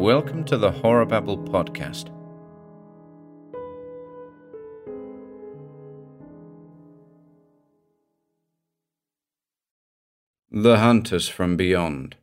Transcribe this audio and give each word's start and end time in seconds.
Welcome 0.00 0.44
to 0.44 0.56
the 0.56 0.70
Horror 0.70 1.04
Babble 1.04 1.36
podcast. 1.36 2.06
The 10.50 10.78
Hunters 10.78 11.28
from 11.28 11.58
Beyond 11.58 12.16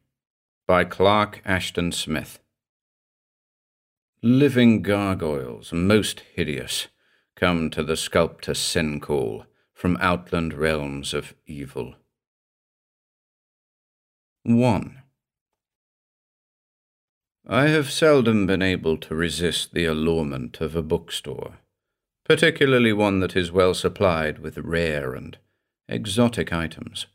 by 0.65 0.85
Clark 0.85 1.43
Ashton 1.45 1.91
Smith. 1.91 2.39
Living 4.23 4.81
gargoyles, 4.81 5.71
most 5.71 6.21
hideous, 6.33 6.87
come 7.35 7.69
to 7.69 7.83
the 7.83 7.95
sculptor 7.95 8.53
Sincaul 8.53 9.45
from 9.75 9.99
outland 10.01 10.55
realms 10.55 11.13
of 11.13 11.35
evil. 11.45 11.93
1. 14.41 15.03
I 17.49 17.67
have 17.67 17.89
seldom 17.89 18.45
been 18.45 18.61
able 18.61 18.97
to 18.97 19.15
resist 19.15 19.73
the 19.73 19.85
allurement 19.85 20.59
of 20.59 20.75
a 20.75 20.81
bookstore, 20.81 21.59
particularly 22.25 22.91
one 22.91 23.21
that 23.21 23.37
is 23.37 23.53
well 23.53 23.73
supplied 23.73 24.39
with 24.39 24.57
rare 24.57 25.13
and 25.13 25.37
exotic 25.87 26.51
items. 26.51 27.05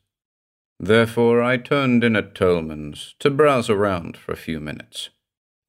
Therefore, 0.81 1.43
I 1.43 1.59
turned 1.59 2.03
in 2.03 2.17
at 2.17 2.35
Tolman's 2.35 3.15
to 3.19 3.29
browse 3.29 3.69
around 3.69 4.17
for 4.17 4.33
a 4.33 4.37
few 4.37 4.59
minutes. 4.59 5.11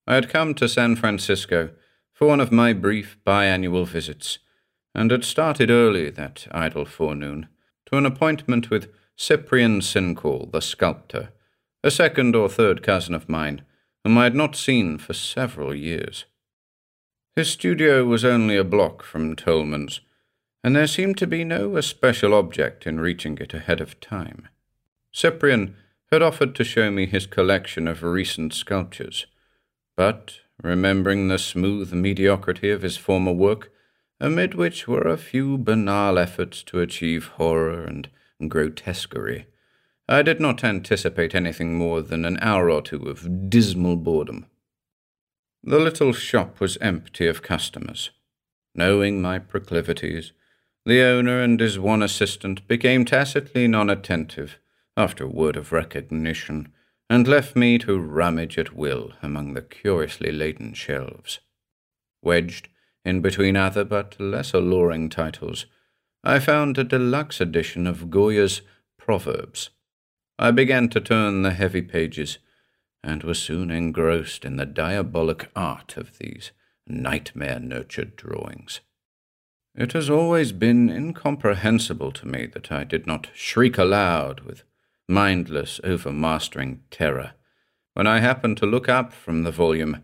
I 0.07 0.15
had 0.15 0.29
come 0.29 0.53
to 0.55 0.69
San 0.69 0.95
Francisco 0.95 1.71
for 2.13 2.29
one 2.29 2.39
of 2.39 2.53
my 2.53 2.71
brief 2.71 3.17
biannual 3.27 3.85
visits, 3.85 4.39
and 4.95 5.11
had 5.11 5.25
started 5.25 5.71
early 5.71 6.09
that 6.09 6.47
idle 6.51 6.85
forenoon 6.85 7.49
to 7.87 7.97
an 7.97 8.05
appointment 8.05 8.69
with 8.69 8.93
Cyprian 9.17 9.81
Sincaul, 9.81 10.49
the 10.53 10.61
sculptor, 10.61 11.33
a 11.83 11.91
second 11.91 12.33
or 12.33 12.47
third 12.47 12.81
cousin 12.81 13.13
of 13.13 13.27
mine 13.27 13.63
whom 14.03 14.17
I 14.17 14.25
had 14.25 14.35
not 14.35 14.55
seen 14.55 14.97
for 14.97 15.13
several 15.13 15.73
years. 15.73 16.25
His 17.35 17.49
studio 17.49 18.05
was 18.05 18.23
only 18.23 18.57
a 18.57 18.63
block 18.63 19.03
from 19.03 19.35
Tolman's, 19.35 20.01
and 20.63 20.75
there 20.75 20.87
seemed 20.87 21.17
to 21.17 21.27
be 21.27 21.43
no 21.43 21.77
especial 21.77 22.33
object 22.33 22.85
in 22.85 22.99
reaching 22.99 23.37
it 23.39 23.53
ahead 23.53 23.81
of 23.81 23.99
time. 23.99 24.47
Cyprian 25.11 25.75
had 26.11 26.21
offered 26.21 26.53
to 26.55 26.63
show 26.63 26.91
me 26.91 27.05
his 27.05 27.25
collection 27.25 27.87
of 27.87 28.03
recent 28.03 28.53
sculptures, 28.53 29.25
but, 29.95 30.39
remembering 30.61 31.27
the 31.27 31.39
smooth 31.39 31.91
mediocrity 31.93 32.69
of 32.69 32.81
his 32.81 32.97
former 32.97 33.33
work, 33.33 33.71
amid 34.19 34.53
which 34.53 34.87
were 34.87 35.07
a 35.07 35.17
few 35.17 35.57
banal 35.57 36.17
efforts 36.17 36.63
to 36.63 36.79
achieve 36.79 37.27
horror 37.35 37.83
and 37.83 38.09
grotesquerie, 38.47 39.47
I 40.07 40.21
did 40.21 40.41
not 40.41 40.65
anticipate 40.65 41.33
anything 41.33 41.77
more 41.77 42.01
than 42.01 42.25
an 42.25 42.37
hour 42.41 42.69
or 42.69 42.81
two 42.81 43.03
of 43.07 43.49
dismal 43.49 43.95
boredom. 43.95 44.47
The 45.63 45.79
little 45.79 46.11
shop 46.11 46.59
was 46.59 46.77
empty 46.81 47.25
of 47.25 47.41
customers. 47.41 48.11
Knowing 48.75 49.21
my 49.21 49.39
proclivities, 49.39 50.33
the 50.85 51.01
owner 51.01 51.41
and 51.41 51.57
his 51.57 51.79
one 51.79 52.03
assistant 52.03 52.67
became 52.67 53.05
tacitly 53.05 53.65
non 53.65 53.89
attentive 53.89 54.59
after 54.97 55.23
a 55.23 55.29
word 55.29 55.55
of 55.55 55.71
recognition, 55.71 56.73
and 57.09 57.27
left 57.27 57.55
me 57.55 57.77
to 57.77 57.97
rummage 57.97 58.57
at 58.57 58.75
will 58.75 59.13
among 59.21 59.53
the 59.53 59.61
curiously 59.61 60.31
laden 60.31 60.73
shelves. 60.73 61.39
Wedged 62.21 62.67
in 63.05 63.21
between 63.21 63.55
other 63.55 63.85
but 63.85 64.19
less 64.19 64.53
alluring 64.53 65.09
titles, 65.09 65.65
I 66.25 66.39
found 66.39 66.77
a 66.77 66.83
deluxe 66.83 67.39
edition 67.39 67.87
of 67.87 68.09
Goya's 68.09 68.61
Proverbs 68.97 69.69
I 70.39 70.51
began 70.51 70.89
to 70.89 70.99
turn 70.99 71.41
the 71.41 71.51
heavy 71.51 71.81
pages, 71.81 72.39
and 73.03 73.23
was 73.23 73.39
soon 73.39 73.69
engrossed 73.69 74.45
in 74.45 74.55
the 74.55 74.65
diabolic 74.65 75.49
art 75.55 75.97
of 75.97 76.17
these 76.17 76.51
nightmare 76.87 77.59
nurtured 77.59 78.15
drawings. 78.15 78.81
It 79.75 79.93
has 79.93 80.09
always 80.09 80.51
been 80.51 80.89
incomprehensible 80.89 82.11
to 82.13 82.27
me 82.27 82.45
that 82.47 82.71
I 82.71 82.83
did 82.83 83.07
not 83.07 83.29
shriek 83.33 83.77
aloud 83.77 84.41
with 84.41 84.63
mindless, 85.07 85.79
overmastering 85.83 86.81
terror 86.91 87.33
when 87.93 88.07
I 88.07 88.19
happened 88.19 88.57
to 88.57 88.65
look 88.65 88.89
up 88.89 89.13
from 89.13 89.43
the 89.43 89.51
volume 89.51 90.03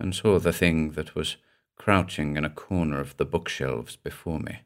and 0.00 0.14
saw 0.14 0.38
the 0.38 0.52
thing 0.52 0.92
that 0.92 1.14
was 1.14 1.36
crouching 1.76 2.36
in 2.36 2.44
a 2.44 2.50
corner 2.50 3.00
of 3.00 3.16
the 3.16 3.24
bookshelves 3.24 3.96
before 3.96 4.40
me. 4.40 4.60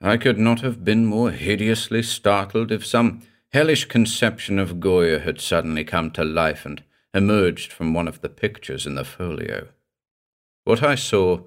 I 0.00 0.16
could 0.16 0.38
not 0.38 0.60
have 0.60 0.84
been 0.84 1.04
more 1.04 1.30
hideously 1.30 2.02
startled 2.02 2.72
if 2.72 2.86
some 2.86 3.22
hellish 3.52 3.86
conception 3.86 4.58
of 4.58 4.80
Goya 4.80 5.20
had 5.20 5.40
suddenly 5.40 5.84
come 5.84 6.10
to 6.12 6.24
life 6.24 6.64
and 6.64 6.82
emerged 7.12 7.72
from 7.72 7.92
one 7.92 8.06
of 8.06 8.20
the 8.20 8.28
pictures 8.28 8.86
in 8.86 8.94
the 8.94 9.04
folio. 9.04 9.68
What 10.64 10.82
I 10.82 10.94
saw 10.94 11.42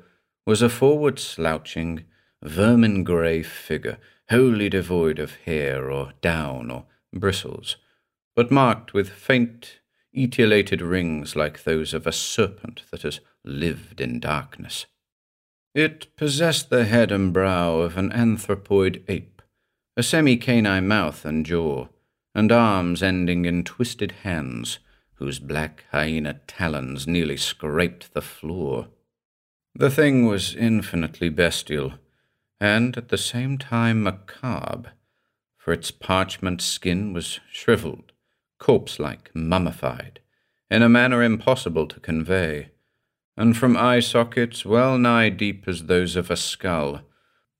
was 0.45 0.61
a 0.61 0.69
forward 0.69 1.19
slouching, 1.19 2.03
vermin 2.41 3.03
grey 3.03 3.43
figure, 3.43 3.97
wholly 4.29 4.69
devoid 4.69 5.19
of 5.19 5.35
hair 5.45 5.89
or 5.89 6.13
down 6.21 6.69
or 6.69 6.85
bristles, 7.13 7.77
but 8.35 8.51
marked 8.51 8.93
with 8.93 9.09
faint, 9.09 9.79
etiolated 10.15 10.87
rings 10.87 11.35
like 11.35 11.63
those 11.63 11.93
of 11.93 12.05
a 12.05 12.11
serpent 12.11 12.83
that 12.91 13.03
has 13.03 13.19
lived 13.45 14.01
in 14.01 14.19
darkness. 14.19 14.85
It 15.73 16.15
possessed 16.15 16.69
the 16.69 16.85
head 16.85 17.11
and 17.11 17.33
brow 17.33 17.77
of 17.77 17.97
an 17.97 18.11
anthropoid 18.11 19.03
ape, 19.07 19.32
a 19.95 20.03
semi 20.03 20.35
canine 20.35 20.87
mouth 20.87 21.23
and 21.23 21.45
jaw, 21.45 21.87
and 22.33 22.51
arms 22.51 23.03
ending 23.03 23.45
in 23.45 23.63
twisted 23.63 24.11
hands, 24.23 24.79
whose 25.15 25.39
black 25.39 25.85
hyena 25.91 26.39
talons 26.47 27.07
nearly 27.07 27.37
scraped 27.37 28.13
the 28.13 28.21
floor. 28.21 28.87
The 29.75 29.91
thing 29.91 30.25
was 30.25 30.55
infinitely 30.55 31.29
bestial, 31.29 31.93
and 32.59 32.97
at 32.97 33.09
the 33.09 33.17
same 33.17 33.57
time 33.57 34.03
macabre, 34.03 34.93
for 35.57 35.73
its 35.73 35.91
parchment 35.91 36.61
skin 36.61 37.13
was 37.13 37.39
shriveled, 37.51 38.11
corpse 38.57 38.99
like, 38.99 39.29
mummified, 39.33 40.19
in 40.69 40.81
a 40.81 40.89
manner 40.89 41.21
impossible 41.21 41.87
to 41.87 41.99
convey, 41.99 42.69
and 43.37 43.55
from 43.55 43.77
eye 43.77 43.99
sockets 43.99 44.65
well 44.65 44.97
nigh 44.97 45.29
deep 45.29 45.67
as 45.67 45.85
those 45.85 46.15
of 46.15 46.31
a 46.31 46.35
skull, 46.35 47.01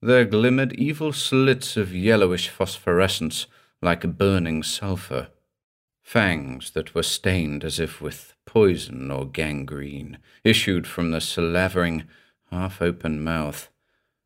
there 0.03 0.25
glimmered 0.25 0.73
evil 0.73 1.13
slits 1.13 1.77
of 1.77 1.95
yellowish 1.95 2.49
phosphorescence 2.49 3.47
like 3.81 4.17
burning 4.17 4.61
sulphur, 4.61 5.29
fangs 6.01 6.71
that 6.71 6.93
were 6.93 7.03
stained 7.03 7.63
as 7.63 7.79
if 7.79 8.01
with 8.01 8.33
poison 8.45 9.09
or 9.09 9.25
gangrene 9.25 10.17
issued 10.43 10.85
from 10.85 11.11
the 11.11 11.21
slavering, 11.21 12.03
half 12.51 12.81
open 12.81 13.23
mouth, 13.23 13.69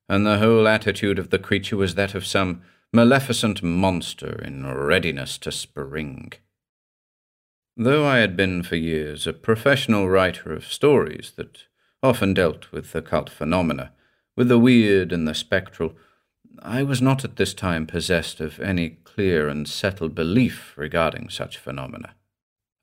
and 0.10 0.26
the 0.26 0.40
whole 0.40 0.68
attitude 0.68 1.20
of 1.20 1.30
the 1.30 1.40
creature 1.40 1.78
was 1.78 1.94
that 1.94 2.16
of 2.16 2.26
some 2.26 2.62
maleficent 2.92 3.62
monster 3.62 4.42
in 4.44 4.66
readiness 4.66 5.38
to 5.38 5.52
spring. 5.52 6.34
Though 7.76 8.08
I 8.08 8.18
had 8.18 8.36
been 8.36 8.64
for 8.64 8.76
years 8.76 9.28
a 9.28 9.34
professional 9.34 10.10
writer 10.10 10.52
of 10.54 10.66
stories 10.66 11.34
that 11.36 11.66
often 12.02 12.34
dealt 12.34 12.72
with 12.72 12.96
occult 12.96 13.30
phenomena, 13.30 13.92
with 14.38 14.48
the 14.48 14.60
weird 14.60 15.12
and 15.12 15.28
the 15.28 15.34
spectral, 15.34 15.94
I 16.62 16.84
was 16.84 17.02
not 17.02 17.26
at 17.26 17.36
this 17.36 17.54
time 17.54 17.88
possessed 17.88 18.40
of 18.40 18.60
any 18.60 18.92
clear 19.04 19.50
and 19.50 19.68
settled 19.68 20.16
belief 20.16 20.74
regarding 20.78 21.30
such 21.30 21.58
phenomena. 21.58 22.14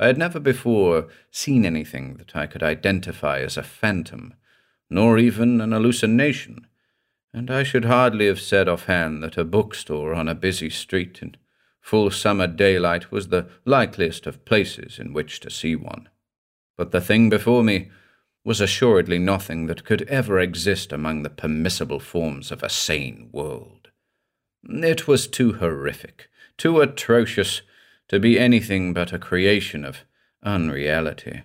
I 0.01 0.09
had 0.09 0.19
never 0.19 0.41
before 0.41 1.07
seen 1.31 1.65
anything 1.65 2.17
that 2.17 2.35
I 2.35 2.47
could 2.47 2.65
identify 2.65 3.39
as 3.39 3.57
a 3.57 3.63
phantom, 3.63 4.35
nor 4.91 5.17
even 5.17 5.61
an 5.61 5.71
hallucination, 5.71 6.67
and 7.33 7.51
I 7.51 7.63
should 7.63 7.85
hardly 7.85 8.27
have 8.27 8.41
said 8.41 8.69
offhand 8.69 9.23
that 9.23 9.39
a 9.39 9.45
bookstore 9.45 10.13
on 10.13 10.29
a 10.29 10.35
busy 10.35 10.71
street 10.71 11.21
in 11.23 11.37
full 11.81 12.11
summer 12.11 12.49
daylight 12.49 13.13
was 13.13 13.29
the 13.29 13.49
likeliest 13.65 14.27
of 14.27 14.45
places 14.45 14.99
in 14.99 15.13
which 15.13 15.39
to 15.41 15.51
see 15.51 15.77
one. 15.77 16.09
But 16.77 16.91
the 16.91 17.01
thing 17.01 17.31
before 17.31 17.63
me 17.63 17.91
was 18.45 18.61
assuredly 18.61 19.19
nothing 19.19 19.67
that 19.67 19.85
could 19.85 20.03
ever 20.03 20.39
exist 20.39 20.93
among 20.93 21.23
the 21.23 21.31
permissible 21.31 21.99
forms 21.99 22.53
of 22.53 22.63
a 22.63 22.69
sane 22.69 23.31
world. 23.33 23.89
It 24.65 25.09
was 25.09 25.27
too 25.27 25.55
horrific, 25.55 26.29
too 26.59 26.81
atrocious, 26.81 27.63
to 28.09 28.21
be 28.21 28.39
anything 28.39 28.93
but 28.93 29.13
a 29.13 29.19
creation 29.19 29.85
of 29.85 30.05
unreality. 30.43 31.43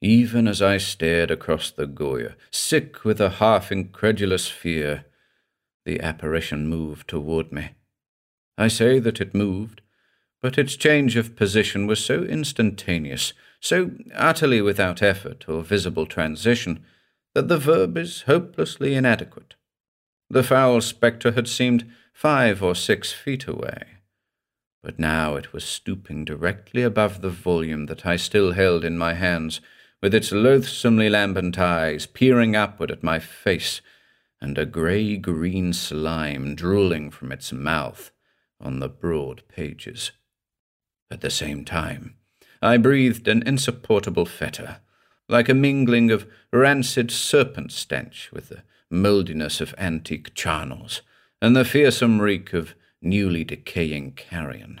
Even 0.00 0.46
as 0.46 0.62
I 0.62 0.76
stared 0.76 1.30
across 1.30 1.70
the 1.70 1.86
Goya, 1.86 2.36
sick 2.50 3.04
with 3.04 3.20
a 3.20 3.30
half 3.30 3.72
incredulous 3.72 4.46
fear, 4.46 5.06
the 5.84 6.00
apparition 6.00 6.68
moved 6.68 7.08
toward 7.08 7.50
me. 7.50 7.70
I 8.58 8.68
say 8.68 8.98
that 8.98 9.20
it 9.20 9.34
moved, 9.34 9.80
but 10.40 10.58
its 10.58 10.76
change 10.76 11.16
of 11.16 11.34
position 11.34 11.86
was 11.86 12.04
so 12.04 12.22
instantaneous 12.22 13.32
so 13.60 13.90
utterly 14.14 14.60
without 14.60 15.02
effort 15.02 15.48
or 15.48 15.62
visible 15.62 16.06
transition 16.06 16.84
that 17.34 17.48
the 17.48 17.58
verb 17.58 17.96
is 17.96 18.22
hopelessly 18.22 18.94
inadequate. 18.94 19.54
The 20.30 20.42
foul 20.42 20.80
spectre 20.80 21.32
had 21.32 21.48
seemed 21.48 21.90
five 22.12 22.62
or 22.62 22.74
six 22.74 23.12
feet 23.12 23.46
away, 23.46 23.84
but 24.82 24.98
now 24.98 25.36
it 25.36 25.52
was 25.52 25.64
stooping 25.64 26.24
directly 26.24 26.82
above 26.82 27.20
the 27.20 27.30
volume 27.30 27.86
that 27.86 28.04
I 28.04 28.16
still 28.16 28.52
held 28.52 28.84
in 28.84 28.98
my 28.98 29.14
hands, 29.14 29.60
with 30.00 30.14
its 30.14 30.30
loathsomely 30.30 31.08
lambent 31.08 31.58
eyes 31.58 32.06
peering 32.06 32.54
upward 32.54 32.90
at 32.90 33.02
my 33.02 33.18
face, 33.18 33.80
and 34.40 34.56
a 34.56 34.66
grey 34.66 35.16
green 35.16 35.72
slime 35.72 36.54
drooling 36.54 37.10
from 37.10 37.32
its 37.32 37.52
mouth 37.52 38.12
on 38.60 38.78
the 38.78 38.88
broad 38.88 39.42
pages. 39.48 40.12
At 41.10 41.22
the 41.22 41.30
same 41.30 41.64
time, 41.64 42.17
I 42.60 42.76
breathed 42.76 43.28
an 43.28 43.42
insupportable 43.46 44.26
fetor, 44.26 44.78
like 45.28 45.48
a 45.48 45.54
mingling 45.54 46.10
of 46.10 46.26
rancid 46.52 47.10
serpent 47.10 47.72
stench 47.72 48.30
with 48.32 48.48
the 48.48 48.62
mouldiness 48.90 49.60
of 49.60 49.74
antique 49.78 50.34
charnels, 50.34 51.02
and 51.40 51.54
the 51.54 51.64
fearsome 51.64 52.20
reek 52.20 52.52
of 52.52 52.74
newly 53.00 53.44
decaying 53.44 54.12
carrion. 54.12 54.80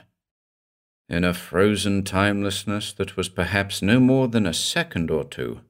In 1.08 1.24
a 1.24 1.32
frozen 1.32 2.04
timelessness 2.04 2.92
that 2.94 3.16
was 3.16 3.28
perhaps 3.28 3.80
no 3.80 4.00
more 4.00 4.28
than 4.28 4.46
a 4.46 4.52
second 4.52 5.10
or 5.10 5.24
two, 5.24 5.60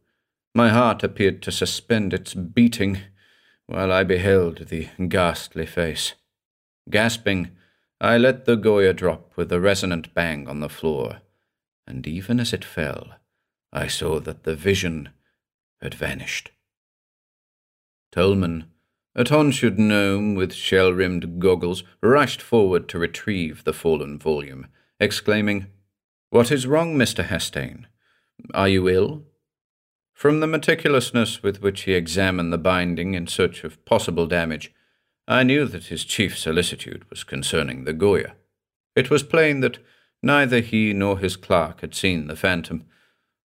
my 0.55 0.71
heart 0.71 1.05
appeared 1.05 1.43
to 1.43 1.53
suspend 1.53 2.13
its 2.13 2.35
beating 2.35 2.99
while 3.67 3.93
I 3.93 4.03
beheld 4.03 4.69
the 4.69 4.89
ghastly 5.09 5.67
face. 5.67 6.15
Gasping, 6.91 7.51
I 8.01 8.17
let 8.17 8.47
the 8.47 8.57
Goya 8.57 8.95
drop 8.95 9.37
with 9.37 9.53
a 9.53 9.61
resonant 9.61 10.15
bang 10.15 10.49
on 10.49 10.61
the 10.61 10.69
floor, 10.69 11.21
and 11.89 12.07
even 12.07 12.39
as 12.39 12.53
it 12.53 12.65
fell, 12.65 13.15
I 13.73 13.87
saw 13.87 14.21
that 14.21 14.45
the 14.45 14.55
vision 14.55 15.09
had 15.81 15.95
vanished. 15.95 16.51
Tolman, 18.13 18.67
a 19.15 19.25
tonsured 19.25 19.79
gnome 19.79 20.35
with 20.35 20.53
shell 20.53 20.93
rimmed 20.93 21.41
goggles, 21.41 21.83
rushed 22.03 22.43
forward 22.43 22.89
to 22.91 22.99
retrieve 22.99 23.65
the 23.65 23.73
fallen 23.73 24.19
volume, 24.19 24.67
exclaiming, 25.01 25.67
What 26.31 26.53
is 26.53 26.67
wrong, 26.67 26.97
Mr. 26.97 27.25
Hastane? 27.25 27.87
Are 28.53 28.69
you 28.69 28.89
ill? 28.89 29.25
From 30.13 30.41
the 30.41 30.47
meticulousness 30.47 31.43
with 31.43 31.63
which 31.63 31.83
he 31.83 31.95
examined 31.95 32.53
the 32.53 32.59
binding 32.59 33.15
in 33.15 33.27
search 33.27 33.65
of 33.65 33.83
possible 33.87 34.27
damage, 34.27 34.75
I 35.27 35.43
knew 35.43 35.65
that 35.67 35.87
his 35.87 36.05
chief 36.05 36.39
solicitude 36.39 37.09
was 37.09 37.25
concerning 37.25 37.85
the 37.85 37.93
Goya. 37.93 38.35
It 38.95 39.11
was 39.11 39.23
plain 39.23 39.61
that 39.61 39.79
neither 40.23 40.61
he 40.61 40.93
nor 40.93 41.19
his 41.19 41.37
clerk 41.37 41.81
had 41.81 41.95
seen 41.95 42.27
the 42.27 42.37
phantom, 42.37 42.85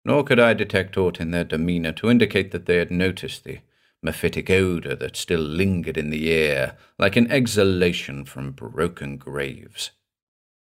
nor 0.04 0.24
could 0.24 0.40
I 0.40 0.54
detect 0.54 0.96
aught 0.96 1.20
in 1.20 1.30
their 1.30 1.44
demeanour 1.44 1.92
to 1.92 2.10
indicate 2.10 2.50
that 2.50 2.66
they 2.66 2.76
had 2.76 2.90
noticed 2.90 3.44
the 3.44 3.60
mephitic 4.04 4.50
odour 4.50 4.96
that 4.96 5.16
still 5.16 5.40
lingered 5.40 5.96
in 5.96 6.10
the 6.10 6.32
air 6.32 6.76
like 6.98 7.16
an 7.16 7.30
exhalation 7.30 8.24
from 8.24 8.50
broken 8.50 9.16
graves. 9.16 9.92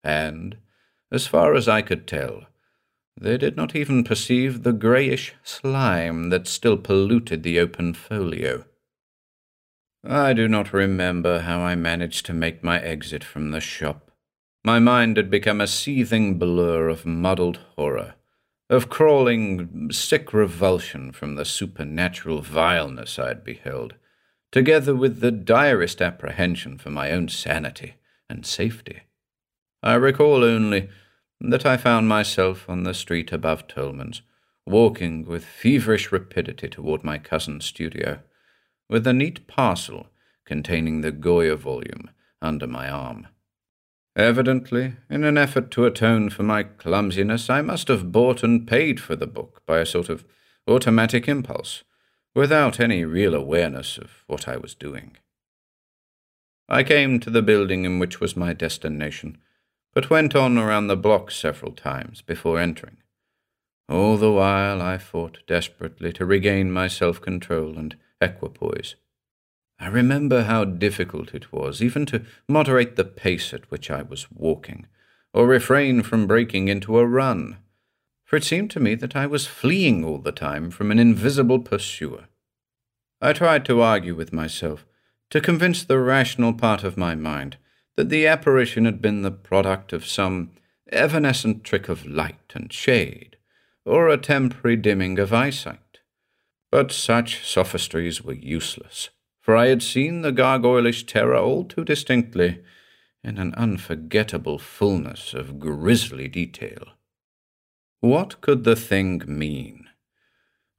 And, 0.02 0.56
as 1.12 1.26
far 1.26 1.54
as 1.54 1.68
I 1.68 1.82
could 1.82 2.06
tell, 2.06 2.46
they 3.20 3.38
did 3.38 3.56
not 3.56 3.74
even 3.74 4.04
perceive 4.04 4.62
the 4.62 4.72
greyish 4.72 5.34
slime 5.42 6.30
that 6.30 6.46
still 6.46 6.76
polluted 6.76 7.42
the 7.42 7.58
open 7.58 7.94
folio. 7.94 8.64
I 10.04 10.32
do 10.32 10.48
not 10.48 10.72
remember 10.72 11.40
how 11.40 11.60
I 11.60 11.74
managed 11.74 12.26
to 12.26 12.32
make 12.32 12.62
my 12.62 12.80
exit 12.80 13.24
from 13.24 13.50
the 13.50 13.60
shop. 13.60 14.07
My 14.64 14.78
mind 14.78 15.16
had 15.16 15.30
become 15.30 15.60
a 15.60 15.66
seething 15.66 16.38
blur 16.38 16.88
of 16.88 17.06
muddled 17.06 17.58
horror 17.76 18.14
of 18.70 18.90
crawling 18.90 19.90
sick 19.90 20.32
revulsion 20.34 21.10
from 21.10 21.36
the 21.36 21.44
supernatural 21.44 22.42
vileness 22.42 23.18
I 23.18 23.28
had 23.28 23.44
beheld, 23.44 23.94
together 24.52 24.94
with 24.94 25.20
the 25.20 25.30
direst 25.30 26.02
apprehension 26.02 26.76
for 26.76 26.90
my 26.90 27.10
own 27.10 27.28
sanity 27.28 27.94
and 28.28 28.44
safety. 28.44 29.02
I 29.82 29.94
recall 29.94 30.44
only 30.44 30.90
that 31.40 31.64
I 31.64 31.76
found 31.76 32.08
myself 32.08 32.68
on 32.68 32.82
the 32.82 32.92
street 32.92 33.32
above 33.32 33.68
Tolman's, 33.68 34.22
walking 34.66 35.24
with 35.24 35.44
feverish 35.44 36.12
rapidity 36.12 36.68
toward 36.68 37.04
my 37.04 37.16
cousin's 37.16 37.64
studio, 37.64 38.20
with 38.90 39.06
a 39.06 39.14
neat 39.14 39.46
parcel 39.46 40.08
containing 40.44 41.00
the 41.00 41.12
Goya 41.12 41.56
volume 41.56 42.10
under 42.42 42.66
my 42.66 42.90
arm. 42.90 43.28
Evidently, 44.18 44.96
in 45.08 45.22
an 45.22 45.38
effort 45.38 45.70
to 45.70 45.86
atone 45.86 46.28
for 46.28 46.42
my 46.42 46.64
clumsiness, 46.64 47.48
I 47.48 47.62
must 47.62 47.86
have 47.86 48.10
bought 48.10 48.42
and 48.42 48.66
paid 48.66 48.98
for 48.98 49.14
the 49.14 49.28
book 49.28 49.62
by 49.64 49.78
a 49.78 49.86
sort 49.86 50.08
of 50.08 50.24
automatic 50.66 51.28
impulse, 51.28 51.84
without 52.34 52.80
any 52.80 53.04
real 53.04 53.32
awareness 53.32 53.96
of 53.96 54.24
what 54.26 54.48
I 54.48 54.56
was 54.56 54.74
doing. 54.74 55.16
I 56.68 56.82
came 56.82 57.20
to 57.20 57.30
the 57.30 57.42
building 57.42 57.84
in 57.84 58.00
which 58.00 58.18
was 58.18 58.36
my 58.36 58.52
destination, 58.52 59.38
but 59.94 60.10
went 60.10 60.34
on 60.34 60.58
around 60.58 60.88
the 60.88 60.96
block 60.96 61.30
several 61.30 61.72
times 61.72 62.20
before 62.20 62.58
entering. 62.58 62.96
All 63.88 64.16
the 64.16 64.32
while 64.32 64.82
I 64.82 64.98
fought 64.98 65.46
desperately 65.46 66.12
to 66.14 66.26
regain 66.26 66.72
my 66.72 66.88
self 66.88 67.20
control 67.20 67.78
and 67.78 67.96
equipoise. 68.20 68.96
I 69.80 69.86
remember 69.86 70.42
how 70.42 70.64
difficult 70.64 71.34
it 71.34 71.52
was 71.52 71.80
even 71.80 72.04
to 72.06 72.24
moderate 72.48 72.96
the 72.96 73.04
pace 73.04 73.54
at 73.54 73.70
which 73.70 73.90
I 73.90 74.02
was 74.02 74.30
walking, 74.32 74.86
or 75.32 75.46
refrain 75.46 76.02
from 76.02 76.26
breaking 76.26 76.66
into 76.68 76.98
a 76.98 77.06
run, 77.06 77.58
for 78.24 78.36
it 78.36 78.44
seemed 78.44 78.72
to 78.72 78.80
me 78.80 78.96
that 78.96 79.14
I 79.14 79.26
was 79.26 79.46
fleeing 79.46 80.04
all 80.04 80.18
the 80.18 80.32
time 80.32 80.70
from 80.70 80.90
an 80.90 80.98
invisible 80.98 81.60
pursuer. 81.60 82.24
I 83.20 83.32
tried 83.32 83.64
to 83.66 83.80
argue 83.80 84.16
with 84.16 84.32
myself, 84.32 84.84
to 85.30 85.40
convince 85.40 85.84
the 85.84 85.98
rational 85.98 86.54
part 86.54 86.82
of 86.82 86.96
my 86.96 87.14
mind 87.14 87.56
that 87.96 88.08
the 88.08 88.26
apparition 88.26 88.84
had 88.84 89.00
been 89.00 89.22
the 89.22 89.30
product 89.30 89.92
of 89.92 90.06
some 90.06 90.50
evanescent 90.90 91.62
trick 91.64 91.88
of 91.88 92.06
light 92.06 92.52
and 92.54 92.72
shade, 92.72 93.36
or 93.84 94.08
a 94.08 94.18
temporary 94.18 94.76
dimming 94.76 95.18
of 95.18 95.32
eyesight. 95.32 96.00
But 96.70 96.90
such 96.90 97.46
sophistries 97.46 98.22
were 98.22 98.34
useless 98.34 99.10
for 99.48 99.56
I 99.56 99.68
had 99.68 99.82
seen 99.82 100.20
the 100.20 100.30
gargoylish 100.30 101.06
terror 101.06 101.38
all 101.38 101.64
too 101.64 101.82
distinctly, 101.82 102.60
in 103.24 103.38
an 103.38 103.54
unforgettable 103.54 104.58
fullness 104.58 105.32
of 105.32 105.58
grisly 105.58 106.28
detail. 106.28 106.88
What 108.00 108.42
could 108.42 108.64
the 108.64 108.76
thing 108.76 109.22
mean? 109.26 109.88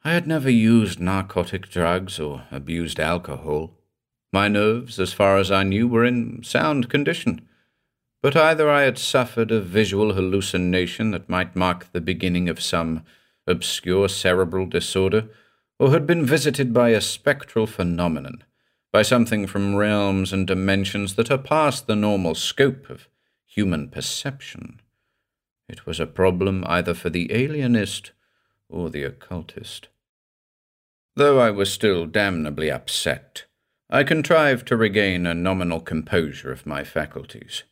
I 0.06 0.12
had 0.12 0.28
never 0.28 0.52
used 0.52 1.00
narcotic 1.00 1.68
drugs 1.72 2.20
or 2.20 2.44
abused 2.52 3.00
alcohol. 3.00 3.74
My 4.32 4.48
nerves, 4.48 5.00
as 5.00 5.14
far 5.14 5.40
as 5.40 5.50
I 5.50 5.64
knew, 5.64 5.88
were 5.88 6.06
in 6.06 6.44
sound 6.44 6.90
condition. 6.90 7.48
But 8.22 8.36
either 8.36 8.70
I 8.70 8.84
had 8.84 9.00
suffered 9.00 9.50
a 9.50 9.62
visual 9.62 10.14
hallucination 10.14 11.10
that 11.10 11.28
might 11.28 11.56
mark 11.56 11.92
the 11.92 12.02
beginning 12.02 12.48
of 12.48 12.62
some 12.62 13.04
obscure 13.48 14.08
cerebral 14.10 14.68
disorder, 14.68 15.28
or 15.80 15.90
had 15.90 16.06
been 16.06 16.24
visited 16.24 16.72
by 16.72 16.90
a 16.90 17.02
spectral 17.02 17.66
phenomenon 17.66 18.44
by 18.92 19.02
something 19.02 19.46
from 19.46 19.76
realms 19.76 20.34
and 20.34 20.48
dimensions 20.48 21.16
that 21.16 21.30
are 21.30 21.38
past 21.38 21.88
the 21.88 21.96
normal 21.96 22.36
scope 22.36 22.90
of 22.90 23.08
human 23.46 23.90
perception. 23.90 24.82
It 25.68 25.86
was 25.86 26.00
a 26.00 26.08
problem 26.08 26.64
either 26.68 26.94
for 26.94 27.10
the 27.10 27.32
alienist 27.32 28.12
or 28.68 28.90
the 28.90 29.04
occultist. 29.04 29.88
Though 31.16 31.40
I 31.40 31.52
was 31.52 31.72
still 31.72 32.06
damnably 32.06 32.72
upset, 32.72 33.46
I 33.90 34.04
contrived 34.04 34.68
to 34.68 34.78
regain 34.78 35.26
a 35.26 35.34
nominal 35.34 35.80
composure 35.80 36.52
of 36.52 36.66
my 36.66 36.84
faculties. 36.84 37.64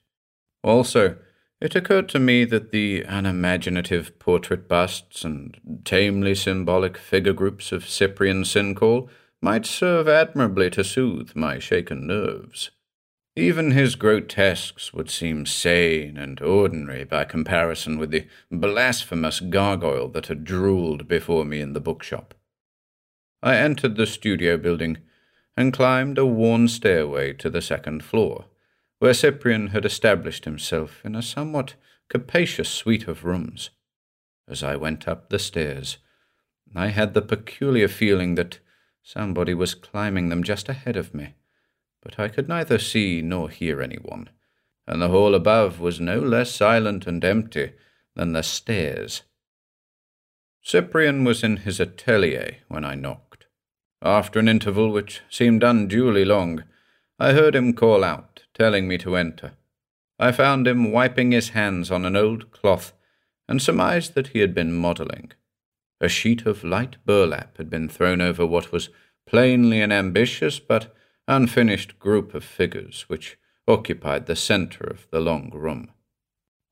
Also, 0.63 1.17
it 1.59 1.75
occurred 1.75 2.09
to 2.09 2.19
me 2.19 2.45
that 2.45 2.71
the 2.71 3.03
unimaginative 3.03 4.19
portrait 4.19 4.67
busts 4.67 5.23
and 5.23 5.81
tamely 5.85 6.35
symbolic 6.35 6.97
figure 6.97 7.33
groups 7.33 7.71
of 7.71 7.89
Cyprian 7.89 8.43
Sincaul 8.43 9.09
might 9.41 9.65
serve 9.65 10.07
admirably 10.07 10.69
to 10.69 10.83
soothe 10.83 11.35
my 11.35 11.59
shaken 11.59 12.07
nerves. 12.07 12.71
Even 13.35 13.71
his 13.71 13.95
grotesques 13.95 14.93
would 14.93 15.11
seem 15.11 15.45
sane 15.45 16.17
and 16.17 16.41
ordinary 16.41 17.03
by 17.03 17.23
comparison 17.23 17.99
with 17.99 18.09
the 18.09 18.25
blasphemous 18.51 19.39
gargoyle 19.39 20.07
that 20.09 20.25
had 20.25 20.43
drooled 20.43 21.07
before 21.07 21.45
me 21.45 21.61
in 21.61 21.73
the 21.73 21.79
bookshop. 21.79 22.33
I 23.43 23.57
entered 23.57 23.95
the 23.95 24.07
studio 24.07 24.57
building 24.57 24.97
and 25.55 25.71
climbed 25.71 26.17
a 26.17 26.25
worn 26.25 26.67
stairway 26.67 27.33
to 27.33 27.49
the 27.49 27.61
second 27.61 28.03
floor, 28.03 28.45
where 28.97 29.13
Cyprian 29.13 29.67
had 29.67 29.85
established 29.85 30.45
himself 30.45 31.01
in 31.05 31.15
a 31.15 31.21
somewhat 31.21 31.75
capacious 32.09 32.69
suite 32.69 33.07
of 33.07 33.23
rooms. 33.23 33.69
As 34.47 34.63
I 34.63 34.75
went 34.75 35.07
up 35.07 35.29
the 35.29 35.37
stairs, 35.37 35.97
I 36.75 36.87
had 36.87 37.13
the 37.13 37.21
peculiar 37.21 37.87
feeling 37.87 38.33
that 38.35 38.59
Somebody 39.07 39.53
was 39.53 39.73
climbing 39.73 40.27
them 40.27 40.43
just 40.43 40.67
ahead 40.67 40.97
of 40.97 41.13
me, 41.13 41.35
but 42.03 42.19
I 42.19 42.27
could 42.27 42.49
neither 42.49 42.77
see 42.77 43.21
nor 43.21 43.49
hear 43.49 43.81
anyone, 43.81 44.29
and 44.85 45.01
the 45.01 45.07
hall 45.07 45.33
above 45.33 45.79
was 45.79 46.01
no 46.01 46.19
less 46.19 46.53
silent 46.53 47.07
and 47.07 47.23
empty 47.23 47.71
than 48.15 48.33
the 48.33 48.43
stairs. 48.43 49.23
Cyprian 50.61 51.23
was 51.23 51.41
in 51.41 51.55
his 51.55 51.79
atelier 51.79 52.57
when 52.67 52.83
I 52.83 52.95
knocked. 52.95 53.45
After 54.01 54.39
an 54.39 54.49
interval 54.49 54.91
which 54.91 55.21
seemed 55.29 55.63
unduly 55.63 56.25
long, 56.25 56.65
I 57.17 57.31
heard 57.31 57.55
him 57.55 57.71
call 57.71 58.03
out, 58.03 58.43
telling 58.53 58.89
me 58.89 58.97
to 58.97 59.15
enter. 59.15 59.53
I 60.19 60.33
found 60.33 60.67
him 60.67 60.91
wiping 60.91 61.31
his 61.31 61.49
hands 61.51 61.91
on 61.91 62.03
an 62.03 62.17
old 62.17 62.51
cloth, 62.51 62.91
and 63.47 63.61
surmised 63.61 64.15
that 64.15 64.27
he 64.27 64.39
had 64.39 64.53
been 64.53 64.73
modelling. 64.73 65.31
A 65.99 66.07
sheet 66.07 66.45
of 66.45 66.63
light 66.63 66.97
burlap 67.05 67.57
had 67.57 67.69
been 67.69 67.89
thrown 67.89 68.21
over 68.21 68.45
what 68.45 68.71
was 68.71 68.89
plainly 69.25 69.81
an 69.81 69.91
ambitious 69.91 70.59
but 70.59 70.95
unfinished 71.27 71.99
group 71.99 72.33
of 72.33 72.43
figures 72.43 73.05
which 73.07 73.37
occupied 73.67 74.25
the 74.25 74.35
centre 74.35 74.85
of 74.85 75.07
the 75.11 75.19
long 75.19 75.49
room. 75.53 75.91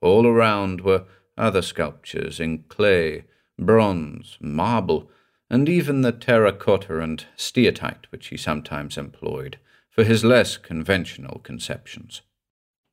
All 0.02 0.26
around 0.26 0.82
were 0.82 1.06
other 1.38 1.62
sculptures 1.62 2.40
in 2.40 2.64
clay, 2.70 3.26
bronze, 3.60 4.38
marble, 4.40 5.10
and 5.50 5.68
even 5.68 6.02
the 6.02 6.12
terracotta 6.12 7.00
and 7.00 7.26
steatite 7.36 8.06
which 8.12 8.28
he 8.28 8.38
sometimes 8.38 8.98
employed 8.98 9.58
for 9.90 10.04
his 10.04 10.24
less 10.24 10.58
conventional 10.58 11.40
conceptions. 11.40 12.22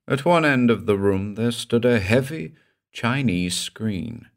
At 0.09 0.25
one 0.25 0.45
end 0.45 0.71
of 0.71 0.87
the 0.87 0.99
room 0.99 1.35
there 1.35 1.53
stood 1.53 1.85
a 1.85 2.01
heavy 2.01 2.55
Chinese 2.93 3.57
screen. 3.57 4.29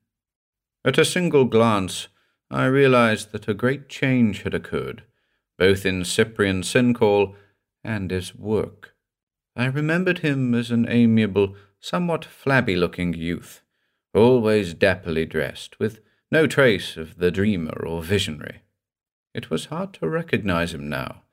At 0.85 0.99
a 0.99 1.03
single 1.03 1.45
glance, 1.45 2.09
I 2.51 2.65
realized 2.65 3.31
that 3.31 3.47
a 3.47 3.55
great 3.55 3.89
change 3.89 4.43
had 4.43 4.53
occurred, 4.53 5.01
both 5.57 5.83
in 5.83 6.05
Cyprian 6.05 6.61
Sincaul 6.61 7.33
and 7.83 8.11
his 8.11 8.35
work. 8.35 8.93
I 9.55 9.65
remembered 9.65 10.19
him 10.19 10.53
as 10.53 10.69
an 10.69 10.87
amiable, 10.87 11.55
somewhat 11.79 12.23
flabby 12.23 12.75
looking 12.75 13.15
youth, 13.15 13.63
always 14.13 14.75
dapperly 14.75 15.27
dressed, 15.27 15.79
with 15.79 16.01
no 16.31 16.45
trace 16.45 16.97
of 16.97 17.17
the 17.17 17.31
dreamer 17.31 17.83
or 17.83 18.03
visionary. 18.03 18.61
It 19.33 19.49
was 19.49 19.65
hard 19.65 19.91
to 19.95 20.07
recognize 20.07 20.75
him 20.75 20.87
now, 20.87 21.23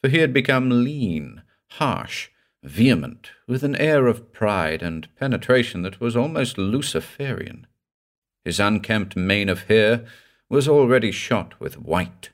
for 0.00 0.08
he 0.08 0.20
had 0.20 0.32
become 0.32 0.84
lean, 0.84 1.42
harsh, 1.72 2.30
vehement, 2.62 3.32
with 3.46 3.62
an 3.62 3.76
air 3.76 4.06
of 4.06 4.32
pride 4.32 4.82
and 4.82 5.14
penetration 5.16 5.82
that 5.82 6.00
was 6.00 6.16
almost 6.16 6.56
Luciferian. 6.56 7.66
His 8.46 8.60
unkempt 8.60 9.16
mane 9.16 9.48
of 9.48 9.64
hair 9.64 10.06
was 10.48 10.68
already 10.68 11.10
shot 11.10 11.58
with 11.58 11.80
white, 11.80 12.30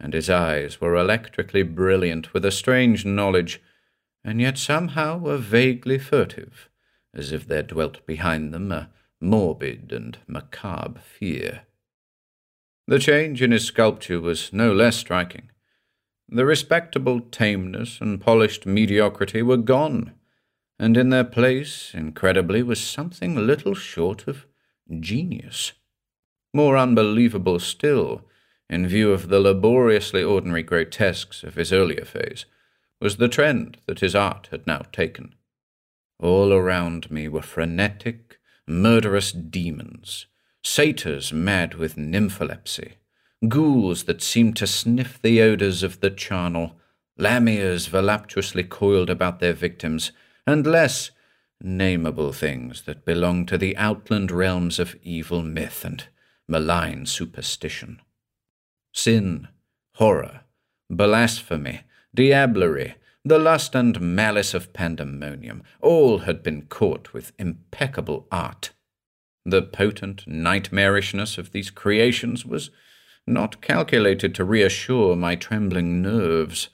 and 0.00 0.12
his 0.12 0.28
eyes 0.28 0.80
were 0.80 0.96
electrically 0.96 1.62
brilliant 1.62 2.34
with 2.34 2.44
a 2.44 2.50
strange 2.50 3.04
knowledge, 3.04 3.62
and 4.24 4.40
yet 4.40 4.58
somehow 4.58 5.16
were 5.16 5.36
vaguely 5.36 5.96
furtive, 5.96 6.68
as 7.14 7.30
if 7.30 7.46
there 7.46 7.62
dwelt 7.62 8.04
behind 8.04 8.52
them 8.52 8.72
a 8.72 8.90
morbid 9.20 9.92
and 9.92 10.18
macabre 10.26 10.98
fear. 10.98 11.60
The 12.88 12.98
change 12.98 13.40
in 13.40 13.52
his 13.52 13.64
sculpture 13.64 14.20
was 14.20 14.52
no 14.52 14.72
less 14.72 14.96
striking. 14.96 15.52
The 16.28 16.44
respectable 16.44 17.20
tameness 17.20 18.00
and 18.00 18.20
polished 18.20 18.66
mediocrity 18.66 19.40
were 19.40 19.56
gone, 19.56 20.14
and 20.80 20.96
in 20.96 21.10
their 21.10 21.22
place, 21.22 21.92
incredibly, 21.94 22.64
was 22.64 22.82
something 22.82 23.36
little 23.36 23.76
short 23.76 24.26
of 24.26 24.46
genius. 25.00 25.72
More 26.52 26.76
unbelievable 26.76 27.58
still, 27.58 28.22
in 28.68 28.86
view 28.86 29.12
of 29.12 29.28
the 29.28 29.40
laboriously 29.40 30.22
ordinary 30.22 30.62
grotesques 30.62 31.42
of 31.42 31.54
his 31.54 31.72
earlier 31.72 32.04
phase, 32.04 32.46
was 33.00 33.16
the 33.16 33.28
trend 33.28 33.78
that 33.86 34.00
his 34.00 34.14
art 34.14 34.48
had 34.50 34.66
now 34.66 34.82
taken. 34.92 35.34
All 36.20 36.52
around 36.52 37.10
me 37.10 37.28
were 37.28 37.42
frenetic, 37.42 38.38
murderous 38.66 39.32
demons, 39.32 40.26
satyrs 40.62 41.32
mad 41.32 41.74
with 41.74 41.96
nympholepsy, 41.96 42.94
ghouls 43.48 44.04
that 44.04 44.22
seemed 44.22 44.56
to 44.56 44.66
sniff 44.66 45.20
the 45.20 45.40
odours 45.40 45.82
of 45.82 46.00
the 46.00 46.10
charnel, 46.10 46.76
lammergeiers 47.18 47.88
voluptuously 47.88 48.64
coiled 48.64 49.10
about 49.10 49.40
their 49.40 49.52
victims, 49.52 50.12
and 50.46 50.66
less 50.66 51.10
nameable 51.62 52.32
things 52.32 52.82
that 52.82 53.04
belonged 53.04 53.48
to 53.48 53.58
the 53.58 53.76
outland 53.76 54.30
realms 54.30 54.78
of 54.78 54.96
evil 55.02 55.42
myth 55.42 55.84
and 55.84 56.04
malign 56.48 57.06
superstition. 57.06 58.00
Sin, 58.92 59.48
horror, 59.94 60.42
blasphemy, 60.90 61.80
diablerie, 62.16 62.94
the 63.24 63.38
lust 63.38 63.74
and 63.74 64.00
malice 64.00 64.52
of 64.52 64.72
pandemonium, 64.72 65.62
all 65.80 66.18
had 66.18 66.42
been 66.42 66.62
caught 66.62 67.12
with 67.14 67.32
impeccable 67.38 68.26
art. 68.30 68.72
The 69.46 69.62
potent 69.62 70.26
nightmarishness 70.26 71.38
of 71.38 71.52
these 71.52 71.70
creations 71.70 72.44
was 72.44 72.70
not 73.26 73.62
calculated 73.62 74.34
to 74.34 74.44
reassure 74.44 75.16
my 75.16 75.36
trembling 75.36 76.02
nerves, 76.02 76.68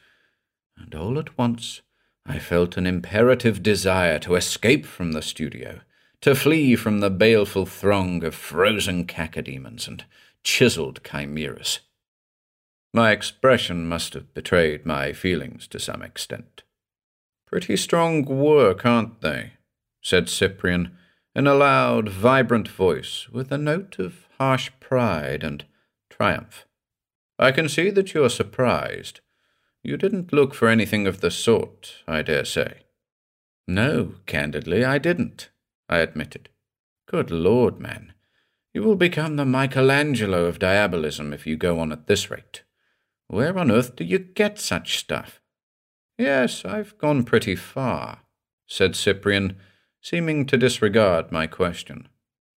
and 0.76 0.94
all 0.94 1.18
at 1.18 1.38
once 1.38 1.82
I 2.26 2.38
felt 2.38 2.76
an 2.76 2.86
imperative 2.86 3.62
desire 3.62 4.18
to 4.20 4.34
escape 4.34 4.86
from 4.86 5.12
the 5.12 5.22
studio, 5.22 5.80
to 6.20 6.34
flee 6.34 6.76
from 6.76 7.00
the 7.00 7.10
baleful 7.10 7.66
throng 7.66 8.22
of 8.24 8.34
frozen 8.34 9.06
cacodemons 9.06 9.88
and 9.88 10.04
chiselled 10.44 11.00
chimeras. 11.02 11.80
My 12.92 13.12
expression 13.12 13.86
must 13.88 14.14
have 14.14 14.34
betrayed 14.34 14.84
my 14.84 15.12
feelings 15.12 15.66
to 15.68 15.78
some 15.78 16.02
extent. 16.02 16.62
Pretty 17.46 17.76
strong 17.76 18.24
work, 18.24 18.84
aren't 18.84 19.20
they? 19.20 19.52
said 20.02 20.28
Cyprian, 20.28 20.96
in 21.34 21.46
a 21.46 21.54
loud, 21.54 22.08
vibrant 22.08 22.68
voice, 22.68 23.28
with 23.30 23.52
a 23.52 23.58
note 23.58 23.98
of 23.98 24.26
harsh 24.38 24.70
pride 24.80 25.44
and 25.44 25.64
triumph. 26.08 26.66
I 27.38 27.52
can 27.52 27.68
see 27.68 27.90
that 27.90 28.12
you're 28.12 28.30
surprised. 28.30 29.20
You 29.82 29.96
didn't 29.96 30.32
look 30.32 30.54
for 30.54 30.68
anything 30.68 31.06
of 31.06 31.20
the 31.20 31.30
sort, 31.30 32.02
I 32.06 32.22
dare 32.22 32.44
say. 32.44 32.82
No, 33.66 34.14
candidly, 34.26 34.84
I 34.84 34.98
didn't, 34.98 35.50
I 35.88 35.98
admitted. 35.98 36.48
Good 37.06 37.30
Lord, 37.30 37.80
man, 37.80 38.12
you 38.72 38.82
will 38.82 38.96
become 38.96 39.36
the 39.36 39.44
Michelangelo 39.44 40.44
of 40.44 40.58
diabolism 40.58 41.32
if 41.32 41.46
you 41.46 41.56
go 41.56 41.80
on 41.80 41.92
at 41.92 42.06
this 42.06 42.30
rate. 42.30 42.62
Where 43.26 43.56
on 43.58 43.70
earth 43.70 43.96
do 43.96 44.04
you 44.04 44.18
get 44.18 44.58
such 44.58 44.98
stuff? 44.98 45.40
Yes, 46.18 46.64
I've 46.64 46.98
gone 46.98 47.24
pretty 47.24 47.56
far, 47.56 48.20
said 48.66 48.94
Cyprian, 48.94 49.56
seeming 50.00 50.46
to 50.46 50.56
disregard 50.56 51.32
my 51.32 51.46
question. 51.46 52.08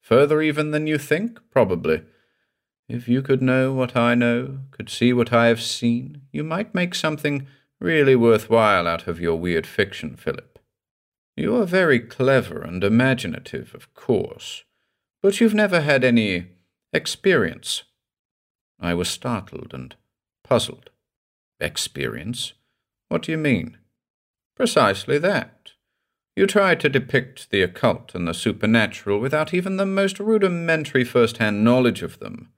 Further 0.02 0.42
even 0.42 0.72
than 0.72 0.86
you 0.88 0.98
think, 0.98 1.40
probably. 1.50 2.04
If 2.90 3.08
you 3.08 3.22
could 3.22 3.42
know 3.42 3.74
what 3.74 3.96
I 3.96 4.14
know, 4.14 4.60
could 4.72 4.90
see 4.90 5.14
what 5.14 5.32
I 5.32 5.48
have 5.48 5.62
seen, 5.62 6.22
you 6.32 6.44
might 6.44 6.76
make 6.76 6.94
something 6.94 7.48
really 7.80 8.16
worthwhile 8.16 8.88
out 8.88 9.08
of 9.08 9.20
your 9.20 9.36
weird 9.36 9.66
fiction, 9.66 10.16
Philip. 10.16 10.60
You 11.36 11.56
are 11.56 11.66
very 11.66 12.00
clever 12.00 12.62
and 12.62 12.84
imaginative, 12.84 13.74
of 13.74 13.94
course, 13.94 14.64
but 15.22 15.40
you've 15.40 15.54
never 15.54 15.82
had 15.82 16.04
any 16.04 16.48
experience. 16.92 17.84
I 18.80 18.94
was 18.94 19.10
startled 19.10 19.74
and 19.74 19.96
puzzled. 20.44 20.90
Experience? 21.60 22.54
What 23.08 23.24
do 23.24 23.32
you 23.32 23.38
mean? 23.38 23.78
Precisely 24.56 25.18
that. 25.20 25.72
You 26.36 26.48
try 26.48 26.76
to 26.76 26.90
depict 26.90 27.50
the 27.50 27.62
occult 27.62 28.14
and 28.14 28.28
the 28.28 28.34
supernatural 28.34 29.20
without 29.20 29.54
even 29.54 29.78
the 29.78 29.86
most 29.86 30.20
rudimentary 30.20 31.04
first 31.04 31.38
hand 31.38 31.64
knowledge 31.64 32.04
of 32.04 32.20
them. 32.20 32.50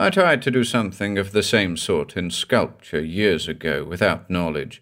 I 0.00 0.10
tried 0.10 0.42
to 0.42 0.52
do 0.52 0.62
something 0.62 1.18
of 1.18 1.32
the 1.32 1.42
same 1.42 1.76
sort 1.76 2.16
in 2.16 2.30
sculpture 2.30 3.02
years 3.02 3.48
ago 3.48 3.84
without 3.84 4.30
knowledge, 4.30 4.80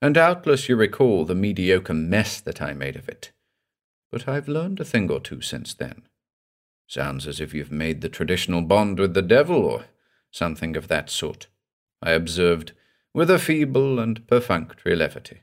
and 0.00 0.14
doubtless 0.14 0.70
you 0.70 0.76
recall 0.76 1.26
the 1.26 1.34
mediocre 1.34 1.92
mess 1.92 2.40
that 2.40 2.62
I 2.62 2.72
made 2.72 2.96
of 2.96 3.06
it. 3.06 3.30
But 4.10 4.26
I've 4.26 4.48
learned 4.48 4.80
a 4.80 4.84
thing 4.84 5.10
or 5.10 5.20
two 5.20 5.42
since 5.42 5.74
then. 5.74 6.04
Sounds 6.86 7.26
as 7.26 7.40
if 7.40 7.52
you've 7.52 7.70
made 7.70 8.00
the 8.00 8.08
traditional 8.08 8.62
bond 8.62 8.98
with 8.98 9.12
the 9.12 9.20
devil 9.20 9.66
or 9.66 9.84
something 10.30 10.78
of 10.78 10.88
that 10.88 11.10
sort. 11.10 11.48
I 12.00 12.12
observed, 12.12 12.72
with 13.12 13.30
a 13.30 13.38
feeble 13.38 13.98
and 14.00 14.26
perfunctory 14.26 14.96
levity. 14.96 15.42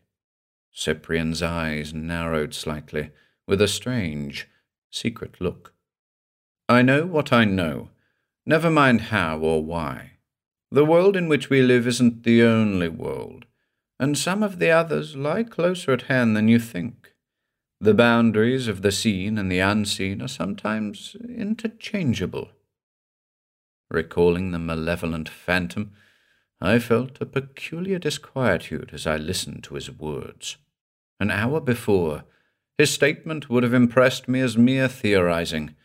Cyprian's 0.72 1.44
eyes 1.44 1.94
narrowed 1.94 2.56
slightly, 2.56 3.12
with 3.46 3.62
a 3.62 3.68
strange, 3.68 4.48
secret 4.90 5.40
look. 5.40 5.76
I 6.68 6.82
know 6.82 7.06
what 7.06 7.32
I 7.32 7.46
know, 7.46 7.90
never 8.46 8.70
mind 8.70 9.02
how 9.02 9.40
or 9.40 9.64
why. 9.64 10.12
The 10.72 10.86
world 10.86 11.16
in 11.18 11.28
which 11.28 11.50
we 11.50 11.62
live 11.62 11.86
isn't 11.88 12.24
the 12.24 12.44
only 12.44 12.88
world, 12.88 13.46
and 14.00 14.18
some 14.18 14.42
of 14.42 14.60
the 14.60 14.72
others 14.72 15.16
lie 15.16 15.44
closer 15.44 15.92
at 15.92 16.04
hand 16.04 16.36
than 16.36 16.48
you 16.48 16.60
think. 16.60 17.14
The 17.80 17.94
boundaries 17.94 18.68
of 18.68 18.82
the 18.82 18.92
seen 18.92 19.38
and 19.38 19.52
the 19.52 19.60
unseen 19.60 20.22
are 20.22 20.28
sometimes 20.28 21.16
interchangeable. 21.28 22.50
Recalling 23.90 24.52
the 24.52 24.60
malevolent 24.60 25.28
phantom, 25.28 25.92
I 26.62 26.78
felt 26.78 27.20
a 27.20 27.26
peculiar 27.26 27.98
disquietude 27.98 28.92
as 28.94 29.08
I 29.08 29.18
listened 29.18 29.64
to 29.66 29.74
his 29.74 29.92
words. 29.92 30.58
An 31.20 31.32
hour 31.32 31.60
before, 31.60 32.24
his 32.78 32.92
statement 32.92 33.50
would 33.50 33.64
have 33.64 33.74
impressed 33.74 34.28
me 34.28 34.40
as 34.40 34.58
mere 34.58 34.88
theorizing, 34.88 35.76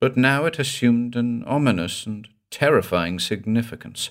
but 0.00 0.16
now 0.16 0.46
it 0.46 0.58
assumed 0.58 1.14
an 1.14 1.44
ominous 1.44 2.06
and 2.06 2.28
terrifying 2.50 3.18
significance. 3.18 4.10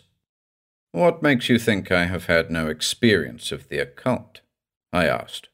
What 0.92 1.22
makes 1.22 1.50
you 1.50 1.60
think 1.60 1.92
I 1.92 2.06
have 2.06 2.26
had 2.26 2.50
no 2.50 2.68
experience 2.68 3.52
of 3.52 3.68
the 3.70 3.80
occult? 3.80 4.42
I 4.94 5.06
asked. 5.06 5.50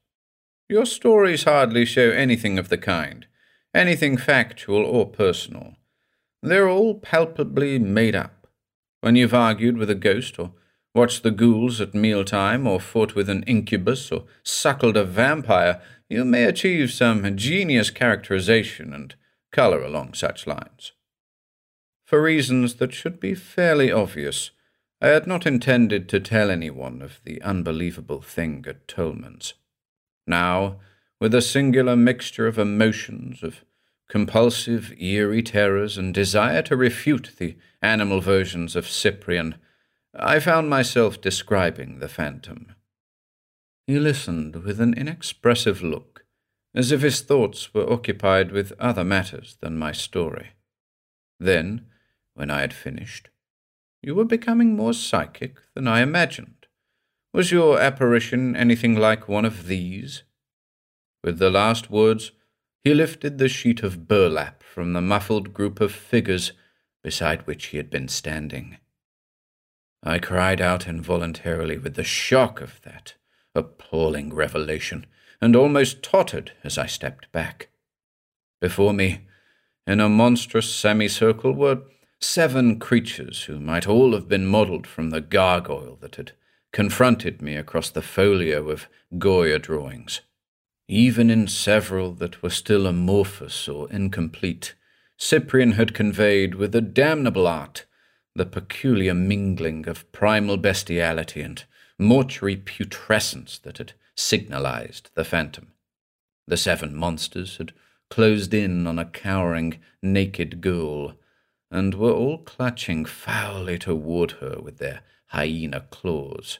Your 0.70 0.86
stories 0.86 1.44
hardly 1.44 1.86
show 1.86 2.10
anything 2.10 2.58
of 2.58 2.70
the 2.70 2.77
kind, 2.77 3.27
anything 3.74 4.18
factual 4.18 4.86
or 4.86 5.06
personal. 5.06 5.75
They're 6.42 6.70
all 6.70 6.96
palpably 6.96 7.80
made 7.80 8.15
up. 8.15 8.48
When 9.01 9.15
you've 9.15 9.34
argued 9.34 9.77
with 9.77 9.89
a 9.89 9.96
ghost, 9.96 10.39
or 10.39 10.54
watched 10.94 11.24
the 11.24 11.32
ghouls 11.32 11.82
at 11.82 11.94
mealtime, 11.94 12.65
or 12.65 12.80
fought 12.80 13.13
with 13.13 13.30
an 13.30 13.44
incubus, 13.44 14.12
or 14.12 14.24
suckled 14.44 14.98
a 14.98 15.04
vampire, 15.04 15.82
you 16.10 16.24
may 16.24 16.46
achieve 16.46 16.92
some 16.92 17.36
genius 17.36 17.89
characterization 17.89 18.94
and 18.94 19.15
colour 19.55 19.81
along 19.81 20.13
such 20.13 20.45
lines. 20.45 20.91
For 22.03 22.21
reasons 22.21 22.75
that 22.75 22.93
should 22.93 23.21
be 23.21 23.33
fairly 23.33 23.89
obvious, 23.89 24.51
I 25.01 25.07
had 25.07 25.27
not 25.27 25.47
intended 25.47 26.09
to 26.09 26.19
tell 26.19 26.51
anyone 26.51 27.01
of 27.01 27.21
the 27.24 27.41
unbelievable 27.41 28.21
thing 28.21 28.65
at 28.67 28.85
Tolman's. 28.85 29.53
Now, 30.27 30.79
with 31.21 31.33
a 31.33 31.41
singular 31.41 31.95
mixture 31.95 32.47
of 32.47 32.59
emotions, 32.59 33.43
of 33.43 33.63
compulsive, 34.09 34.93
eerie 35.00 35.41
terrors, 35.41 35.97
and 35.97 36.13
desire 36.13 36.62
to 36.63 36.75
refute 36.75 37.31
the 37.38 37.55
animal 37.81 38.19
versions 38.19 38.75
of 38.75 38.89
Cyprian, 38.89 39.55
I 40.13 40.39
found 40.39 40.69
myself 40.69 41.21
describing 41.21 42.00
the 42.00 42.09
phantom. 42.09 42.75
He 43.88 44.00
listened 44.00 44.57
with 44.57 44.81
an 44.81 44.93
inexpressive 44.93 45.81
look, 45.81 46.25
as 46.75 46.91
if 46.91 47.01
his 47.01 47.22
thoughts 47.22 47.74
were 47.74 47.91
occupied 47.91 48.51
with 48.51 48.74
other 48.79 49.05
matters 49.05 49.58
than 49.62 49.77
my 49.77 49.94
story. 49.94 50.50
Then, 51.39 51.88
when 52.34 52.51
I 52.51 52.62
had 52.62 52.74
finished, 52.74 53.29
you 54.01 54.13
were 54.13 54.25
becoming 54.25 54.75
more 54.75 54.94
psychic 54.94 55.58
than 55.74 55.88
I 55.88 56.01
imagined. 56.01 56.67
Was 57.34 57.51
your 57.51 57.79
apparition 57.79 58.55
anything 58.55 58.96
like 58.96 59.27
one 59.27 59.46
of 59.46 59.67
these? 59.67 60.24
With 61.24 61.39
the 61.39 61.50
last 61.50 61.89
words, 61.89 62.32
he 62.84 62.94
lifted 62.94 63.38
the 63.38 63.50
sheet 63.50 63.82
of 63.82 64.08
burlap 64.08 64.62
from 64.62 64.94
the 64.94 65.01
muffled 65.01 65.53
group 65.53 65.82
of 65.82 65.91
figures 65.91 66.51
beside 67.03 67.48
which 67.48 67.67
he 67.67 67.77
had 67.77 67.89
been 67.89 68.08
standing. 68.08 68.77
I 70.03 70.20
cried 70.20 70.62
out 70.62 70.88
involuntarily 70.88 71.77
with 71.77 71.96
the 71.96 72.03
shock 72.03 72.62
of 72.62 72.79
that 72.84 73.15
appalling 73.55 74.34
revelation, 74.34 75.05
and 75.42 75.56
almost 75.56 76.01
tottered 76.01 76.51
as 76.63 76.77
I 76.77 76.86
stepped 76.86 77.32
back. 77.32 77.70
Before 78.62 78.94
me, 78.94 79.22
in 79.86 80.00
a 80.00 80.10
monstrous 80.10 80.74
semicircle, 80.74 81.54
were 81.54 81.84
seven 82.20 82.80
creatures 82.80 83.44
who 83.44 83.60
might 83.60 83.88
all 83.88 84.13
have 84.13 84.27
been 84.27 84.46
modelled 84.46 84.88
from 84.88 85.10
the 85.10 85.22
gargoyle 85.22 85.98
that 86.01 86.15
had 86.15 86.32
confronted 86.72 87.42
me 87.42 87.56
across 87.56 87.89
the 87.89 88.01
folio 88.01 88.70
of 88.70 88.88
Goya 89.18 89.60
drawings. 89.60 90.22
Even 90.88 91.30
in 91.30 91.48
several 91.48 92.12
that 92.13 92.42
were 92.42 92.50
still 92.50 92.86
amorphous 92.86 93.68
or 93.68 93.92
incomplete, 93.92 94.75
Cyprian 95.18 95.74
had 95.74 95.94
conveyed 95.94 96.56
with 96.56 96.75
a 96.75 96.82
damnable 96.82 97.48
art 97.48 97.86
the 98.36 98.46
peculiar 98.46 99.13
mingling 99.13 99.88
of 99.88 100.12
primal 100.12 100.58
bestiality 100.58 101.42
and 101.42 101.63
mortuary 101.98 102.58
putrescence 102.58 103.58
that 103.60 103.77
had 103.77 103.94
signalized 104.15 105.10
the 105.15 105.25
phantom. 105.25 105.74
The 106.48 106.57
seven 106.57 106.95
monsters 106.95 107.57
had 107.57 107.74
closed 108.10 108.53
in 108.53 108.88
on 108.88 109.00
a 109.00 109.05
cowering, 109.05 109.79
naked 110.01 110.62
ghoul, 110.62 111.13
and 111.72 111.95
were 111.95 112.12
all 112.12 112.38
clutching 112.39 113.05
foully 113.05 113.77
toward 113.77 114.31
her 114.34 114.57
with 114.62 114.77
their 114.77 115.01
hyena 115.27 115.81
claws. 115.89 116.60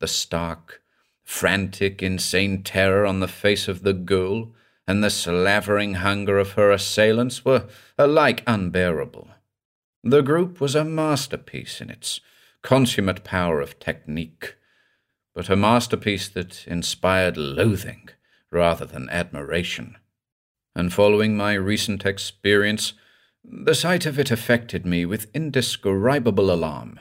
The 0.00 0.06
stark, 0.06 0.82
frantic, 1.24 2.02
insane 2.02 2.62
terror 2.62 3.04
on 3.06 3.20
the 3.20 3.28
face 3.28 3.68
of 3.68 3.82
the 3.82 3.92
ghoul 3.92 4.54
and 4.86 5.02
the 5.02 5.10
slavering 5.10 5.94
hunger 5.94 6.38
of 6.38 6.52
her 6.52 6.70
assailants 6.70 7.44
were 7.44 7.66
alike 7.98 8.42
unbearable. 8.46 9.28
The 10.02 10.22
group 10.22 10.60
was 10.60 10.74
a 10.74 10.84
masterpiece 10.84 11.80
in 11.80 11.90
its 11.90 12.20
consummate 12.62 13.24
power 13.24 13.60
of 13.60 13.78
technique, 13.78 14.56
but 15.34 15.48
a 15.48 15.56
masterpiece 15.56 16.28
that 16.28 16.66
inspired 16.66 17.36
loathing 17.36 18.08
rather 18.50 18.84
than 18.84 19.08
admiration. 19.10 19.96
And 20.74 20.92
following 20.92 21.36
my 21.36 21.54
recent 21.54 22.06
experience, 22.06 22.92
the 23.44 23.74
sight 23.74 24.06
of 24.06 24.18
it 24.18 24.30
affected 24.30 24.84
me 24.84 25.04
with 25.04 25.30
indescribable 25.34 26.50
alarm. 26.50 27.00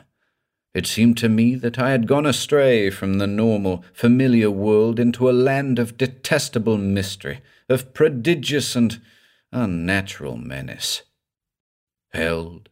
It 0.73 0.85
seemed 0.85 1.17
to 1.17 1.29
me 1.29 1.55
that 1.55 1.79
I 1.79 1.91
had 1.91 2.07
gone 2.07 2.25
astray 2.25 2.89
from 2.89 3.15
the 3.15 3.27
normal, 3.27 3.83
familiar 3.93 4.51
world 4.51 4.99
into 4.99 5.29
a 5.29 5.31
land 5.31 5.79
of 5.79 5.97
detestable 5.97 6.77
mystery, 6.77 7.41
of 7.67 7.93
prodigious 7.93 8.75
and 8.75 9.01
unnatural 9.51 10.37
menace. 10.37 11.01
Held 12.13 12.69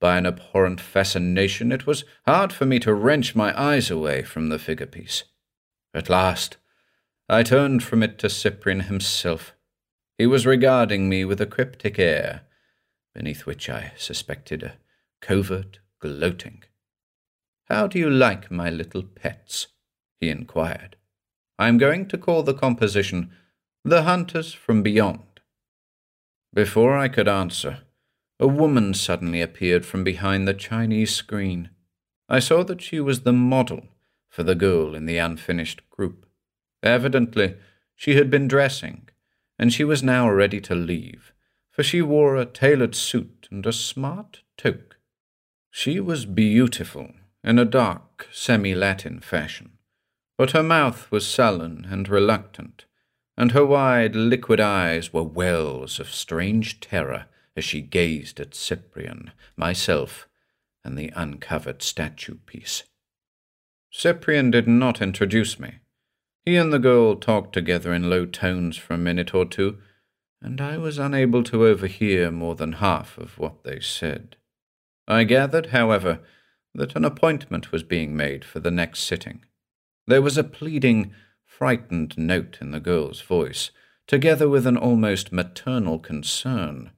by 0.00 0.16
an 0.16 0.26
abhorrent 0.26 0.80
fascination, 0.80 1.72
it 1.72 1.86
was 1.86 2.04
hard 2.26 2.52
for 2.52 2.64
me 2.64 2.78
to 2.80 2.94
wrench 2.94 3.34
my 3.34 3.58
eyes 3.60 3.90
away 3.90 4.22
from 4.22 4.48
the 4.48 4.58
figure 4.58 4.86
piece. 4.86 5.24
At 5.92 6.08
last, 6.08 6.56
I 7.28 7.42
turned 7.42 7.82
from 7.82 8.02
it 8.02 8.18
to 8.18 8.30
Cyprian 8.30 8.80
himself. 8.80 9.54
He 10.16 10.26
was 10.26 10.46
regarding 10.46 11.08
me 11.08 11.24
with 11.24 11.40
a 11.40 11.46
cryptic 11.46 11.98
air, 11.98 12.42
beneath 13.14 13.46
which 13.46 13.68
I 13.68 13.92
suspected 13.96 14.62
a 14.62 14.74
covert 15.20 15.80
gloating. 16.00 16.62
How 17.64 17.86
do 17.86 17.98
you 17.98 18.08
like 18.08 18.50
my 18.50 18.70
little 18.70 19.02
pets? 19.02 19.66
he 20.20 20.28
inquired. 20.30 20.96
I 21.58 21.68
am 21.68 21.76
going 21.76 22.06
to 22.08 22.18
call 22.18 22.42
the 22.42 22.54
composition 22.54 23.32
The 23.84 24.02
Hunters 24.02 24.52
from 24.52 24.82
Beyond. 24.82 25.40
Before 26.54 26.96
I 26.96 27.08
could 27.08 27.28
answer, 27.28 27.80
a 28.40 28.46
woman 28.46 28.94
suddenly 28.94 29.40
appeared 29.40 29.84
from 29.84 30.04
behind 30.04 30.46
the 30.46 30.54
Chinese 30.54 31.14
screen. 31.14 31.70
I 32.28 32.38
saw 32.38 32.62
that 32.64 32.80
she 32.82 33.00
was 33.00 33.20
the 33.20 33.32
model 33.32 33.86
for 34.28 34.42
the 34.42 34.54
girl 34.54 34.94
in 34.94 35.06
the 35.06 35.18
unfinished 35.18 35.88
group. 35.90 36.26
Evidently, 36.82 37.56
she 37.96 38.14
had 38.14 38.30
been 38.30 38.46
dressing, 38.46 39.08
and 39.58 39.72
she 39.72 39.82
was 39.82 40.02
now 40.02 40.30
ready 40.30 40.60
to 40.60 40.74
leave, 40.74 41.32
for 41.70 41.82
she 41.82 42.00
wore 42.00 42.36
a 42.36 42.44
tailored 42.44 42.94
suit 42.94 43.48
and 43.50 43.66
a 43.66 43.72
smart 43.72 44.42
toque. 44.56 44.96
She 45.70 45.98
was 45.98 46.24
beautiful 46.24 47.12
in 47.42 47.58
a 47.58 47.64
dark, 47.64 48.28
semi 48.32 48.74
Latin 48.74 49.20
fashion, 49.20 49.72
but 50.36 50.52
her 50.52 50.62
mouth 50.62 51.10
was 51.10 51.26
sullen 51.26 51.86
and 51.90 52.08
reluctant, 52.08 52.84
and 53.36 53.52
her 53.52 53.66
wide, 53.66 54.14
liquid 54.14 54.60
eyes 54.60 55.12
were 55.12 55.22
wells 55.24 55.98
of 55.98 56.10
strange 56.10 56.78
terror 56.78 57.26
as 57.58 57.64
she 57.64 57.82
gazed 57.82 58.40
at 58.40 58.54
Cyprian, 58.54 59.32
myself, 59.56 60.28
and 60.84 60.96
the 60.96 61.12
uncovered 61.14 61.82
statue 61.82 62.36
piece. 62.46 62.84
Cyprian 63.90 64.50
did 64.50 64.66
not 64.66 65.02
introduce 65.02 65.58
me. 65.58 65.80
He 66.44 66.56
and 66.56 66.72
the 66.72 66.78
girl 66.78 67.16
talked 67.16 67.52
together 67.52 67.92
in 67.92 68.08
low 68.08 68.24
tones 68.24 68.78
for 68.78 68.94
a 68.94 68.98
minute 68.98 69.34
or 69.34 69.44
two, 69.44 69.78
and 70.40 70.60
I 70.60 70.78
was 70.78 70.98
unable 70.98 71.42
to 71.44 71.66
overhear 71.66 72.30
more 72.30 72.54
than 72.54 72.74
half 72.74 73.18
of 73.18 73.38
what 73.38 73.64
they 73.64 73.80
said. 73.80 74.36
I 75.06 75.24
gathered, 75.24 75.66
however, 75.66 76.20
that 76.74 76.96
an 76.96 77.04
appointment 77.04 77.72
was 77.72 77.82
being 77.82 78.16
made 78.16 78.44
for 78.44 78.60
the 78.60 78.70
next 78.70 79.00
sitting. 79.00 79.44
There 80.06 80.22
was 80.22 80.38
a 80.38 80.44
pleading, 80.44 81.12
frightened 81.44 82.16
note 82.16 82.58
in 82.60 82.70
the 82.70 82.80
girl's 82.80 83.20
voice, 83.20 83.72
together 84.06 84.48
with 84.48 84.66
an 84.66 84.76
almost 84.76 85.32
maternal 85.32 85.98
concern, 85.98 86.92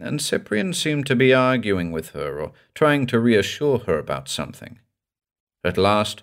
and 0.00 0.20
Cyprian 0.20 0.72
seemed 0.72 1.06
to 1.06 1.16
be 1.16 1.34
arguing 1.34 1.92
with 1.92 2.10
her 2.10 2.40
or 2.40 2.52
trying 2.74 3.06
to 3.06 3.20
reassure 3.20 3.78
her 3.80 3.98
about 3.98 4.28
something. 4.28 4.78
At 5.64 5.78
last, 5.78 6.22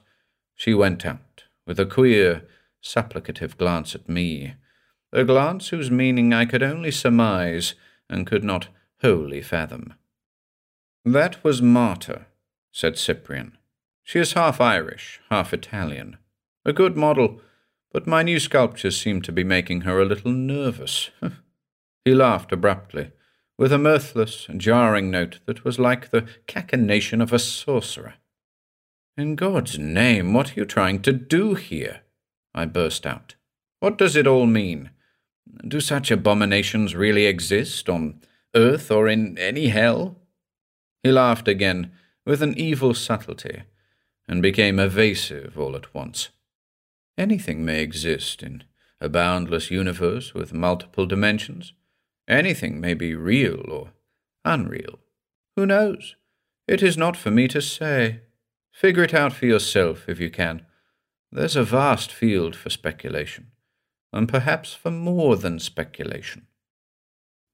she 0.55 0.73
went 0.73 1.05
out, 1.05 1.43
with 1.65 1.79
a 1.79 1.85
queer, 1.85 2.47
supplicative 2.83 3.57
glance 3.57 3.95
at 3.95 4.09
me, 4.09 4.55
a 5.11 5.23
glance 5.23 5.69
whose 5.69 5.89
meaning 5.89 6.33
I 6.33 6.45
could 6.45 6.63
only 6.63 6.91
surmise 6.91 7.75
and 8.09 8.27
could 8.27 8.43
not 8.43 8.67
wholly 9.01 9.41
fathom. 9.41 9.93
That 11.05 11.43
was 11.43 11.61
Marta, 11.61 12.25
said 12.71 12.97
Cyprian. 12.97 13.57
She 14.03 14.19
is 14.19 14.33
half 14.33 14.59
Irish, 14.59 15.21
half 15.29 15.53
Italian. 15.53 16.17
A 16.65 16.73
good 16.73 16.97
model, 16.97 17.41
but 17.91 18.07
my 18.07 18.23
new 18.23 18.39
sculptures 18.39 18.99
seem 18.99 19.21
to 19.21 19.31
be 19.31 19.43
making 19.43 19.81
her 19.81 19.99
a 19.99 20.05
little 20.05 20.31
nervous. 20.31 21.09
he 22.05 22.13
laughed 22.13 22.51
abruptly, 22.51 23.11
with 23.59 23.73
a 23.73 23.77
mirthless, 23.77 24.47
jarring 24.55 25.11
note 25.11 25.39
that 25.45 25.65
was 25.65 25.77
like 25.77 26.11
the 26.11 26.25
cachinnation 26.47 27.21
of 27.21 27.33
a 27.33 27.37
sorcerer. 27.37 28.13
In 29.17 29.35
God's 29.35 29.77
name, 29.77 30.31
what 30.31 30.51
are 30.51 30.61
you 30.61 30.65
trying 30.65 31.01
to 31.01 31.11
do 31.11 31.55
here? 31.55 31.99
I 32.55 32.63
burst 32.63 33.05
out. 33.05 33.35
What 33.81 33.97
does 33.97 34.15
it 34.15 34.25
all 34.25 34.45
mean? 34.45 34.91
Do 35.67 35.81
such 35.81 36.09
abominations 36.09 36.95
really 36.95 37.25
exist 37.25 37.89
on 37.89 38.21
earth 38.55 38.89
or 38.89 39.09
in 39.09 39.37
any 39.37 39.67
hell? 39.67 40.15
He 41.03 41.11
laughed 41.11 41.49
again, 41.49 41.91
with 42.25 42.41
an 42.41 42.57
evil 42.57 42.93
subtlety, 42.93 43.63
and 44.25 44.41
became 44.41 44.79
evasive 44.79 45.59
all 45.59 45.75
at 45.75 45.93
once. 45.93 46.29
Anything 47.17 47.65
may 47.65 47.81
exist 47.81 48.41
in 48.41 48.63
a 49.01 49.09
boundless 49.09 49.69
universe 49.69 50.33
with 50.33 50.53
multiple 50.53 51.05
dimensions. 51.05 51.73
Anything 52.29 52.79
may 52.79 52.93
be 52.93 53.15
real 53.15 53.65
or 53.69 53.89
Unreal. 54.45 54.99
Who 55.55 55.65
knows? 55.65 56.15
It 56.67 56.81
is 56.81 56.97
not 56.97 57.17
for 57.17 57.31
me 57.31 57.47
to 57.49 57.61
say. 57.61 58.21
Figure 58.71 59.03
it 59.03 59.13
out 59.13 59.33
for 59.33 59.45
yourself 59.45 60.07
if 60.07 60.19
you 60.19 60.29
can. 60.29 60.65
There's 61.31 61.55
a 61.55 61.63
vast 61.63 62.11
field 62.11 62.55
for 62.55 62.69
speculation, 62.69 63.47
and 64.13 64.29
perhaps 64.29 64.73
for 64.73 64.91
more 64.91 65.35
than 65.35 65.59
speculation. 65.59 66.47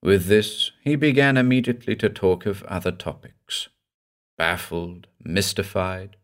With 0.02 0.28
this, 0.28 0.72
he 0.84 0.96
began 0.96 1.36
immediately 1.36 1.96
to 1.96 2.10
talk 2.10 2.46
of 2.46 2.64
other 2.64 2.92
topics. 2.92 3.70
Baffled, 4.38 5.08
mystified, 5.24 6.18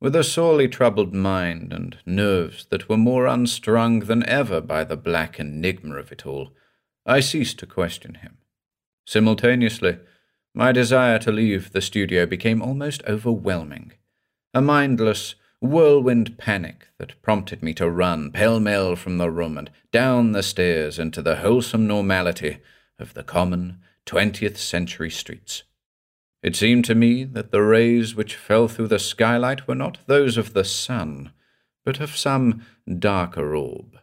with 0.00 0.14
a 0.14 0.22
sorely 0.22 0.68
troubled 0.68 1.12
mind 1.12 1.72
and 1.72 1.98
nerves 2.06 2.66
that 2.66 2.88
were 2.88 2.96
more 2.96 3.26
unstrung 3.26 4.00
than 4.00 4.24
ever 4.28 4.60
by 4.60 4.84
the 4.84 4.96
black 4.96 5.40
enigma 5.40 5.96
of 5.96 6.12
it 6.12 6.24
all, 6.24 6.52
I 7.06 7.20
ceased 7.20 7.58
to 7.58 7.66
question 7.66 8.14
him. 8.14 8.38
Simultaneously, 9.06 9.98
my 10.54 10.72
desire 10.72 11.18
to 11.18 11.32
leave 11.32 11.72
the 11.72 11.80
studio 11.80 12.26
became 12.26 12.62
almost 12.62 13.02
overwhelming. 13.06 13.92
A 14.54 14.62
mindless, 14.62 15.34
whirlwind 15.60 16.38
panic 16.38 16.88
that 16.98 17.20
prompted 17.22 17.62
me 17.62 17.74
to 17.74 17.90
run 17.90 18.30
pell 18.30 18.60
mell 18.60 18.96
from 18.96 19.18
the 19.18 19.30
room 19.30 19.58
and 19.58 19.70
down 19.92 20.32
the 20.32 20.42
stairs 20.42 20.98
into 20.98 21.22
the 21.22 21.36
wholesome 21.36 21.86
normality 21.86 22.58
of 22.98 23.14
the 23.14 23.22
common 23.22 23.80
twentieth 24.06 24.58
century 24.58 25.10
streets. 25.10 25.64
It 26.42 26.54
seemed 26.54 26.84
to 26.84 26.94
me 26.94 27.24
that 27.24 27.50
the 27.50 27.62
rays 27.62 28.14
which 28.14 28.36
fell 28.36 28.68
through 28.68 28.88
the 28.88 28.98
skylight 28.98 29.66
were 29.66 29.74
not 29.74 29.98
those 30.06 30.36
of 30.36 30.52
the 30.52 30.64
sun, 30.64 31.32
but 31.84 32.00
of 32.00 32.16
some 32.16 32.64
darker 32.98 33.56
orb, 33.56 33.98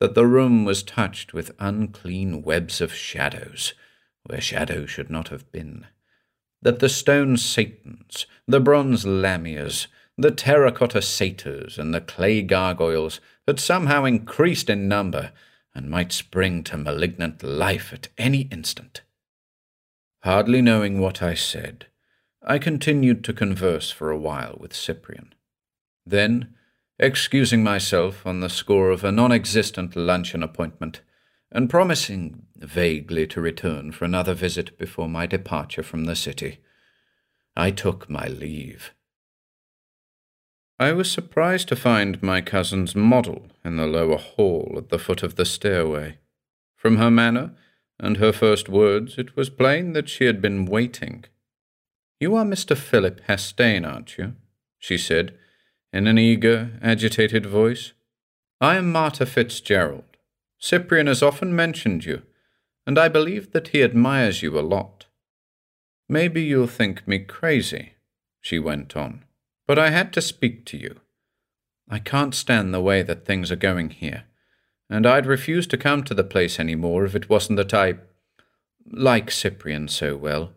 that 0.00 0.14
the 0.14 0.26
room 0.26 0.64
was 0.64 0.82
touched 0.82 1.32
with 1.32 1.54
unclean 1.58 2.42
webs 2.42 2.80
of 2.80 2.92
shadows, 2.92 3.74
where 4.24 4.40
shadow 4.40 4.86
should 4.86 5.10
not 5.10 5.28
have 5.28 5.50
been, 5.52 5.86
that 6.62 6.80
the 6.80 6.88
stone 6.88 7.36
Satans, 7.36 8.26
the 8.48 8.60
bronze 8.60 9.04
Lamias, 9.04 9.86
the 10.16 10.30
terracotta 10.30 11.00
satyrs, 11.00 11.78
and 11.78 11.94
the 11.94 12.00
clay 12.00 12.42
gargoyles 12.42 13.20
had 13.46 13.60
somehow 13.60 14.04
increased 14.04 14.68
in 14.68 14.88
number 14.88 15.32
and 15.74 15.88
might 15.88 16.12
spring 16.12 16.62
to 16.64 16.76
malignant 16.76 17.42
life 17.42 17.92
at 17.92 18.08
any 18.18 18.42
instant. 18.50 19.02
Hardly 20.22 20.60
knowing 20.60 21.00
what 21.00 21.22
I 21.22 21.34
said, 21.34 21.86
I 22.42 22.58
continued 22.58 23.22
to 23.24 23.32
converse 23.32 23.90
for 23.90 24.10
a 24.10 24.18
while 24.18 24.56
with 24.58 24.74
Cyprian. 24.74 25.34
Then, 26.04 26.54
excusing 27.00 27.64
myself 27.64 28.26
on 28.26 28.40
the 28.40 28.50
score 28.50 28.90
of 28.90 29.02
a 29.02 29.10
non 29.10 29.32
existent 29.32 29.96
luncheon 29.96 30.42
appointment, 30.42 31.00
and 31.50 31.70
promising 31.70 32.46
vaguely 32.56 33.26
to 33.26 33.40
return 33.40 33.90
for 33.90 34.04
another 34.04 34.34
visit 34.34 34.78
before 34.78 35.08
my 35.08 35.26
departure 35.26 35.82
from 35.82 36.04
the 36.04 36.14
city, 36.14 36.58
I 37.56 37.70
took 37.70 38.08
my 38.08 38.28
leave. 38.28 38.92
I 40.78 40.92
was 40.92 41.10
surprised 41.10 41.68
to 41.68 41.76
find 41.76 42.22
my 42.22 42.40
cousin's 42.40 42.94
model 42.94 43.48
in 43.64 43.76
the 43.76 43.86
lower 43.86 44.16
hall 44.16 44.74
at 44.76 44.90
the 44.90 44.98
foot 44.98 45.22
of 45.22 45.34
the 45.34 45.44
stairway. 45.44 46.18
From 46.76 46.96
her 46.96 47.10
manner 47.10 47.52
and 47.98 48.18
her 48.18 48.32
first 48.32 48.68
words, 48.68 49.18
it 49.18 49.36
was 49.36 49.50
plain 49.50 49.92
that 49.94 50.08
she 50.08 50.24
had 50.24 50.40
been 50.40 50.64
waiting. 50.64 51.24
You 52.18 52.36
are 52.36 52.44
Mr. 52.44 52.76
Philip 52.76 53.20
Hastane, 53.26 53.90
aren't 53.90 54.16
you? 54.16 54.34
she 54.78 54.96
said, 54.96 55.34
in 55.92 56.06
an 56.06 56.18
eager, 56.18 56.78
agitated 56.82 57.46
voice. 57.46 57.92
I 58.60 58.76
am 58.76 58.92
Marta 58.92 59.26
Fitzgerald. 59.26 60.04
Cyprian 60.58 61.06
has 61.06 61.22
often 61.22 61.56
mentioned 61.56 62.04
you, 62.04 62.22
and 62.86 62.98
I 62.98 63.08
believe 63.08 63.52
that 63.52 63.68
he 63.68 63.82
admires 63.82 64.42
you 64.42 64.58
a 64.58 64.60
lot. 64.60 65.06
Maybe 66.08 66.42
you'll 66.42 66.66
think 66.66 67.06
me 67.08 67.20
crazy, 67.20 67.94
she 68.40 68.58
went 68.58 68.96
on, 68.96 69.24
but 69.66 69.78
I 69.78 69.90
had 69.90 70.12
to 70.14 70.20
speak 70.22 70.64
to 70.66 70.76
you. 70.76 71.00
I 71.88 71.98
can't 71.98 72.34
stand 72.34 72.72
the 72.72 72.80
way 72.80 73.02
that 73.02 73.24
things 73.24 73.50
are 73.50 73.56
going 73.56 73.90
here, 73.90 74.24
and 74.88 75.06
I'd 75.06 75.26
refuse 75.26 75.66
to 75.68 75.78
come 75.78 76.04
to 76.04 76.14
the 76.14 76.24
place 76.24 76.60
any 76.60 76.74
more 76.74 77.04
if 77.04 77.14
it 77.14 77.28
wasn't 77.28 77.56
that 77.56 77.74
I 77.74 77.94
like 78.86 79.30
Cyprian 79.30 79.88
so 79.88 80.16
well. 80.16 80.52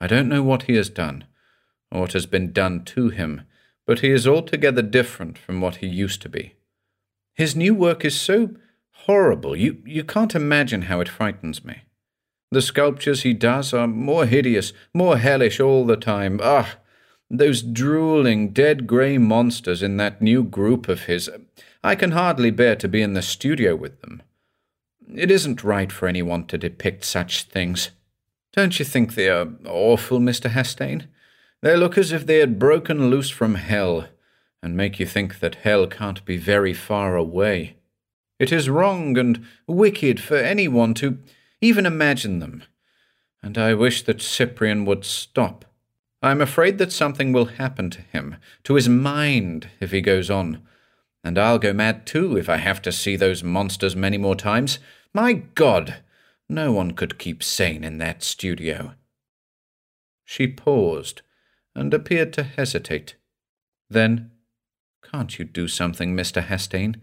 I 0.00 0.06
don't 0.06 0.28
know 0.28 0.42
what 0.42 0.64
he 0.64 0.74
has 0.74 0.90
done, 0.90 1.24
or 1.90 2.02
what 2.02 2.12
has 2.12 2.26
been 2.26 2.52
done 2.52 2.84
to 2.84 3.08
him, 3.08 3.42
but 3.86 4.00
he 4.00 4.10
is 4.10 4.26
altogether 4.26 4.82
different 4.82 5.38
from 5.38 5.60
what 5.60 5.76
he 5.76 5.86
used 5.86 6.20
to 6.22 6.28
be. 6.28 6.54
His 7.34 7.54
new 7.54 7.74
work 7.74 8.04
is 8.04 8.18
so 8.18 8.50
horrible. 8.90 9.54
You, 9.54 9.82
you 9.84 10.04
can't 10.04 10.34
imagine 10.34 10.82
how 10.82 11.00
it 11.00 11.08
frightens 11.08 11.64
me. 11.64 11.82
The 12.50 12.62
sculptures 12.62 13.22
he 13.22 13.32
does 13.32 13.72
are 13.72 13.86
more 13.86 14.26
hideous, 14.26 14.72
more 14.94 15.18
hellish 15.18 15.60
all 15.60 15.84
the 15.84 15.96
time. 15.96 16.40
Ah, 16.42 16.76
those 17.28 17.62
drooling, 17.62 18.52
dead 18.52 18.86
grey 18.86 19.18
monsters 19.18 19.82
in 19.82 19.96
that 19.96 20.22
new 20.22 20.44
group 20.44 20.88
of 20.88 21.02
his. 21.02 21.28
I 21.82 21.94
can 21.94 22.12
hardly 22.12 22.50
bear 22.50 22.76
to 22.76 22.88
be 22.88 23.02
in 23.02 23.14
the 23.14 23.22
studio 23.22 23.76
with 23.76 24.00
them. 24.00 24.22
It 25.14 25.30
isn't 25.30 25.64
right 25.64 25.92
for 25.92 26.08
anyone 26.08 26.46
to 26.46 26.58
depict 26.58 27.04
such 27.04 27.44
things. 27.44 27.90
Don't 28.52 28.78
you 28.78 28.84
think 28.84 29.14
they 29.14 29.28
are 29.28 29.48
awful, 29.66 30.18
Mr. 30.18 30.50
Hastane? 30.50 31.06
They 31.66 31.74
look 31.74 31.98
as 31.98 32.12
if 32.12 32.24
they 32.24 32.38
had 32.38 32.60
broken 32.60 33.10
loose 33.10 33.28
from 33.28 33.56
hell, 33.56 34.06
and 34.62 34.76
make 34.76 35.00
you 35.00 35.04
think 35.04 35.40
that 35.40 35.56
hell 35.56 35.88
can't 35.88 36.24
be 36.24 36.36
very 36.36 36.72
far 36.72 37.16
away. 37.16 37.74
It 38.38 38.52
is 38.52 38.70
wrong 38.70 39.18
and 39.18 39.44
wicked 39.66 40.20
for 40.20 40.36
anyone 40.36 40.94
to 40.94 41.18
even 41.60 41.84
imagine 41.84 42.38
them, 42.38 42.62
and 43.42 43.58
I 43.58 43.74
wish 43.74 44.02
that 44.02 44.22
Cyprian 44.22 44.84
would 44.84 45.04
stop. 45.04 45.64
I 46.22 46.30
am 46.30 46.40
afraid 46.40 46.78
that 46.78 46.92
something 46.92 47.32
will 47.32 47.46
happen 47.46 47.90
to 47.90 48.00
him, 48.00 48.36
to 48.62 48.74
his 48.74 48.88
mind, 48.88 49.68
if 49.80 49.90
he 49.90 50.00
goes 50.00 50.30
on. 50.30 50.62
And 51.24 51.36
I'll 51.36 51.58
go 51.58 51.72
mad 51.72 52.06
too 52.06 52.36
if 52.36 52.48
I 52.48 52.58
have 52.58 52.80
to 52.82 52.92
see 52.92 53.16
those 53.16 53.42
monsters 53.42 53.96
many 53.96 54.18
more 54.18 54.36
times. 54.36 54.78
My 55.12 55.32
God! 55.32 55.96
No 56.48 56.70
one 56.70 56.92
could 56.92 57.18
keep 57.18 57.42
sane 57.42 57.82
in 57.82 57.98
that 57.98 58.22
studio. 58.22 58.94
She 60.24 60.46
paused 60.46 61.22
and 61.76 61.92
appeared 61.92 62.32
to 62.32 62.42
hesitate. 62.42 63.14
Then, 63.88 64.32
Can't 65.04 65.38
you 65.38 65.44
do 65.44 65.68
something, 65.68 66.16
Mr. 66.16 66.44
Hastane? 66.44 66.96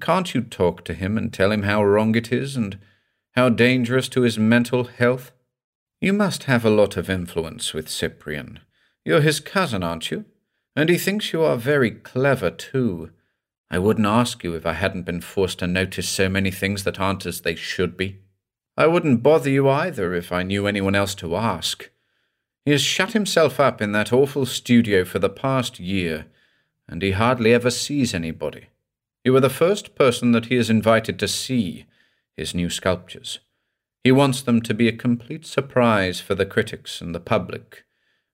Can't 0.00 0.32
you 0.34 0.42
talk 0.42 0.84
to 0.84 0.94
him 0.94 1.16
and 1.18 1.32
tell 1.32 1.50
him 1.50 1.62
how 1.62 1.82
wrong 1.82 2.14
it 2.14 2.30
is 2.30 2.56
and 2.56 2.78
how 3.34 3.48
dangerous 3.48 4.08
to 4.10 4.22
his 4.22 4.38
mental 4.38 4.84
health? 4.84 5.32
You 6.00 6.12
must 6.12 6.44
have 6.44 6.64
a 6.64 6.70
lot 6.70 6.96
of 6.96 7.10
influence 7.10 7.74
with 7.74 7.88
Cyprian. 7.88 8.60
You're 9.04 9.20
his 9.20 9.40
cousin, 9.40 9.82
aren't 9.82 10.10
you? 10.10 10.26
And 10.76 10.88
he 10.88 10.98
thinks 10.98 11.32
you 11.32 11.42
are 11.42 11.56
very 11.56 11.90
clever, 11.90 12.50
too. 12.50 13.10
I 13.70 13.78
wouldn't 13.78 14.06
ask 14.06 14.44
you 14.44 14.54
if 14.54 14.64
I 14.64 14.74
hadn't 14.74 15.02
been 15.02 15.20
forced 15.20 15.58
to 15.60 15.66
notice 15.66 16.08
so 16.08 16.28
many 16.28 16.50
things 16.50 16.84
that 16.84 17.00
aren't 17.00 17.26
as 17.26 17.40
they 17.40 17.54
should 17.54 17.96
be. 17.96 18.18
I 18.76 18.86
wouldn't 18.86 19.22
bother 19.22 19.50
you 19.50 19.68
either 19.68 20.14
if 20.14 20.30
I 20.30 20.44
knew 20.44 20.66
anyone 20.66 20.94
else 20.94 21.14
to 21.16 21.34
ask. 21.36 21.90
He 22.68 22.72
has 22.72 22.82
shut 22.82 23.14
himself 23.14 23.58
up 23.58 23.80
in 23.80 23.92
that 23.92 24.12
awful 24.12 24.44
studio 24.44 25.02
for 25.02 25.18
the 25.18 25.30
past 25.30 25.80
year, 25.80 26.26
and 26.86 27.00
he 27.00 27.12
hardly 27.12 27.54
ever 27.54 27.70
sees 27.70 28.12
anybody. 28.12 28.66
You 29.24 29.34
are 29.36 29.40
the 29.40 29.48
first 29.48 29.94
person 29.94 30.32
that 30.32 30.44
he 30.46 30.56
has 30.56 30.68
invited 30.68 31.18
to 31.18 31.28
see 31.28 31.86
his 32.36 32.54
new 32.54 32.68
sculptures. 32.68 33.38
He 34.04 34.12
wants 34.12 34.42
them 34.42 34.60
to 34.60 34.74
be 34.74 34.86
a 34.86 34.92
complete 34.92 35.46
surprise 35.46 36.20
for 36.20 36.34
the 36.34 36.44
critics 36.44 37.00
and 37.00 37.14
the 37.14 37.20
public 37.20 37.86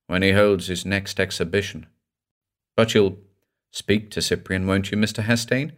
when 0.09 0.23
he 0.23 0.33
holds 0.33 0.67
his 0.67 0.85
next 0.85 1.21
exhibition. 1.21 1.87
But 2.77 2.93
you'll 2.93 3.19
speak 3.71 4.11
to 4.11 4.21
Cyprian, 4.21 4.67
won't 4.67 4.91
you, 4.91 4.99
Mr. 4.99 5.23
Hastane? 5.23 5.75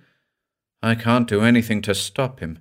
I 0.82 0.94
can't 0.94 1.28
do 1.28 1.42
anything 1.42 1.82
to 1.82 1.94
stop 1.94 2.40
him. 2.40 2.60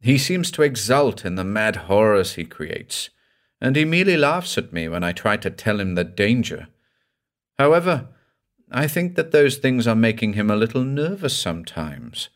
He 0.00 0.18
seems 0.18 0.50
to 0.50 0.62
exult 0.62 1.24
in 1.24 1.36
the 1.36 1.44
mad 1.44 1.76
horrors 1.86 2.34
he 2.34 2.44
creates, 2.44 3.10
and 3.60 3.76
he 3.76 3.84
merely 3.84 4.16
laughs 4.16 4.58
at 4.58 4.72
me 4.72 4.88
when 4.88 5.02
I 5.02 5.12
try 5.12 5.36
to 5.38 5.50
tell 5.50 5.80
him 5.80 5.94
the 5.94 6.04
danger. 6.04 6.68
However, 7.58 8.08
I 8.70 8.86
think 8.86 9.14
that 9.14 9.30
those 9.30 9.56
things 9.56 9.86
are 9.86 9.94
making 9.94 10.32
him 10.32 10.50
a 10.50 10.56
little 10.56 10.84
nervous 10.84 11.38
sometimes, 11.38 12.28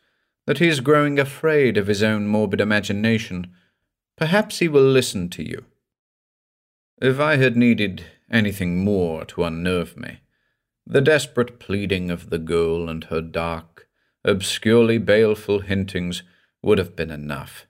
that 0.45 0.59
he 0.59 0.67
is 0.67 0.79
growing 0.79 1.19
afraid 1.19 1.77
of 1.77 1.87
his 1.87 2.01
own 2.01 2.27
morbid 2.27 2.61
imagination. 2.61 3.51
Perhaps 4.17 4.59
he 4.59 4.67
will 4.67 4.83
listen 4.83 5.29
to 5.29 5.47
you. 5.47 5.65
If 7.01 7.19
I 7.19 7.37
had 7.37 7.57
needed 7.57 8.05
anything 8.31 8.83
more 8.83 9.25
to 9.25 9.43
unnerve 9.43 9.97
me, 9.97 10.19
the 10.85 11.01
desperate 11.01 11.59
pleading 11.59 12.11
of 12.11 12.29
the 12.29 12.37
girl 12.37 12.89
and 12.89 13.05
her 13.05 13.21
dark, 13.21 13.87
obscurely 14.23 14.99
baleful 14.99 15.61
hintings 15.61 16.21
would 16.61 16.77
have 16.77 16.95
been 16.95 17.09
enough. 17.09 17.65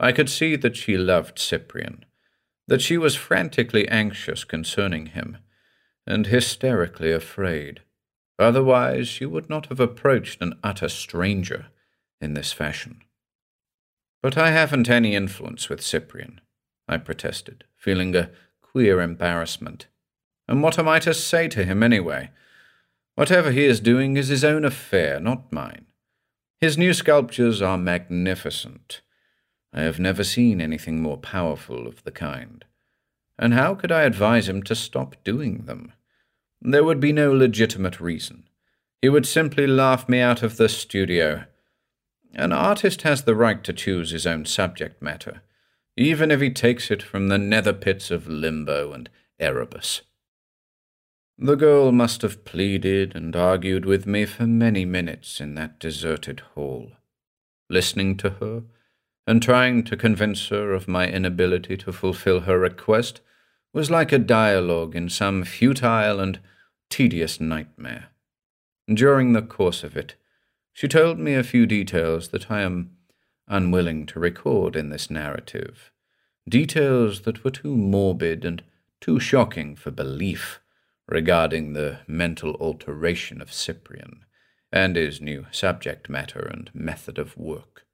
I 0.00 0.12
could 0.12 0.30
see 0.30 0.56
that 0.56 0.76
she 0.76 0.96
loved 0.96 1.38
Cyprian, 1.38 2.05
that 2.68 2.82
she 2.82 2.98
was 2.98 3.14
frantically 3.14 3.88
anxious 3.88 4.44
concerning 4.44 5.06
him, 5.06 5.38
and 6.06 6.26
hysterically 6.26 7.12
afraid. 7.12 7.80
Otherwise, 8.38 9.08
she 9.08 9.24
would 9.24 9.48
not 9.48 9.66
have 9.66 9.80
approached 9.80 10.42
an 10.42 10.54
utter 10.62 10.88
stranger 10.88 11.66
in 12.20 12.34
this 12.34 12.52
fashion. 12.52 13.02
But 14.22 14.36
I 14.36 14.50
haven't 14.50 14.90
any 14.90 15.14
influence 15.14 15.68
with 15.68 15.82
Cyprian. 15.82 16.40
I 16.88 16.98
protested, 16.98 17.64
feeling 17.76 18.14
a 18.14 18.30
queer 18.60 19.00
embarrassment. 19.00 19.86
And 20.48 20.62
what 20.62 20.78
am 20.78 20.88
I 20.88 20.98
to 21.00 21.14
say 21.14 21.48
to 21.48 21.64
him 21.64 21.82
anyway? 21.82 22.30
Whatever 23.14 23.50
he 23.50 23.64
is 23.64 23.80
doing 23.80 24.16
is 24.16 24.28
his 24.28 24.44
own 24.44 24.64
affair, 24.64 25.18
not 25.18 25.52
mine. 25.52 25.86
His 26.60 26.76
new 26.76 26.92
sculptures 26.92 27.62
are 27.62 27.78
magnificent. 27.78 29.00
I 29.76 29.82
have 29.82 30.00
never 30.00 30.24
seen 30.24 30.62
anything 30.62 31.02
more 31.02 31.18
powerful 31.18 31.86
of 31.86 32.02
the 32.02 32.10
kind. 32.10 32.64
And 33.38 33.52
how 33.52 33.74
could 33.74 33.92
I 33.92 34.04
advise 34.04 34.48
him 34.48 34.62
to 34.62 34.74
stop 34.74 35.22
doing 35.22 35.66
them? 35.66 35.92
There 36.62 36.82
would 36.82 36.98
be 36.98 37.12
no 37.12 37.30
legitimate 37.30 38.00
reason. 38.00 38.48
He 39.02 39.10
would 39.10 39.26
simply 39.26 39.66
laugh 39.66 40.08
me 40.08 40.20
out 40.20 40.42
of 40.42 40.56
the 40.56 40.70
studio. 40.70 41.44
An 42.32 42.52
artist 42.52 43.02
has 43.02 43.24
the 43.24 43.34
right 43.34 43.62
to 43.64 43.74
choose 43.74 44.12
his 44.12 44.26
own 44.26 44.46
subject 44.46 45.02
matter, 45.02 45.42
even 45.94 46.30
if 46.30 46.40
he 46.40 46.48
takes 46.48 46.90
it 46.90 47.02
from 47.02 47.28
the 47.28 47.38
nether 47.38 47.74
pits 47.74 48.10
of 48.10 48.26
limbo 48.26 48.92
and 48.92 49.10
Erebus. 49.38 50.00
The 51.38 51.54
girl 51.54 51.92
must 51.92 52.22
have 52.22 52.46
pleaded 52.46 53.14
and 53.14 53.36
argued 53.36 53.84
with 53.84 54.06
me 54.06 54.24
for 54.24 54.46
many 54.46 54.86
minutes 54.86 55.38
in 55.38 55.54
that 55.56 55.78
deserted 55.78 56.40
hall. 56.54 56.92
Listening 57.68 58.16
to 58.16 58.30
her, 58.30 58.62
and 59.26 59.42
trying 59.42 59.82
to 59.84 59.96
convince 59.96 60.48
her 60.48 60.72
of 60.72 60.86
my 60.86 61.08
inability 61.08 61.76
to 61.76 61.92
fulfill 61.92 62.40
her 62.40 62.58
request, 62.58 63.20
was 63.72 63.90
like 63.90 64.12
a 64.12 64.18
dialogue 64.18 64.94
in 64.94 65.08
some 65.08 65.44
futile 65.44 66.20
and 66.20 66.38
tedious 66.88 67.40
nightmare. 67.40 68.06
During 68.92 69.32
the 69.32 69.42
course 69.42 69.82
of 69.82 69.96
it, 69.96 70.14
she 70.72 70.86
told 70.86 71.18
me 71.18 71.34
a 71.34 71.42
few 71.42 71.66
details 71.66 72.28
that 72.28 72.50
I 72.50 72.60
am 72.60 72.96
unwilling 73.48 74.06
to 74.06 74.20
record 74.20 74.76
in 74.76 74.90
this 74.90 75.10
narrative, 75.10 75.90
details 76.48 77.22
that 77.22 77.42
were 77.42 77.50
too 77.50 77.76
morbid 77.76 78.44
and 78.44 78.62
too 79.00 79.18
shocking 79.18 79.74
for 79.74 79.90
belief 79.90 80.60
regarding 81.08 81.72
the 81.72 82.00
mental 82.06 82.54
alteration 82.56 83.40
of 83.40 83.52
Cyprian 83.52 84.24
and 84.72 84.96
his 84.96 85.20
new 85.20 85.46
subject 85.50 86.08
matter 86.08 86.40
and 86.40 86.70
method 86.74 87.18
of 87.18 87.36
work. 87.36 87.85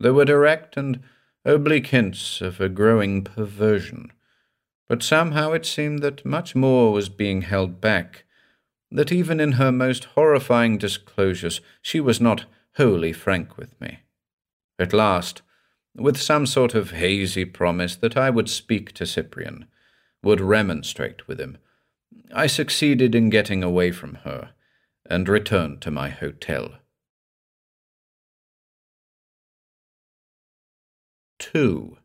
There 0.00 0.14
were 0.14 0.24
direct 0.24 0.78
and 0.78 1.00
oblique 1.44 1.88
hints 1.88 2.40
of 2.40 2.60
a 2.60 2.70
growing 2.70 3.22
perversion, 3.22 4.10
but 4.88 5.02
somehow 5.02 5.52
it 5.52 5.66
seemed 5.66 6.00
that 6.00 6.24
much 6.24 6.56
more 6.56 6.92
was 6.92 7.10
being 7.10 7.42
held 7.42 7.80
back 7.80 8.24
that 8.90 9.12
even 9.12 9.38
in 9.38 9.52
her 9.52 9.70
most 9.70 10.04
horrifying 10.16 10.78
disclosures 10.78 11.60
she 11.80 12.00
was 12.00 12.20
not 12.20 12.46
wholly 12.76 13.12
frank 13.12 13.56
with 13.56 13.78
me. 13.80 14.00
At 14.78 14.92
last, 14.92 15.42
with 15.94 16.16
some 16.16 16.46
sort 16.46 16.74
of 16.74 16.92
hazy 16.92 17.44
promise 17.44 17.94
that 17.96 18.16
I 18.16 18.30
would 18.30 18.48
speak 18.48 18.92
to 18.94 19.06
Cyprian, 19.06 19.66
would 20.22 20.40
remonstrate 20.40 21.28
with 21.28 21.38
him, 21.38 21.58
I 22.34 22.46
succeeded 22.46 23.14
in 23.14 23.30
getting 23.30 23.62
away 23.62 23.92
from 23.92 24.14
her 24.24 24.50
and 25.06 25.28
returned 25.28 25.80
to 25.82 25.90
my 25.90 26.08
hotel. 26.08 26.79
2. 31.40 31.96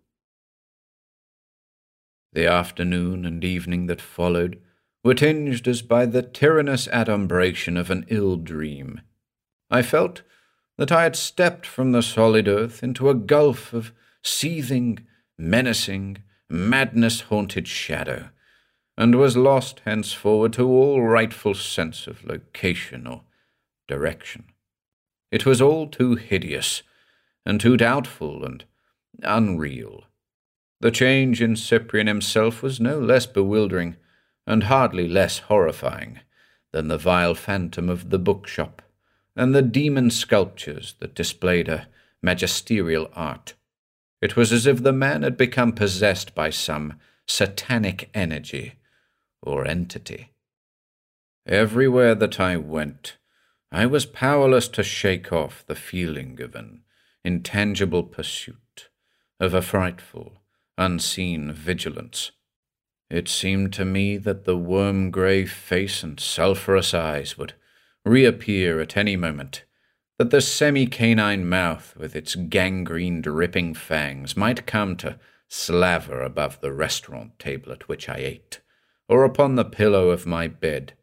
The 2.31 2.47
afternoon 2.47 3.25
and 3.25 3.43
evening 3.43 3.85
that 3.87 4.01
followed 4.01 4.61
were 5.03 5.13
tinged 5.13 5.67
as 5.67 5.81
by 5.81 6.05
the 6.05 6.21
tyrannous 6.21 6.87
adumbration 6.87 7.77
of 7.77 7.91
an 7.91 8.05
ill 8.07 8.37
dream. 8.37 9.01
I 9.69 9.81
felt 9.81 10.23
that 10.77 10.91
I 10.91 11.03
had 11.03 11.15
stepped 11.15 11.65
from 11.65 11.91
the 11.91 12.01
solid 12.01 12.47
earth 12.47 12.81
into 12.81 13.09
a 13.09 13.13
gulf 13.13 13.73
of 13.73 13.91
seething, 14.23 15.05
menacing, 15.37 16.23
madness 16.49 17.21
haunted 17.21 17.67
shadow, 17.67 18.29
and 18.97 19.15
was 19.15 19.35
lost 19.35 19.81
henceforward 19.85 20.53
to 20.53 20.67
all 20.67 21.01
rightful 21.01 21.53
sense 21.53 22.07
of 22.07 22.23
location 22.23 23.05
or 23.05 23.23
direction. 23.87 24.45
It 25.29 25.45
was 25.45 25.61
all 25.61 25.87
too 25.87 26.15
hideous, 26.15 26.83
and 27.45 27.59
too 27.59 27.75
doubtful 27.77 28.45
and 28.45 28.63
unreal. 29.23 30.05
The 30.81 30.91
change 30.91 31.41
in 31.41 31.55
Cyprian 31.55 32.07
himself 32.07 32.61
was 32.61 32.79
no 32.79 32.99
less 32.99 33.25
bewildering 33.25 33.95
and 34.45 34.63
hardly 34.63 35.07
less 35.07 35.39
horrifying 35.39 36.19
than 36.71 36.87
the 36.87 36.97
vile 36.97 37.35
phantom 37.35 37.89
of 37.89 38.09
the 38.09 38.19
bookshop 38.19 38.81
and 39.35 39.53
the 39.53 39.61
demon 39.61 40.09
sculptures 40.09 40.95
that 40.99 41.15
displayed 41.15 41.67
a 41.67 41.87
magisterial 42.21 43.09
art. 43.13 43.53
It 44.21 44.35
was 44.35 44.51
as 44.51 44.65
if 44.65 44.81
the 44.81 44.93
man 44.93 45.23
had 45.23 45.37
become 45.37 45.73
possessed 45.73 46.33
by 46.33 46.49
some 46.49 46.99
satanic 47.27 48.09
energy 48.13 48.75
or 49.41 49.65
entity. 49.65 50.31
Everywhere 51.45 52.15
that 52.15 52.39
I 52.39 52.57
went, 52.57 53.17
I 53.71 53.85
was 53.85 54.05
powerless 54.05 54.67
to 54.69 54.83
shake 54.83 55.31
off 55.31 55.63
the 55.67 55.75
feeling 55.75 56.41
of 56.41 56.55
an 56.55 56.81
intangible 57.23 58.03
pursuit, 58.03 58.55
of 59.39 59.53
a 59.53 59.61
frightful, 59.61 60.41
unseen 60.77 61.51
vigilance 61.51 62.31
it 63.09 63.27
seemed 63.27 63.71
to 63.73 63.85
me 63.85 64.17
that 64.17 64.45
the 64.45 64.57
worm 64.57 65.11
grey 65.11 65.45
face 65.45 66.01
and 66.01 66.19
sulphurous 66.19 66.93
eyes 66.93 67.37
would 67.37 67.53
reappear 68.03 68.79
at 68.79 68.97
any 68.97 69.15
moment, 69.15 69.63
that 70.17 70.31
the 70.31 70.41
semi 70.41 70.87
canine 70.87 71.47
mouth 71.47 71.95
with 71.95 72.15
its 72.15 72.35
gangrene 72.35 73.21
dripping 73.21 73.73
fangs 73.75 74.35
might 74.35 74.65
come 74.65 74.97
to 74.97 75.19
slaver 75.47 76.21
above 76.21 76.59
the 76.61 76.73
restaurant 76.73 77.37
table 77.37 77.71
at 77.71 77.87
which 77.87 78.09
I 78.09 78.17
ate, 78.17 78.61
or 79.07 79.23
upon 79.23 79.55
the 79.55 79.65
pillow 79.65 80.09
of 80.09 80.25
my 80.25 80.47
bed. 80.47 80.93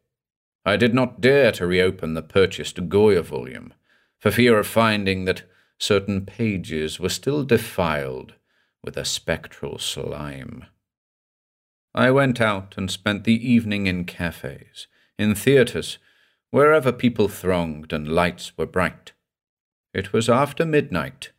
I 0.65 0.75
did 0.75 0.93
not 0.93 1.21
dare 1.21 1.51
to 1.53 1.67
reopen 1.67 2.13
the 2.13 2.21
purchased 2.21 2.89
Goya 2.89 3.21
volume, 3.21 3.73
for 4.19 4.31
fear 4.31 4.59
of 4.59 4.67
finding 4.67 5.23
that 5.25 5.43
certain 5.83 6.25
pages 6.25 6.99
were 6.99 7.09
still 7.09 7.43
defiled 7.43 8.33
with 8.83 8.95
a 8.95 9.05
spectral 9.05 9.77
slime. 9.77 10.65
I 11.93 12.09
went 12.09 12.39
out 12.39 12.75
and 12.77 12.89
spent 12.89 13.25
the 13.25 13.51
evening 13.51 13.85
in 13.85 14.05
cafes, 14.05 14.87
in 15.19 15.35
theatres, 15.35 15.97
wherever 16.51 16.91
people 16.91 17.27
thronged 17.27 17.91
and 17.91 18.07
lights 18.07 18.57
were 18.57 18.65
bright. 18.65 19.11
It 19.93 20.13
was 20.13 20.29
after 20.29 20.65
midnight 20.65 21.31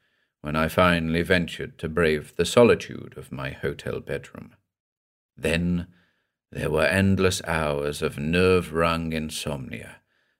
when 0.42 0.57
I 0.57 0.68
finally 0.68 1.22
ventured 1.22 1.78
to 1.78 1.88
brave 1.88 2.35
the 2.37 2.44
solitude 2.44 3.14
of 3.16 3.33
my 3.33 3.50
hotel 3.50 4.00
bedroom. 4.00 4.54
Then 5.37 5.87
there 6.52 6.70
were 6.70 6.85
endless 6.85 7.40
hours 7.46 8.02
of 8.02 8.18
nerve 8.18 8.72
wrung 8.74 9.12
insomnia, 9.12 9.96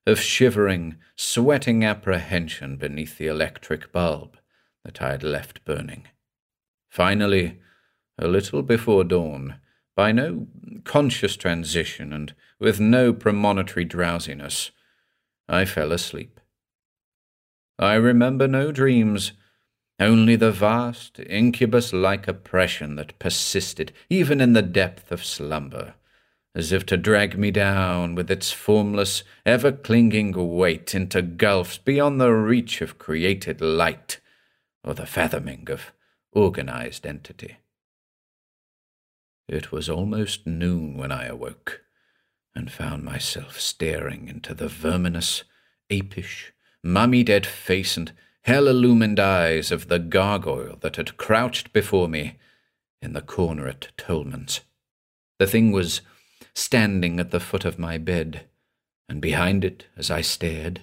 of 0.07 0.21
shivering, 0.21 0.97
sweating 1.17 1.85
apprehension 1.85 2.77
beneath 2.77 3.19
the 3.19 3.27
electric 3.27 3.90
bulb 3.93 4.37
that 4.85 5.01
I 5.01 5.12
had 5.12 5.23
left 5.23 5.64
burning. 5.64 6.09
Finally, 6.90 7.59
a 8.19 8.29
little 8.29 8.62
before 8.62 9.05
dawn, 9.05 9.57
by 9.97 10.12
no 10.12 10.47
conscious 10.85 11.37
transition 11.37 12.12
and 12.12 12.35
with 12.59 12.81
no 12.81 13.12
premonitory 13.12 13.85
drowsiness, 13.85 14.71
I 15.49 15.64
fell 15.64 15.93
asleep. 15.93 16.40
I 17.79 17.95
remember 17.95 18.47
no 18.47 18.73
dreams, 18.73 19.33
only 19.99 20.37
the 20.37 20.53
vast, 20.53 21.19
incubus 21.21 21.93
like 21.93 22.29
oppression 22.29 22.97
that 22.97 23.19
persisted 23.19 23.93
even 24.09 24.40
in 24.40 24.53
the 24.53 24.62
depth 24.62 25.11
of 25.11 25.25
slumber, 25.25 25.95
as 26.55 26.71
if 26.71 26.87
to 26.87 26.97
drag 26.97 27.37
me 27.37 27.51
down 27.51 28.14
with 28.14 28.31
its 28.31 28.53
formless, 28.53 29.25
ever 29.45 29.73
clinging 29.73 30.33
weight 30.57 30.95
into 30.95 31.21
gulfs 31.21 31.79
beyond 31.79 32.21
the 32.21 32.31
reach 32.31 32.81
of 32.81 32.99
created 32.99 33.61
light 33.61 34.21
or 34.85 34.95
the 34.95 35.07
fathoming 35.07 35.67
of 35.69 35.93
organized 36.33 37.07
entity. 37.07 37.57
It 39.49 39.73
was 39.73 39.88
almost 39.88 40.47
noon 40.47 40.97
when 40.97 41.11
I 41.11 41.27
awoke, 41.27 41.83
and 42.55 42.71
found 42.71 43.03
myself 43.03 43.61
staring 43.61 44.29
into 44.29 44.55
the 44.55 44.69
verminous, 44.69 45.43
apish, 45.90 46.53
mummy 46.83 47.25
dead 47.25 47.45
face 47.47 47.97
and 47.97 48.12
hell 48.43 48.69
illumined 48.69 49.19
eyes 49.19 49.73
of 49.73 49.88
the 49.88 49.99
gargoyle 49.99 50.77
that 50.81 50.97
had 50.97 51.17
crouched 51.17 51.73
before 51.73 52.09
me 52.09 52.37
in 53.03 53.12
the 53.12 53.23
corner 53.23 53.67
at 53.67 53.88
Tolman's. 53.97 54.61
The 55.38 55.47
thing 55.47 55.73
was 55.73 56.01
standing 56.55 57.19
at 57.19 57.31
the 57.31 57.40
foot 57.40 57.64
of 57.64 57.79
my 57.79 57.99
bed, 57.99 58.47
and 59.09 59.21
behind 59.21 59.64
it, 59.64 59.87
as 59.97 60.11
I 60.11 60.21
stared, 60.21 60.83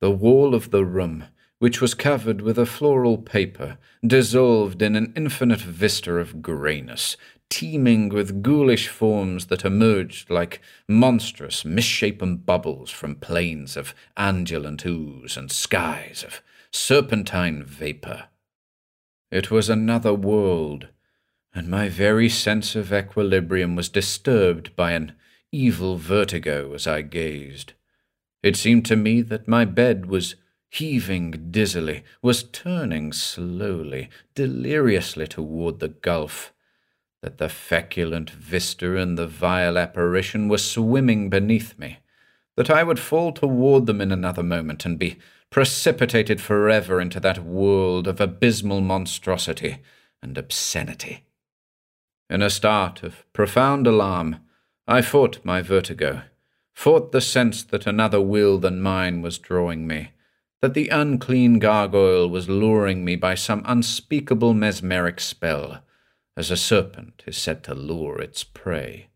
the 0.00 0.10
wall 0.10 0.54
of 0.54 0.70
the 0.70 0.84
room, 0.84 1.24
which 1.58 1.80
was 1.80 1.94
covered 1.94 2.40
with 2.40 2.58
a 2.58 2.66
floral 2.66 3.18
paper, 3.18 3.78
dissolved 4.06 4.80
in 4.80 4.94
an 4.94 5.12
infinite 5.16 5.60
vista 5.60 6.14
of 6.14 6.40
greyness, 6.40 7.16
teeming 7.50 8.10
with 8.10 8.42
ghoulish 8.42 8.88
forms 8.88 9.46
that 9.46 9.64
emerged 9.64 10.30
like 10.30 10.60
monstrous, 10.86 11.64
misshapen 11.64 12.36
bubbles 12.36 12.90
from 12.90 13.16
plains 13.16 13.76
of 13.76 13.94
andulant 14.16 14.84
ooze 14.86 15.36
and 15.36 15.50
skies 15.50 16.22
of 16.22 16.42
serpentine 16.70 17.64
vapour. 17.64 18.24
It 19.30 19.50
was 19.50 19.68
another 19.68 20.14
world, 20.14 20.88
and 21.54 21.68
my 21.68 21.88
very 21.88 22.28
sense 22.28 22.76
of 22.76 22.92
equilibrium 22.92 23.74
was 23.74 23.88
disturbed 23.88 24.74
by 24.76 24.92
an 24.92 25.12
evil 25.50 25.96
vertigo 25.96 26.74
as 26.74 26.86
I 26.86 27.02
gazed. 27.02 27.72
It 28.42 28.56
seemed 28.56 28.84
to 28.86 28.96
me 28.96 29.22
that 29.22 29.48
my 29.48 29.64
bed 29.64 30.06
was 30.06 30.36
heaving 30.70 31.48
dizzily, 31.50 32.04
was 32.22 32.42
turning 32.42 33.12
slowly, 33.12 34.10
deliriously 34.34 35.26
toward 35.26 35.80
the 35.80 35.88
gulf, 35.88 36.52
that 37.22 37.38
the 37.38 37.48
feculent 37.48 38.30
vista 38.30 38.96
and 38.96 39.18
the 39.18 39.26
vile 39.26 39.76
apparition 39.76 40.48
were 40.48 40.58
swimming 40.58 41.30
beneath 41.30 41.78
me, 41.78 41.98
that 42.56 42.70
I 42.70 42.84
would 42.84 43.00
fall 43.00 43.32
toward 43.32 43.86
them 43.86 44.00
in 44.00 44.12
another 44.12 44.42
moment 44.42 44.84
and 44.84 44.98
be 44.98 45.18
precipitated 45.50 46.40
forever 46.40 47.00
into 47.00 47.18
that 47.20 47.42
world 47.42 48.06
of 48.06 48.20
abysmal 48.20 48.82
monstrosity 48.82 49.78
and 50.22 50.36
obscenity. 50.36 51.24
In 52.30 52.42
a 52.42 52.50
start 52.50 53.02
of 53.02 53.24
profound 53.32 53.86
alarm, 53.86 54.40
I 54.86 55.00
fought 55.00 55.44
my 55.44 55.62
vertigo, 55.62 56.22
fought 56.74 57.10
the 57.10 57.22
sense 57.22 57.62
that 57.62 57.86
another 57.86 58.20
will 58.20 58.58
than 58.58 58.82
mine 58.82 59.22
was 59.22 59.38
drawing 59.38 59.86
me, 59.86 60.10
that 60.60 60.74
the 60.74 60.88
unclean 60.88 61.58
gargoyle 61.58 62.28
was 62.28 62.48
luring 62.48 63.04
me 63.04 63.16
by 63.16 63.34
some 63.34 63.62
unspeakable 63.64 64.52
mesmeric 64.52 65.20
spell, 65.20 65.82
as 66.36 66.50
a 66.50 66.56
serpent 66.56 67.22
is 67.26 67.36
said 67.36 67.64
to 67.64 67.74
lure 67.74 68.20
its 68.20 68.44
prey. 68.44 69.08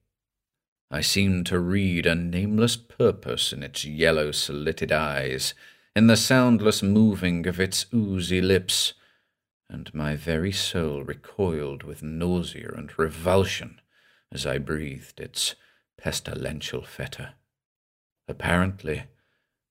I 0.90 1.02
seemed 1.02 1.46
to 1.46 1.58
read 1.58 2.06
a 2.06 2.14
nameless 2.14 2.76
purpose 2.76 3.52
in 3.52 3.62
its 3.62 3.84
yellow 3.84 4.30
slitted 4.30 4.90
eyes, 4.90 5.52
in 5.94 6.06
the 6.06 6.16
soundless 6.16 6.82
moving 6.82 7.46
of 7.46 7.60
its 7.60 7.84
oozy 7.92 8.40
lips, 8.40 8.94
and 9.72 9.92
my 9.94 10.14
very 10.14 10.52
soul 10.52 11.02
recoiled 11.02 11.82
with 11.82 12.02
nausea 12.02 12.70
and 12.76 12.96
revulsion 12.98 13.80
as 14.30 14.46
I 14.46 14.58
breathed 14.58 15.18
its 15.18 15.54
pestilential 15.98 16.82
fetor. 16.82 17.30
Apparently, 18.28 19.04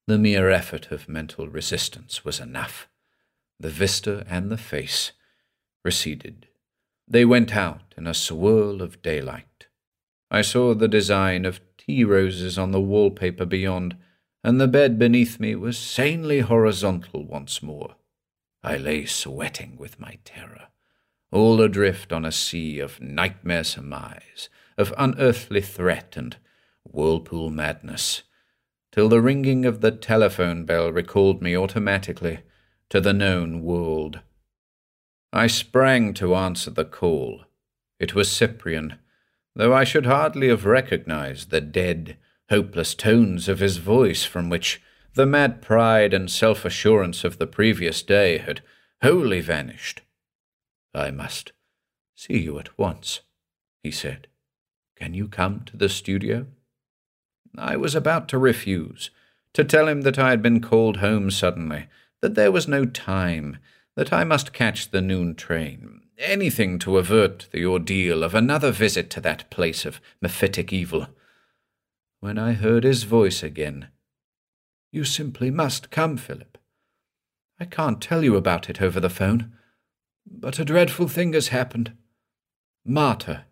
the 0.08 0.18
mere 0.18 0.50
effort 0.50 0.92
of 0.92 1.08
mental 1.08 1.48
resistance 1.48 2.26
was 2.26 2.40
enough. 2.40 2.88
The 3.60 3.70
vista 3.70 4.26
and 4.28 4.52
the 4.52 4.58
face 4.58 5.12
receded. 5.86 6.48
They 7.08 7.24
went 7.24 7.56
out 7.56 7.94
in 7.96 8.08
a 8.08 8.14
swirl 8.16 8.82
of 8.82 9.02
daylight. 9.04 9.68
I 10.32 10.42
saw 10.42 10.74
the 10.74 10.88
design 10.88 11.46
of 11.46 11.62
tea 11.78 12.04
roses 12.04 12.58
on 12.58 12.72
the 12.72 12.82
wallpaper 12.82 13.46
beyond, 13.46 13.98
and 14.44 14.60
the 14.60 14.68
bed 14.68 14.98
beneath 14.98 15.40
me 15.40 15.56
was 15.56 15.78
sanely 15.78 16.40
horizontal 16.40 17.24
once 17.24 17.62
more. 17.62 17.96
I 18.64 18.78
lay 18.78 19.06
sweating 19.06 19.78
with 19.78 20.00
my 20.00 20.20
terror, 20.24 20.68
all 21.32 21.62
adrift 21.62 22.14
on 22.14 22.26
a 22.26 22.32
sea 22.32 22.80
of 22.80 23.02
nightmare 23.02 23.64
surmise, 23.64 24.50
of 24.78 24.94
unearthly 24.98 25.62
threat 25.62 26.16
and 26.16 26.38
whirlpool 26.84 27.50
madness 27.50 28.24
till 28.92 29.08
the 29.08 29.22
ringing 29.22 29.66
of 29.66 29.82
the 29.82 29.92
telephone 29.92 30.66
bell 30.66 30.92
recalled 30.92 31.42
me 31.42 31.58
automatically 31.58 32.40
to 32.90 33.00
the 33.00 33.14
known 33.14 33.64
world. 33.64 34.20
I 35.32 35.48
sprang 35.48 36.14
to 36.16 36.36
answer 36.36 36.72
the 36.72 36.86
call. 36.86 37.46
It 38.00 38.14
was 38.14 38.30
Cyprian, 38.30 39.00
though 39.56 39.74
I 39.74 39.86
should 39.86 40.06
hardly 40.06 40.50
have 40.50 40.66
recognized 40.66 41.50
the 41.50 41.62
dead, 41.62 42.18
hopeless 42.50 42.94
tones 42.94 43.48
of 43.48 43.60
his 43.60 43.78
voice 43.78 44.26
from 44.26 44.50
which 44.50 44.82
the 45.14 45.26
mad 45.26 45.62
pride 45.62 46.14
and 46.14 46.30
self 46.30 46.64
assurance 46.64 47.24
of 47.24 47.38
the 47.38 47.48
previous 47.48 48.02
day 48.02 48.38
had 48.38 48.62
wholly 49.02 49.42
vanished. 49.42 50.02
I 50.94 51.12
must 51.12 51.52
see 52.16 52.40
you 52.40 52.60
at 52.60 52.78
once, 52.78 53.22
he 53.84 53.92
said. 53.92 54.28
Can 54.96 55.14
you 55.14 55.28
come 55.28 55.64
to 55.66 55.78
the 55.78 55.90
studio? 55.90 56.46
I 57.58 57.76
was 57.76 57.96
about 57.96 58.28
to 58.30 58.38
refuse, 58.38 59.10
to 59.54 59.64
tell 59.64 59.88
him 59.88 60.02
that 60.02 60.20
I 60.20 60.30
had 60.30 60.42
been 60.42 60.62
called 60.62 60.98
home 60.98 61.32
suddenly, 61.32 61.88
that 62.22 62.36
there 62.36 62.52
was 62.52 62.68
no 62.68 62.86
time, 62.86 63.58
that 63.96 64.14
I 64.14 64.24
must 64.24 64.54
catch 64.54 64.92
the 64.92 65.02
noon 65.02 65.36
train, 65.36 66.02
anything 66.18 66.80
to 66.80 66.98
avert 66.98 67.50
the 67.52 67.66
ordeal 67.66 68.24
of 68.24 68.34
another 68.34 68.72
visit 68.72 69.10
to 69.12 69.22
that 69.22 69.50
place 69.50 69.86
of 69.86 70.00
mephitic 70.22 70.72
evil. 70.72 71.08
When 72.20 72.38
I 72.38 72.54
heard 72.54 72.84
his 72.84 73.04
voice 73.04 73.44
again, 73.44 73.90
You 74.92 75.04
simply 75.06 75.50
must 75.52 75.90
come, 75.90 76.18
Philip. 76.18 76.58
I 77.60 77.66
can't 77.66 78.02
tell 78.02 78.24
you 78.24 78.36
about 78.36 78.70
it 78.70 78.82
over 78.82 79.00
the 79.00 79.10
phone, 79.10 79.54
but 80.26 80.60
a 80.60 80.66
dreadful 80.66 81.08
thing 81.08 81.34
has 81.34 81.50
happened. 81.50 81.94
Marta 82.84 83.46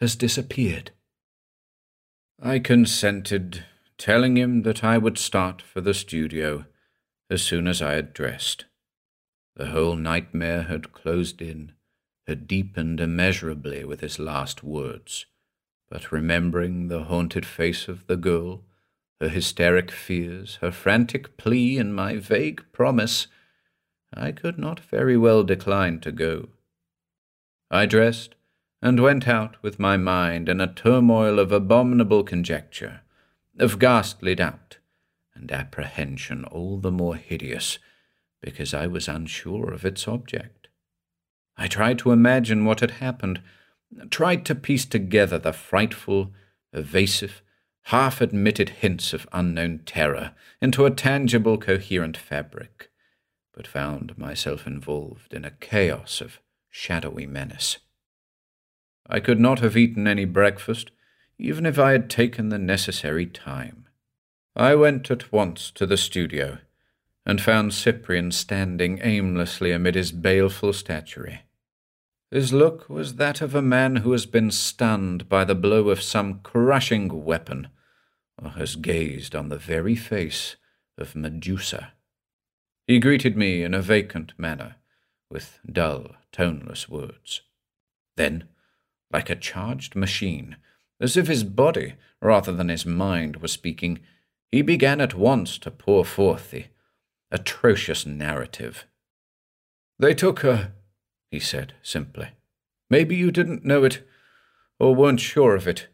has 0.00 0.16
disappeared. 0.16 0.90
I 2.42 2.58
consented, 2.58 3.64
telling 3.96 4.36
him 4.36 4.62
that 4.62 4.84
I 4.84 4.98
would 4.98 5.16
start 5.16 5.62
for 5.62 5.80
the 5.80 5.94
studio 5.94 6.66
as 7.30 7.42
soon 7.42 7.66
as 7.66 7.80
I 7.80 7.92
had 7.92 8.12
dressed. 8.12 8.66
The 9.54 9.68
whole 9.68 9.96
nightmare 9.96 10.64
had 10.64 10.92
closed 10.92 11.40
in, 11.40 11.72
had 12.26 12.46
deepened 12.46 13.00
immeasurably 13.00 13.84
with 13.84 14.00
his 14.00 14.18
last 14.18 14.62
words, 14.62 15.24
but 15.88 16.12
remembering 16.12 16.88
the 16.88 17.04
haunted 17.04 17.46
face 17.46 17.88
of 17.88 18.06
the 18.06 18.16
girl, 18.16 18.65
her 19.20 19.28
hysteric 19.28 19.90
fears, 19.90 20.56
her 20.60 20.70
frantic 20.70 21.36
plea, 21.36 21.78
and 21.78 21.94
my 21.94 22.16
vague 22.16 22.62
promise, 22.72 23.26
I 24.12 24.32
could 24.32 24.58
not 24.58 24.80
very 24.80 25.16
well 25.16 25.42
decline 25.42 26.00
to 26.00 26.12
go. 26.12 26.48
I 27.70 27.86
dressed 27.86 28.34
and 28.82 29.00
went 29.00 29.26
out 29.26 29.56
with 29.62 29.78
my 29.78 29.96
mind 29.96 30.48
in 30.48 30.60
a 30.60 30.72
turmoil 30.72 31.38
of 31.38 31.50
abominable 31.50 32.22
conjecture, 32.22 33.00
of 33.58 33.78
ghastly 33.78 34.34
doubt, 34.34 34.78
and 35.34 35.50
apprehension 35.50 36.44
all 36.44 36.78
the 36.78 36.92
more 36.92 37.16
hideous 37.16 37.78
because 38.42 38.74
I 38.74 38.86
was 38.86 39.08
unsure 39.08 39.72
of 39.72 39.84
its 39.84 40.06
object. 40.06 40.68
I 41.56 41.68
tried 41.68 41.98
to 42.00 42.12
imagine 42.12 42.64
what 42.64 42.80
had 42.80 42.92
happened, 42.92 43.40
tried 44.10 44.44
to 44.46 44.54
piece 44.54 44.84
together 44.84 45.38
the 45.38 45.52
frightful, 45.52 46.32
evasive, 46.72 47.42
half 47.90 48.20
admitted 48.20 48.68
hints 48.68 49.12
of 49.12 49.28
unknown 49.32 49.78
terror 49.86 50.32
into 50.60 50.84
a 50.84 50.90
tangible, 50.90 51.56
coherent 51.56 52.16
fabric, 52.16 52.90
but 53.54 53.64
found 53.64 54.18
myself 54.18 54.66
involved 54.66 55.32
in 55.32 55.44
a 55.44 55.52
chaos 55.52 56.20
of 56.20 56.40
shadowy 56.68 57.26
menace. 57.26 57.78
I 59.08 59.20
could 59.20 59.38
not 59.38 59.60
have 59.60 59.76
eaten 59.76 60.08
any 60.08 60.24
breakfast, 60.24 60.90
even 61.38 61.64
if 61.64 61.78
I 61.78 61.92
had 61.92 62.10
taken 62.10 62.48
the 62.48 62.58
necessary 62.58 63.24
time. 63.24 63.86
I 64.56 64.74
went 64.74 65.08
at 65.12 65.30
once 65.30 65.70
to 65.72 65.86
the 65.86 65.96
studio, 65.96 66.58
and 67.24 67.40
found 67.40 67.72
Cyprian 67.72 68.32
standing 68.32 68.98
aimlessly 69.00 69.70
amid 69.70 69.94
his 69.94 70.10
baleful 70.10 70.72
statuary. 70.72 71.42
His 72.32 72.52
look 72.52 72.90
was 72.90 73.14
that 73.14 73.40
of 73.40 73.54
a 73.54 73.62
man 73.62 73.96
who 73.96 74.10
has 74.10 74.26
been 74.26 74.50
stunned 74.50 75.28
by 75.28 75.44
the 75.44 75.54
blow 75.54 75.88
of 75.88 76.02
some 76.02 76.40
crushing 76.40 77.24
weapon, 77.24 77.68
has 78.44 78.76
gazed 78.76 79.34
on 79.34 79.48
the 79.48 79.58
very 79.58 79.96
face 79.96 80.56
of 80.98 81.16
Medusa. 81.16 81.92
He 82.86 82.98
greeted 83.00 83.36
me 83.36 83.62
in 83.62 83.74
a 83.74 83.82
vacant 83.82 84.32
manner, 84.38 84.76
with 85.30 85.58
dull, 85.70 86.10
toneless 86.32 86.88
words. 86.88 87.42
Then, 88.16 88.44
like 89.12 89.30
a 89.30 89.36
charged 89.36 89.96
machine, 89.96 90.56
as 91.00 91.16
if 91.16 91.26
his 91.26 91.44
body, 91.44 91.94
rather 92.22 92.52
than 92.52 92.68
his 92.68 92.86
mind, 92.86 93.38
were 93.38 93.48
speaking, 93.48 94.00
he 94.50 94.62
began 94.62 95.00
at 95.00 95.14
once 95.14 95.58
to 95.58 95.70
pour 95.70 96.04
forth 96.04 96.50
the 96.50 96.66
atrocious 97.30 98.06
narrative. 98.06 98.84
They 99.98 100.14
took 100.14 100.40
her, 100.40 100.72
he 101.30 101.40
said 101.40 101.74
simply. 101.82 102.28
Maybe 102.88 103.16
you 103.16 103.30
didn't 103.30 103.64
know 103.64 103.84
it, 103.84 104.06
or 104.78 104.94
weren't 104.94 105.20
sure 105.20 105.56
of 105.56 105.66
it, 105.66 105.88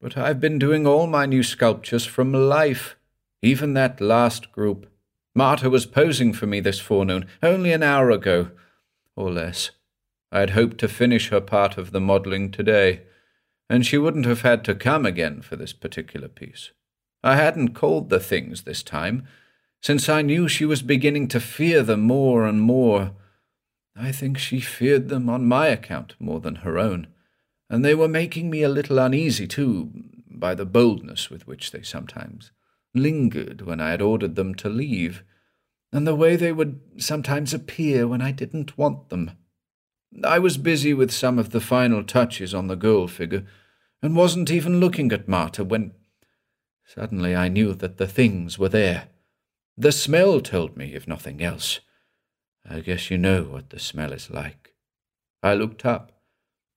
but 0.00 0.16
I've 0.16 0.40
been 0.40 0.58
doing 0.58 0.86
all 0.86 1.06
my 1.06 1.26
new 1.26 1.42
sculptures 1.42 2.06
from 2.06 2.32
life, 2.32 2.96
even 3.42 3.74
that 3.74 4.00
last 4.00 4.52
group. 4.52 4.90
Marta 5.34 5.70
was 5.70 5.86
posing 5.86 6.32
for 6.32 6.46
me 6.46 6.60
this 6.60 6.80
forenoon, 6.80 7.26
only 7.42 7.72
an 7.72 7.82
hour 7.82 8.10
ago, 8.10 8.50
or 9.16 9.30
less. 9.30 9.70
I 10.30 10.40
had 10.40 10.50
hoped 10.50 10.78
to 10.78 10.88
finish 10.88 11.30
her 11.30 11.40
part 11.40 11.78
of 11.78 11.90
the 11.90 12.00
modelling 12.00 12.50
today, 12.50 13.02
and 13.70 13.84
she 13.84 13.98
wouldn't 13.98 14.26
have 14.26 14.42
had 14.42 14.64
to 14.64 14.74
come 14.74 15.06
again 15.06 15.42
for 15.42 15.56
this 15.56 15.72
particular 15.72 16.28
piece. 16.28 16.70
I 17.22 17.36
hadn't 17.36 17.74
called 17.74 18.10
the 18.10 18.20
things 18.20 18.62
this 18.62 18.82
time, 18.82 19.26
since 19.82 20.08
I 20.08 20.22
knew 20.22 20.48
she 20.48 20.64
was 20.64 20.82
beginning 20.82 21.28
to 21.28 21.40
fear 21.40 21.82
them 21.82 22.00
more 22.00 22.46
and 22.46 22.60
more. 22.60 23.12
I 23.96 24.12
think 24.12 24.38
she 24.38 24.60
feared 24.60 25.08
them 25.08 25.28
on 25.28 25.46
my 25.46 25.68
account 25.68 26.14
more 26.18 26.40
than 26.40 26.56
her 26.56 26.78
own, 26.78 27.08
and 27.70 27.84
they 27.84 27.94
were 27.94 28.08
making 28.08 28.50
me 28.50 28.62
a 28.62 28.68
little 28.68 28.98
uneasy, 28.98 29.46
too, 29.46 29.90
by 30.30 30.54
the 30.54 30.66
boldness 30.66 31.30
with 31.30 31.46
which 31.46 31.70
they 31.70 31.82
sometimes 31.82 32.50
lingered 32.94 33.62
when 33.62 33.80
I 33.80 33.90
had 33.90 34.02
ordered 34.02 34.34
them 34.34 34.54
to 34.56 34.68
leave, 34.68 35.22
and 35.92 36.06
the 36.06 36.14
way 36.14 36.36
they 36.36 36.52
would 36.52 36.80
sometimes 36.98 37.52
appear 37.52 38.06
when 38.06 38.22
I 38.22 38.32
didn't 38.32 38.78
want 38.78 39.08
them. 39.08 39.32
I 40.24 40.38
was 40.38 40.56
busy 40.56 40.94
with 40.94 41.10
some 41.10 41.38
of 41.38 41.50
the 41.50 41.60
final 41.60 42.02
touches 42.02 42.54
on 42.54 42.68
the 42.68 42.76
girl 42.76 43.08
figure, 43.08 43.46
and 44.02 44.16
wasn't 44.16 44.50
even 44.50 44.80
looking 44.80 45.12
at 45.12 45.28
Marta 45.28 45.64
when 45.64 45.92
suddenly 46.86 47.36
I 47.36 47.48
knew 47.48 47.74
that 47.74 47.98
the 47.98 48.06
things 48.06 48.58
were 48.58 48.68
there. 48.68 49.08
The 49.76 49.92
smell 49.92 50.40
told 50.40 50.76
me, 50.76 50.94
if 50.94 51.06
nothing 51.06 51.42
else. 51.42 51.80
I 52.68 52.80
guess 52.80 53.10
you 53.10 53.18
know 53.18 53.44
what 53.44 53.70
the 53.70 53.78
smell 53.78 54.12
is 54.12 54.30
like. 54.30 54.74
I 55.42 55.54
looked 55.54 55.84
up 55.84 56.17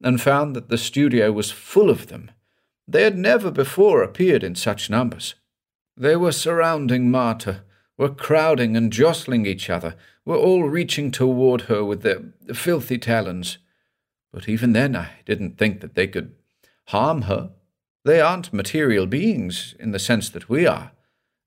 and 0.03 0.21
found 0.21 0.55
that 0.55 0.69
the 0.69 0.77
studio 0.77 1.31
was 1.31 1.51
full 1.51 1.89
of 1.89 2.07
them. 2.07 2.31
They 2.87 3.03
had 3.03 3.17
never 3.17 3.51
before 3.51 4.03
appeared 4.03 4.43
in 4.43 4.55
such 4.55 4.89
numbers. 4.89 5.35
They 5.95 6.15
were 6.15 6.31
surrounding 6.31 7.11
Marta, 7.11 7.63
were 7.97 8.09
crowding 8.09 8.75
and 8.75 8.91
jostling 8.91 9.45
each 9.45 9.69
other, 9.69 9.95
were 10.25 10.37
all 10.37 10.63
reaching 10.63 11.11
toward 11.11 11.61
her 11.63 11.83
with 11.83 12.01
their 12.01 12.21
filthy 12.53 12.97
talons. 12.97 13.57
But 14.33 14.49
even 14.49 14.73
then 14.73 14.95
I 14.95 15.11
didn't 15.25 15.57
think 15.57 15.81
that 15.81 15.95
they 15.95 16.07
could 16.07 16.33
harm 16.87 17.23
her. 17.23 17.51
They 18.03 18.19
aren't 18.19 18.53
material 18.53 19.05
beings 19.05 19.75
in 19.79 19.91
the 19.91 19.99
sense 19.99 20.29
that 20.29 20.49
we 20.49 20.65
are, 20.65 20.91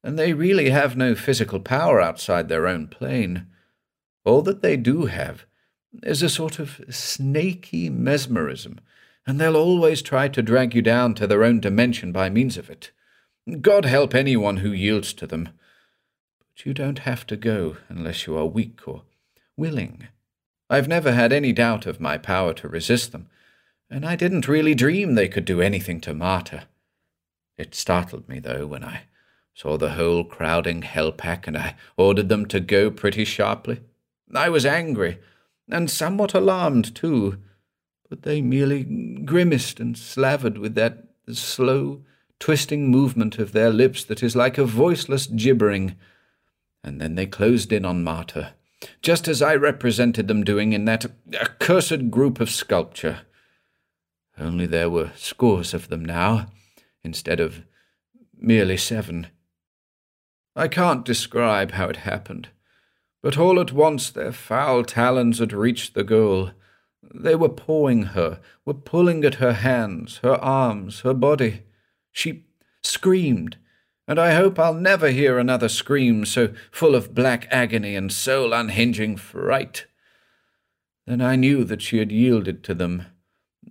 and 0.03 0.19
they 0.19 0.33
really 0.33 0.71
have 0.71 0.97
no 0.97 1.15
physical 1.15 1.61
power 1.61 2.01
outside 2.01 2.49
their 2.49 2.69
own 2.69 2.87
plane. 2.87 3.49
All 4.25 4.43
that 4.43 4.63
they 4.63 4.77
do 4.77 5.07
have 5.07 5.45
is 6.03 6.23
a 6.23 6.29
sort 6.29 6.59
of 6.59 6.81
snaky 6.91 7.89
mesmerism, 7.89 8.81
and 9.27 9.41
they'll 9.41 9.57
always 9.57 10.03
try 10.03 10.29
to 10.29 10.43
drag 10.43 10.75
you 10.75 10.83
down 10.83 11.15
to 11.15 11.27
their 11.27 11.45
own 11.45 11.61
dimension 11.61 12.13
by 12.13 12.29
means 12.29 12.57
of 12.57 12.69
it. 12.69 12.91
God 13.61 13.85
help 13.85 14.15
anyone 14.15 14.59
who 14.59 14.71
yields 14.71 15.13
to 15.15 15.27
them. 15.27 15.51
But 16.39 16.67
you 16.67 16.75
don't 16.75 17.01
have 17.01 17.27
to 17.27 17.37
go 17.37 17.77
unless 17.89 18.27
you 18.27 18.37
are 18.37 18.47
weak 18.47 18.87
or 18.87 19.03
willing. 19.57 20.09
I've 20.71 20.89
never 20.89 21.13
had 21.13 21.33
any 21.33 21.53
doubt 21.53 21.87
of 21.87 22.01
my 22.01 22.17
power 22.19 22.55
to 22.55 22.69
resist 22.69 23.13
them, 23.13 23.29
and 23.91 24.05
I 24.05 24.17
didn't 24.17 24.49
really 24.49 24.75
dream 24.75 25.15
they 25.15 25.29
could 25.29 25.45
do 25.45 25.61
anything 25.61 26.01
to 26.03 26.15
Marta. 26.15 26.65
It 27.57 27.75
startled 27.75 28.29
me, 28.29 28.41
though, 28.41 28.67
when 28.67 28.83
I 28.83 29.03
saw 29.55 29.77
the 29.77 29.91
whole 29.91 30.25
crowding 30.25 30.83
hell 30.83 31.13
pack, 31.13 31.47
and 31.47 31.57
I 31.57 31.77
ordered 31.97 32.29
them 32.29 32.47
to 32.47 32.61
go 32.61 32.91
pretty 32.91 33.25
sharply. 33.25 33.81
I 34.35 34.49
was 34.49 34.67
angry, 34.67 35.19
and 35.71 35.91
somewhat 35.91 36.35
alarmed, 36.35 36.95
too, 36.95 37.39
but 38.09 38.23
they 38.23 38.43
merely 38.43 38.85
grimaced 39.25 39.81
and 39.81 39.97
slavered 39.97 40.59
with 40.59 40.75
that 40.75 41.05
slow, 41.33 42.03
twisting 42.39 42.91
movement 42.91 43.39
of 43.39 43.53
their 43.53 43.71
lips 43.71 44.05
that 44.05 44.23
is 44.23 44.37
like 44.37 44.59
a 44.59 44.65
voiceless 44.65 45.27
gibbering. 45.27 45.97
And 46.83 47.01
then 47.01 47.15
they 47.15 47.27
closed 47.27 47.73
in 47.73 47.85
on 47.85 48.05
Marta, 48.05 48.53
just 49.01 49.27
as 49.27 49.41
I 49.41 49.55
represented 49.55 50.29
them 50.29 50.45
doing 50.45 50.75
in 50.75 50.85
that 50.85 51.07
accursed 51.33 52.11
group 52.11 52.41
of 52.41 52.51
sculpture. 52.51 53.21
Only 54.39 54.67
there 54.67 54.91
were 54.91 55.13
scores 55.17 55.73
of 55.73 55.89
them 55.89 56.05
now, 56.05 56.49
instead 57.03 57.41
of 57.41 57.63
merely 58.37 58.77
seven. 58.77 59.29
I 60.55 60.69
can't 60.69 61.05
describe 61.05 61.73
how 61.73 61.89
it 61.89 61.97
happened, 61.97 62.49
but 63.25 63.39
all 63.39 63.59
at 63.59 63.73
once 63.73 64.11
their 64.11 64.33
foul 64.33 64.85
talons 64.85 65.39
had 65.39 65.51
reached 65.51 65.95
the 65.95 66.05
girl. 66.05 66.51
They 67.15 67.35
were 67.35 67.49
pawing 67.49 68.03
her, 68.13 68.39
were 68.67 68.75
pulling 68.75 69.25
at 69.25 69.37
her 69.37 69.55
hands, 69.55 70.19
her 70.19 70.35
arms, 70.35 71.01
her 71.01 71.15
body. 71.15 71.63
She 72.13 72.45
screamed, 72.83 73.57
and 74.07 74.19
I 74.19 74.35
hope 74.35 74.59
I'll 74.59 74.75
never 74.75 75.09
hear 75.09 75.39
another 75.39 75.71
scream 75.71 76.27
so 76.27 76.53
full 76.71 76.95
of 76.95 77.15
black 77.15 77.49
agony 77.51 77.97
and 77.97 78.13
soul 78.13 78.53
unhinging 78.53 79.17
fright. 79.17 79.87
Then 81.07 81.23
I 81.23 81.37
knew 81.37 81.65
that 81.65 81.81
she 81.81 82.01
had 82.01 82.13
yielded 82.13 82.63
to 82.65 82.75
them, 82.75 83.07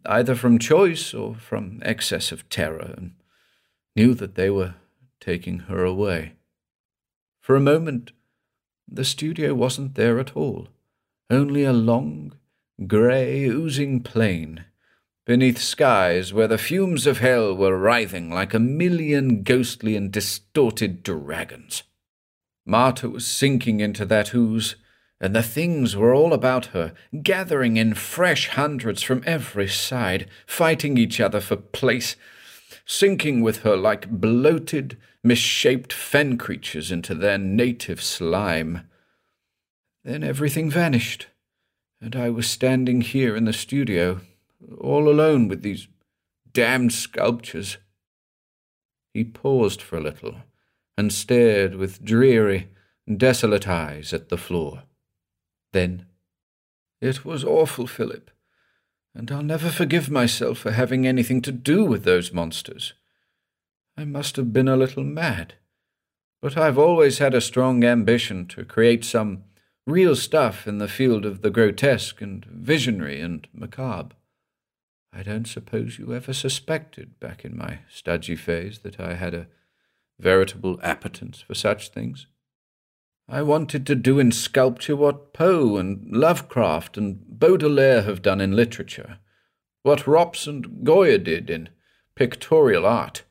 either 0.03 0.33
from 0.33 0.57
choice 0.57 1.13
or 1.13 1.35
from 1.35 1.79
excess 1.83 2.31
of 2.31 2.49
terror, 2.49 2.95
and 2.97 3.11
knew 3.95 4.15
that 4.15 4.33
they 4.33 4.49
were 4.49 4.73
taking 5.19 5.59
her 5.59 5.85
away. 5.85 6.37
For 7.39 7.55
a 7.55 7.61
moment, 7.61 8.13
the 8.87 9.05
studio 9.05 9.53
wasn't 9.53 9.95
there 9.95 10.19
at 10.19 10.35
all, 10.35 10.67
only 11.29 11.63
a 11.63 11.73
long, 11.73 12.33
grey, 12.87 13.45
oozing 13.45 14.01
plain, 14.01 14.65
beneath 15.25 15.59
skies 15.59 16.33
where 16.33 16.47
the 16.47 16.57
fumes 16.57 17.07
of 17.07 17.19
hell 17.19 17.55
were 17.55 17.77
writhing 17.77 18.29
like 18.29 18.53
a 18.53 18.59
million 18.59 19.43
ghostly 19.43 19.95
and 19.95 20.11
distorted 20.11 21.01
dragons. 21.03 21.83
Marta 22.65 23.09
was 23.09 23.25
sinking 23.25 23.79
into 23.79 24.05
that 24.05 24.33
ooze, 24.33 24.75
and 25.19 25.35
the 25.35 25.43
things 25.43 25.95
were 25.95 26.13
all 26.13 26.33
about 26.33 26.67
her, 26.67 26.93
gathering 27.21 27.77
in 27.77 27.93
fresh 27.93 28.49
hundreds 28.49 29.01
from 29.01 29.23
every 29.25 29.67
side, 29.67 30.29
fighting 30.45 30.97
each 30.97 31.19
other 31.21 31.39
for 31.39 31.55
place, 31.55 32.15
sinking 32.85 33.41
with 33.41 33.59
her 33.59 33.77
like 33.77 34.09
bloated, 34.09 34.97
misshaped 35.23 35.93
fen 35.93 36.37
creatures 36.37 36.91
into 36.91 37.15
their 37.15 37.37
native 37.37 38.01
slime. 38.01 38.87
Then 40.03 40.23
everything 40.23 40.69
vanished, 40.69 41.27
and 42.01 42.15
I 42.15 42.29
was 42.29 42.49
standing 42.49 43.01
here 43.01 43.35
in 43.35 43.45
the 43.45 43.53
studio, 43.53 44.19
all 44.79 45.07
alone 45.09 45.47
with 45.47 45.61
these 45.61 45.87
damned 46.51 46.93
sculptures. 46.93 47.77
He 49.13 49.23
paused 49.23 49.81
for 49.81 49.97
a 49.97 50.01
little 50.01 50.35
and 50.97 51.11
stared 51.11 51.75
with 51.75 52.03
dreary, 52.03 52.69
desolate 53.17 53.67
eyes 53.67 54.13
at 54.13 54.29
the 54.29 54.37
floor. 54.37 54.83
Then, 55.71 56.05
It 57.01 57.25
was 57.25 57.43
awful, 57.43 57.85
Philip, 57.85 58.31
and 59.13 59.29
I'll 59.29 59.43
never 59.43 59.69
forgive 59.69 60.09
myself 60.09 60.59
for 60.59 60.71
having 60.71 61.05
anything 61.05 61.41
to 61.41 61.51
do 61.51 61.83
with 61.83 62.03
those 62.03 62.31
monsters. 62.31 62.93
I 63.95 64.05
must 64.05 64.37
have 64.37 64.51
been 64.51 64.67
a 64.67 64.75
little 64.75 65.03
mad, 65.03 65.55
but 66.41 66.57
I've 66.57 66.77
always 66.77 67.19
had 67.19 67.33
a 67.33 67.41
strong 67.41 67.83
ambition 67.83 68.47
to 68.47 68.65
create 68.65 69.05
some 69.05 69.43
real 69.85 70.15
stuff 70.15 70.67
in 70.67 70.79
the 70.79 70.87
field 70.87 71.25
of 71.25 71.41
the 71.41 71.51
grotesque 71.51 72.21
and 72.21 72.43
visionary 72.45 73.21
and 73.21 73.47
macabre. 73.53 74.15
I 75.13 75.21
don't 75.21 75.47
suppose 75.47 75.99
you 75.99 76.13
ever 76.13 76.33
suspected, 76.33 77.19
back 77.19 77.45
in 77.45 77.55
my 77.55 77.79
stodgy 77.87 78.35
phase, 78.35 78.79
that 78.79 78.99
I 78.99 79.13
had 79.13 79.35
a 79.35 79.47
veritable 80.19 80.79
appetence 80.81 81.41
for 81.41 81.53
such 81.53 81.89
things. 81.89 82.25
I 83.27 83.43
wanted 83.43 83.85
to 83.87 83.95
do 83.95 84.19
in 84.19 84.31
sculpture 84.31 84.95
what 84.95 85.33
Poe 85.33 85.77
and 85.77 86.11
Lovecraft 86.11 86.97
and 86.97 87.23
Baudelaire 87.27 88.01
have 88.01 88.23
done 88.23 88.41
in 88.41 88.55
literature, 88.55 89.19
what 89.83 90.07
Rops 90.07 90.47
and 90.47 90.83
Goya 90.83 91.19
did 91.19 91.49
in 91.49 91.69
pictorial 92.15 92.85
art. 92.85 93.23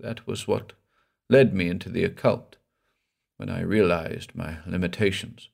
That 0.00 0.26
was 0.26 0.48
what 0.48 0.72
led 1.28 1.54
me 1.54 1.68
into 1.68 1.88
the 1.88 2.04
occult, 2.04 2.56
when 3.36 3.48
I 3.48 3.60
realized 3.60 4.34
my 4.34 4.58
limitations. 4.66 5.50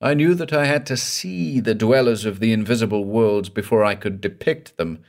I 0.00 0.14
knew 0.14 0.34
that 0.34 0.52
I 0.52 0.66
had 0.66 0.86
to 0.86 0.96
see 0.96 1.60
the 1.60 1.74
dwellers 1.74 2.24
of 2.24 2.40
the 2.40 2.52
invisible 2.52 3.04
worlds 3.04 3.48
before 3.48 3.84
I 3.84 3.94
could 3.94 4.20
depict 4.20 4.76
them. 4.76 5.02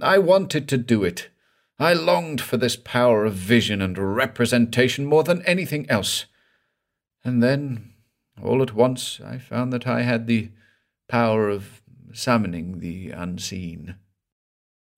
I 0.00 0.18
wanted 0.18 0.68
to 0.68 0.78
do 0.78 1.04
it. 1.04 1.28
I 1.78 1.92
longed 1.92 2.40
for 2.40 2.56
this 2.56 2.76
power 2.76 3.24
of 3.24 3.34
vision 3.34 3.82
and 3.82 3.96
representation 3.98 5.06
more 5.06 5.24
than 5.24 5.42
anything 5.42 5.88
else. 5.90 6.26
And 7.24 7.42
then, 7.42 7.94
all 8.42 8.62
at 8.62 8.74
once, 8.74 9.20
I 9.24 9.38
found 9.38 9.72
that 9.72 9.86
I 9.86 10.02
had 10.02 10.26
the 10.26 10.50
power 11.08 11.48
of 11.48 11.82
summoning 12.12 12.80
the 12.80 13.10
unseen. 13.10 13.96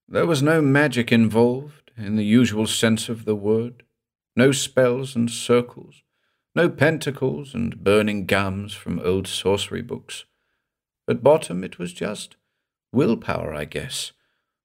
There 0.09 0.27
was 0.27 0.43
no 0.43 0.63
magic 0.63 1.11
involved, 1.13 1.86
in 1.97 2.17
the 2.17 2.25
usual 2.25 2.67
sense 2.67 3.09
of 3.09 3.25
the 3.25 3.37
word, 3.37 3.83
no 4.35 4.53
spells 4.53 5.17
and 5.17 5.31
circles, 5.31 6.03
no 6.55 6.69
pentacles 6.69 7.55
and 7.55 7.83
burning 7.83 8.27
gums 8.27 8.73
from 8.73 9.01
old 9.01 9.27
sorcery 9.27 9.83
books. 9.83 10.25
At 11.09 11.23
bottom, 11.23 11.63
it 11.65 11.79
was 11.79 11.93
just 11.93 12.37
willpower, 12.93 13.55
I 13.55 13.65
guess, 13.65 14.13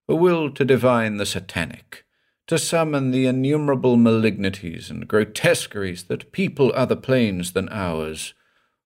a 0.07 0.15
will 0.15 0.51
to 0.51 0.65
divine 0.65 1.17
the 1.17 1.25
satanic, 1.25 2.05
to 2.47 2.57
summon 2.57 3.11
the 3.11 3.27
innumerable 3.27 3.97
malignities 3.97 4.89
and 4.89 5.07
grotesqueries 5.07 6.03
that 6.03 6.31
people 6.31 6.71
other 6.75 6.95
planes 6.95 7.53
than 7.53 7.69
ours, 7.69 8.33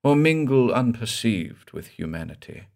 or 0.03 0.15
mingle 0.15 0.71
unperceived 0.71 1.71
with 1.71 1.87
humanity. 1.87 2.67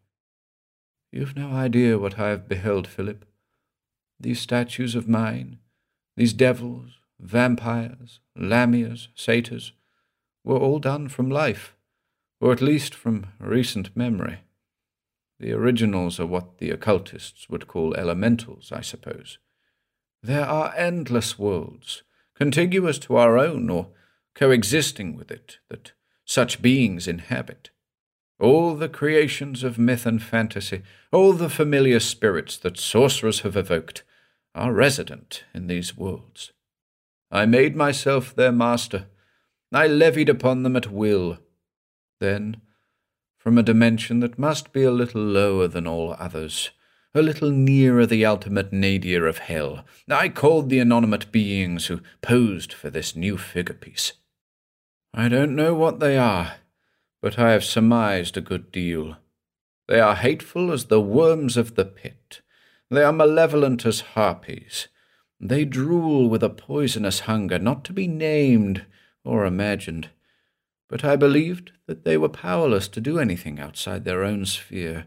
You've 1.12 1.36
no 1.36 1.52
idea 1.52 2.00
what 2.00 2.18
I 2.18 2.30
have 2.30 2.48
beheld, 2.48 2.88
Philip. 2.88 3.26
These 4.20 4.42
statues 4.42 4.96
of 4.96 5.08
mine, 5.08 5.60
these 6.18 6.34
devils, 6.34 7.00
vampires, 7.20 8.20
lamias, 8.38 9.08
satyrs, 9.16 9.72
were 10.44 10.58
all 10.58 10.80
done 10.80 11.08
from 11.08 11.30
life, 11.30 11.76
or 12.42 12.52
at 12.52 12.62
least 12.62 12.94
from 12.94 13.28
recent 13.40 13.96
memory. 13.96 14.40
The 15.40 15.54
originals 15.54 16.20
are 16.20 16.26
what 16.26 16.58
the 16.58 16.70
occultists 16.70 17.50
would 17.50 17.68
call 17.68 17.96
elementals, 17.96 18.72
I 18.74 18.82
suppose. 18.82 19.38
There 20.22 20.46
are 20.46 20.74
endless 20.76 21.40
worlds, 21.40 22.04
contiguous 22.36 23.00
to 23.00 23.16
our 23.16 23.38
own 23.38 23.70
or 23.70 23.88
coexisting 24.36 25.16
with 25.16 25.32
it, 25.32 25.60
that 25.70 25.94
such 26.26 26.62
beings 26.62 27.08
inhabit. 27.08 27.70
All 28.40 28.76
the 28.76 28.90
creations 28.90 29.64
of 29.64 29.80
myth 29.80 30.06
and 30.06 30.22
fantasy, 30.22 30.82
all 31.12 31.34
the 31.34 31.50
familiar 31.50 32.00
spirits 32.00 32.58
that 32.58 32.78
sorcerers 32.78 33.42
have 33.42 33.56
evoked, 33.56 34.04
are 34.56 34.74
resident 34.74 35.44
in 35.54 35.68
these 35.68 35.96
worlds. 35.96 36.52
I 37.32 37.46
made 37.46 37.76
myself 37.76 38.36
their 38.36 38.52
master. 38.52 39.08
I 39.72 39.88
levied 39.88 40.30
upon 40.30 40.64
them 40.64 40.76
at 40.76 40.92
will. 40.92 41.38
Then, 42.20 42.62
from 43.38 43.58
a 43.58 43.64
dimension 43.64 44.20
that 44.20 44.40
must 44.40 44.74
be 44.74 44.84
a 44.84 44.92
little 44.92 45.22
lower 45.22 45.68
than 45.68 45.88
all 45.88 46.16
others, 46.20 46.72
a 47.14 47.22
little 47.22 47.52
nearer 47.52 48.06
the 48.06 48.26
ultimate 48.26 48.74
nadir 48.74 49.26
of 49.26 49.40
hell, 49.40 49.86
I 50.10 50.30
called 50.30 50.70
the 50.70 50.80
inanimate 50.80 51.32
beings 51.32 51.88
who 51.88 52.02
posed 52.22 52.74
for 52.74 52.90
this 52.90 53.16
new 53.16 53.38
figure 53.38 53.76
piece. 53.76 54.14
I 55.14 55.28
don't 55.28 55.56
know 55.56 55.74
what 55.74 56.00
they 56.00 56.18
are, 56.18 56.56
but 57.22 57.40
I 57.40 57.52
have 57.52 57.64
surmised 57.64 58.38
a 58.38 58.42
good 58.42 58.72
deal. 58.72 59.18
They 59.88 60.00
are 60.00 60.16
hateful 60.16 60.72
as 60.72 60.86
the 60.86 61.02
worms 61.02 61.58
of 61.58 61.76
the 61.76 61.86
pit. 61.86 62.42
They 62.90 63.04
are 63.04 63.14
malevolent 63.14 63.86
as 63.86 64.02
harpies. 64.02 64.88
They 65.40 65.64
drool 65.64 66.28
with 66.28 66.44
a 66.44 66.50
poisonous 66.50 67.22
hunger 67.22 67.60
not 67.60 67.84
to 67.86 67.94
be 67.94 68.08
named 68.08 68.86
or 69.24 69.46
imagined. 69.46 70.10
But 70.90 71.06
I 71.06 71.16
believed 71.16 71.72
that 71.86 72.04
they 72.04 72.18
were 72.18 72.30
powerless 72.30 72.88
to 72.90 73.02
do 73.02 73.20
anything 73.20 73.60
outside 73.60 74.06
their 74.06 74.24
own 74.24 74.46
sphere, 74.46 75.06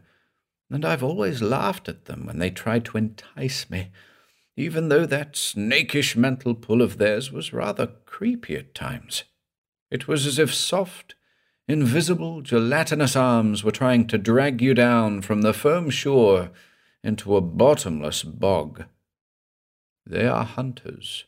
and 0.71 0.85
I've 0.85 1.03
always 1.03 1.43
laughed 1.43 1.89
at 1.89 2.05
them 2.05 2.25
when 2.25 2.39
they 2.39 2.51
tried 2.51 2.85
to 2.87 2.99
entice 2.99 3.69
me, 3.69 3.91
even 4.57 4.89
though 4.89 5.05
that 5.05 5.37
snakish 5.37 6.15
mental 6.15 6.55
pull 6.55 6.83
of 6.83 6.99
theirs 6.99 7.33
was 7.33 7.53
rather 7.53 7.89
creepy 8.07 8.55
at 8.55 8.75
times. 8.75 9.25
It 9.91 10.07
was 10.07 10.25
as 10.25 10.39
if 10.39 10.55
soft, 10.55 11.17
invisible, 11.67 12.43
gelatinous 12.43 13.17
arms 13.17 13.65
were 13.65 13.73
trying 13.73 14.07
to 14.07 14.19
drag 14.19 14.63
you 14.63 14.73
down 14.73 15.21
from 15.21 15.43
the 15.43 15.53
firm 15.53 15.91
shore 15.91 16.51
into 17.03 17.37
a 17.37 17.41
bottomless 17.41 18.23
bog. 18.23 18.85
They 20.07 20.27
are 20.27 20.45
hunters, 20.45 21.25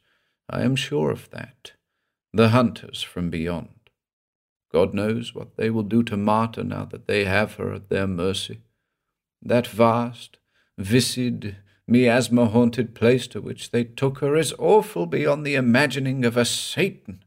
I 0.48 0.62
am 0.62 0.76
sure 0.76 1.10
of 1.10 1.30
that, 1.30 1.72
the 2.32 2.50
hunters 2.50 3.02
from 3.02 3.30
beyond. 3.30 3.68
God 4.72 4.92
knows 4.92 5.34
what 5.34 5.56
they 5.56 5.70
will 5.70 5.84
do 5.84 6.02
to 6.04 6.16
Marta 6.16 6.64
now 6.64 6.84
that 6.86 7.06
they 7.06 7.24
have 7.24 7.54
her 7.54 7.72
at 7.72 7.88
their 7.88 8.06
mercy. 8.06 8.62
That 9.40 9.66
vast, 9.66 10.38
viscid, 10.76 11.56
miasma 11.86 12.46
haunted 12.46 12.94
place 12.94 13.26
to 13.28 13.40
which 13.40 13.70
they 13.70 13.84
took 13.84 14.18
her 14.18 14.34
is 14.36 14.54
awful 14.58 15.06
beyond 15.06 15.46
the 15.46 15.54
imagining 15.54 16.24
of 16.24 16.36
a 16.36 16.44
Satan. 16.44 17.22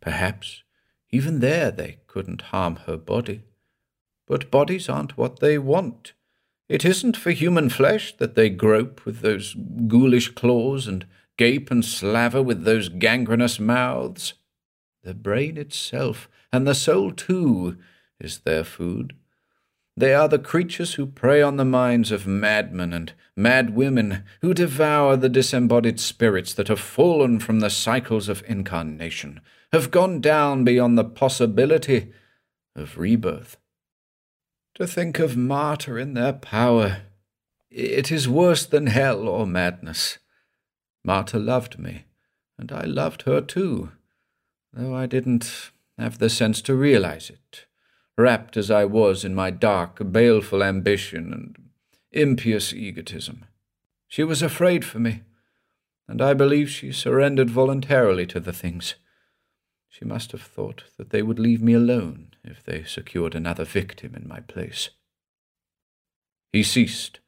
Perhaps 0.00 0.62
even 1.12 1.40
there 1.40 1.70
they 1.70 1.98
couldn't 2.06 2.42
harm 2.42 2.76
her 2.86 2.96
body. 2.96 3.44
But 4.26 4.50
bodies 4.50 4.88
aren't 4.88 5.18
what 5.18 5.40
they 5.40 5.58
want. 5.58 6.14
It 6.72 6.86
isn't 6.86 7.18
for 7.18 7.32
human 7.32 7.68
flesh 7.68 8.16
that 8.16 8.34
they 8.34 8.48
grope 8.48 9.04
with 9.04 9.20
those 9.20 9.54
ghoulish 9.88 10.30
claws 10.30 10.86
and 10.86 11.04
gape 11.36 11.70
and 11.70 11.84
slaver 11.84 12.42
with 12.42 12.64
those 12.64 12.88
gangrenous 12.88 13.60
mouths. 13.60 14.32
The 15.04 15.12
brain 15.12 15.58
itself, 15.58 16.30
and 16.50 16.66
the 16.66 16.74
soul 16.74 17.10
too, 17.10 17.76
is 18.18 18.38
their 18.38 18.64
food. 18.64 19.14
They 19.98 20.14
are 20.14 20.28
the 20.28 20.38
creatures 20.38 20.94
who 20.94 21.04
prey 21.04 21.42
on 21.42 21.58
the 21.58 21.66
minds 21.66 22.10
of 22.10 22.26
madmen 22.26 22.94
and 22.94 23.12
mad 23.36 23.76
women, 23.76 24.24
who 24.40 24.54
devour 24.54 25.18
the 25.18 25.28
disembodied 25.28 26.00
spirits 26.00 26.54
that 26.54 26.68
have 26.68 26.80
fallen 26.80 27.38
from 27.38 27.60
the 27.60 27.68
cycles 27.68 28.30
of 28.30 28.42
incarnation, 28.48 29.42
have 29.74 29.90
gone 29.90 30.22
down 30.22 30.64
beyond 30.64 30.96
the 30.96 31.04
possibility 31.04 32.12
of 32.74 32.96
rebirth. 32.96 33.58
To 34.82 34.88
think 34.88 35.20
of 35.20 35.36
Marta 35.36 35.94
in 35.94 36.14
their 36.14 36.32
power, 36.32 37.02
it 37.70 38.10
is 38.10 38.28
worse 38.28 38.66
than 38.66 38.88
hell 38.88 39.28
or 39.28 39.46
madness. 39.46 40.18
Marta 41.04 41.38
loved 41.38 41.78
me, 41.78 42.06
and 42.58 42.72
I 42.72 42.82
loved 42.82 43.22
her 43.22 43.40
too, 43.40 43.92
though 44.72 44.92
I 44.92 45.06
didn't 45.06 45.70
have 45.96 46.18
the 46.18 46.28
sense 46.28 46.60
to 46.62 46.74
realize 46.74 47.30
it, 47.30 47.66
wrapped 48.18 48.56
as 48.56 48.72
I 48.72 48.84
was 48.84 49.24
in 49.24 49.36
my 49.36 49.50
dark, 49.52 50.00
baleful 50.10 50.64
ambition 50.64 51.32
and 51.32 51.56
impious 52.10 52.72
egotism. 52.72 53.44
She 54.08 54.24
was 54.24 54.42
afraid 54.42 54.84
for 54.84 54.98
me, 54.98 55.22
and 56.08 56.20
I 56.20 56.34
believe 56.34 56.68
she 56.68 56.90
surrendered 56.90 57.50
voluntarily 57.50 58.26
to 58.26 58.40
the 58.40 58.52
things. 58.52 58.96
She 59.88 60.04
must 60.04 60.32
have 60.32 60.42
thought 60.42 60.82
that 60.98 61.10
they 61.10 61.22
would 61.22 61.38
leave 61.38 61.62
me 61.62 61.74
alone 61.74 62.31
if 62.44 62.62
they 62.62 62.84
secured 62.84 63.34
another 63.34 63.64
victim 63.64 64.14
in 64.14 64.26
my 64.26 64.40
place. 64.40 64.90
He 66.52 66.62
ceased 66.62 67.20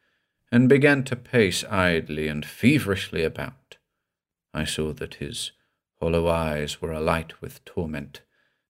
and 0.52 0.68
began 0.68 1.02
to 1.04 1.16
pace 1.16 1.64
idly 1.64 2.28
and 2.28 2.44
feverishly 2.44 3.24
about. 3.24 3.78
I 4.52 4.64
saw 4.64 4.92
that 4.92 5.14
his 5.14 5.52
hollow 6.00 6.28
eyes 6.28 6.80
were 6.80 6.92
alight 6.92 7.40
with 7.40 7.64
torment, 7.64 8.20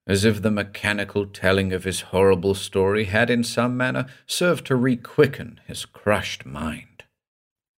as 0.07 0.25
if 0.25 0.43
the 0.43 0.51
mechanical 0.51 1.27
telling 1.27 1.73
of 1.73 1.85
his 1.85 2.03
horrible 2.03 2.55
story 2.55 3.05
had 3.05 3.31
in 3.31 3.43
some 3.43 3.77
manner 3.77 4.07
served 4.27 4.67
to 4.67 4.77
requicken 4.77 5.61
his 5.67 5.85
crushed 5.85 6.47
mind. 6.47 7.05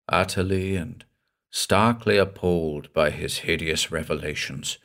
Utterly 0.08 0.76
and 0.76 1.04
starkly 1.50 2.18
appalled 2.18 2.92
by 2.92 3.10
his 3.10 3.38
hideous 3.38 3.90
revelations, 3.90 4.78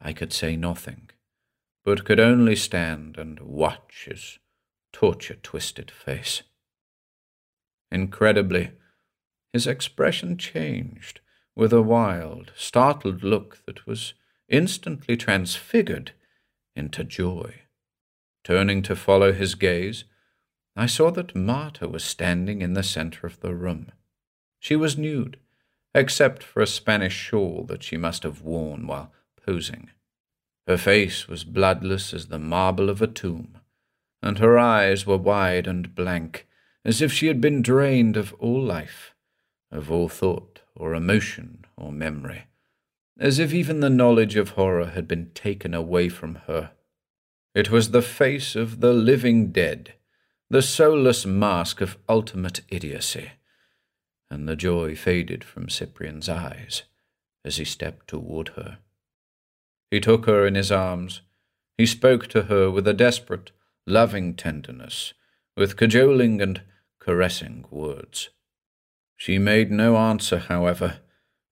I 0.00 0.12
could 0.12 0.32
say 0.32 0.56
nothing, 0.56 1.10
but 1.86 2.04
could 2.04 2.18
only 2.18 2.56
stand 2.56 3.16
and 3.16 3.38
watch 3.38 4.06
his 4.10 4.40
torture 4.92 5.36
twisted 5.36 5.88
face. 5.88 6.42
Incredibly, 7.92 8.72
his 9.52 9.68
expression 9.68 10.36
changed 10.36 11.20
with 11.54 11.72
a 11.72 11.80
wild, 11.80 12.50
startled 12.56 13.22
look 13.22 13.64
that 13.66 13.86
was 13.86 14.14
instantly 14.48 15.16
transfigured 15.16 16.10
into 16.74 17.04
joy. 17.04 17.54
Turning 18.42 18.82
to 18.82 18.96
follow 18.96 19.32
his 19.32 19.54
gaze, 19.54 20.04
I 20.74 20.86
saw 20.86 21.12
that 21.12 21.36
Marta 21.36 21.88
was 21.88 22.02
standing 22.02 22.62
in 22.62 22.72
the 22.72 22.82
center 22.82 23.28
of 23.28 23.38
the 23.38 23.54
room. 23.54 23.92
She 24.58 24.74
was 24.74 24.98
nude, 24.98 25.38
except 25.94 26.42
for 26.42 26.60
a 26.60 26.66
Spanish 26.66 27.14
shawl 27.14 27.64
that 27.68 27.84
she 27.84 27.96
must 27.96 28.24
have 28.24 28.42
worn 28.42 28.88
while 28.88 29.12
posing. 29.46 29.90
Her 30.66 30.76
face 30.76 31.28
was 31.28 31.44
bloodless 31.44 32.12
as 32.12 32.26
the 32.26 32.38
marble 32.38 32.90
of 32.90 33.00
a 33.00 33.06
tomb, 33.06 33.58
and 34.22 34.38
her 34.38 34.58
eyes 34.58 35.06
were 35.06 35.16
wide 35.16 35.66
and 35.66 35.94
blank, 35.94 36.46
as 36.84 37.00
if 37.00 37.12
she 37.12 37.28
had 37.28 37.40
been 37.40 37.62
drained 37.62 38.16
of 38.16 38.32
all 38.34 38.62
life, 38.62 39.14
of 39.70 39.90
all 39.90 40.08
thought 40.08 40.62
or 40.74 40.94
emotion 40.94 41.64
or 41.76 41.92
memory, 41.92 42.46
as 43.18 43.38
if 43.38 43.54
even 43.54 43.80
the 43.80 43.90
knowledge 43.90 44.36
of 44.36 44.50
horror 44.50 44.86
had 44.86 45.06
been 45.06 45.30
taken 45.30 45.72
away 45.72 46.08
from 46.08 46.36
her. 46.46 46.72
It 47.54 47.70
was 47.70 47.90
the 47.90 48.02
face 48.02 48.56
of 48.56 48.80
the 48.80 48.92
living 48.92 49.52
dead, 49.52 49.94
the 50.50 50.62
soulless 50.62 51.24
mask 51.24 51.80
of 51.80 51.96
ultimate 52.08 52.60
idiocy, 52.68 53.32
and 54.28 54.48
the 54.48 54.56
joy 54.56 54.96
faded 54.96 55.44
from 55.44 55.68
Cyprian's 55.68 56.28
eyes 56.28 56.82
as 57.44 57.56
he 57.56 57.64
stepped 57.64 58.08
toward 58.08 58.48
her. 58.50 58.78
He 59.90 60.00
took 60.00 60.26
her 60.26 60.46
in 60.46 60.54
his 60.54 60.72
arms. 60.72 61.20
He 61.78 61.86
spoke 61.86 62.26
to 62.28 62.42
her 62.44 62.70
with 62.70 62.88
a 62.88 62.94
desperate, 62.94 63.52
loving 63.86 64.34
tenderness, 64.34 65.14
with 65.56 65.76
cajoling 65.76 66.40
and 66.40 66.62
caressing 66.98 67.66
words. 67.70 68.30
She 69.16 69.38
made 69.38 69.70
no 69.70 69.96
answer, 69.96 70.38
however, 70.38 70.98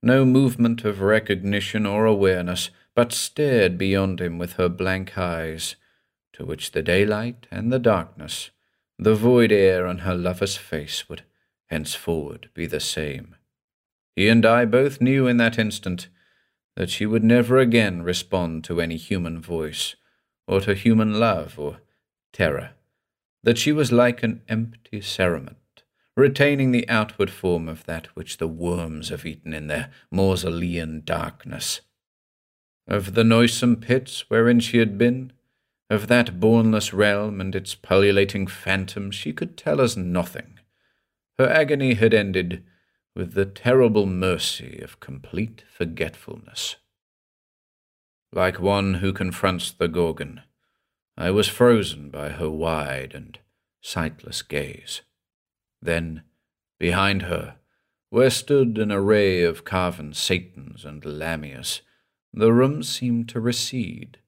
no 0.03 0.25
movement 0.25 0.85
of 0.85 1.01
recognition 1.01 1.87
or 1.87 2.05
awareness, 2.05 2.71
but 2.95 3.13
stared 3.13 3.79
beyond 3.79 4.21
him 4.21 4.39
with 4.39 4.55
her 4.55 4.69
blank 4.69 5.17
eyes, 5.17 5.77
to 6.35 6.45
which 6.45 6.73
the 6.73 6.83
daylight 6.83 7.47
and 7.51 7.73
the 7.73 7.79
darkness, 7.79 8.51
the 8.99 9.15
void 9.15 9.51
air 9.51 9.87
on 9.87 9.99
her 9.99 10.15
lover's 10.15 10.57
face 10.57 11.09
would 11.09 11.23
henceforward 11.67 12.51
be 12.55 12.67
the 12.67 12.81
same. 12.81 13.37
He 14.15 14.29
and 14.29 14.45
I 14.45 14.65
both 14.65 15.01
knew 15.01 15.27
in 15.27 15.39
that 15.39 15.59
instant 15.59 16.09
that 16.77 16.91
she 16.91 17.07
would 17.07 17.25
never 17.25 17.59
again 17.59 18.03
respond 18.03 18.65
to 18.65 18.81
any 18.81 18.97
human 18.97 19.41
voice, 19.41 19.97
or 20.47 20.61
to 20.61 20.75
human 20.75 21.19
love 21.21 21.59
or 21.59 21.79
terror, 22.33 22.71
that 23.43 23.59
she 23.59 23.73
was 23.73 23.93
like 23.93 24.23
an 24.23 24.43
empty 24.49 25.01
cerement, 25.01 25.57
retaining 26.17 26.73
the 26.73 26.89
outward 26.89 27.31
form 27.31 27.69
of 27.69 27.85
that 27.85 28.07
which 28.17 28.39
the 28.39 28.49
worms 28.49 29.09
have 29.09 29.25
eaten 29.25 29.53
in 29.53 29.69
their 29.69 29.91
mausolean 30.11 31.03
darkness. 31.05 31.81
Of 32.87 33.15
the 33.15 33.25
noisome 33.25 33.77
pits 33.77 34.29
wherein 34.29 34.61
she 34.61 34.79
had 34.79 34.99
been, 34.99 35.33
of 35.89 36.09
that 36.09 36.41
bournless 36.41 36.93
realm 36.93 37.41
and 37.41 37.55
its 37.55 37.75
pullulating 37.75 38.47
phantoms, 38.47 39.15
she 39.15 39.33
could 39.33 39.57
tell 39.57 39.81
us 39.81 39.97
nothing. 39.97 40.59
Her 41.39 41.49
agony 41.49 41.95
had 41.95 42.15
ended 42.15 42.65
with 43.15 43.35
the 43.35 43.47
terrible 43.47 44.07
mercy 44.07 44.81
of 44.83 45.01
complete 45.01 45.65
forgetfulness. 45.73 46.77
Like 48.33 48.61
one 48.61 48.95
who 48.95 49.13
confronts 49.13 49.71
the 49.71 49.89
Gorgon, 49.89 50.43
I 51.17 51.31
was 51.31 51.49
frozen 51.49 52.11
by 52.11 52.31
her 52.31 52.51
wide 52.51 53.13
and 53.15 53.39
sightless 53.81 54.43
gaze. 54.43 55.03
Then, 55.81 56.23
behind 56.79 57.23
her, 57.23 57.57
where 58.11 58.31
stood 58.31 58.79
an 58.79 58.91
array 58.91 59.43
of 59.43 59.65
carven 59.65 60.13
satans 60.13 60.85
and 60.85 61.03
lamias, 61.03 61.83
the 62.33 62.53
room 62.53 62.83
seemed 62.83 63.29
to 63.29 63.41
recede. 63.41 64.19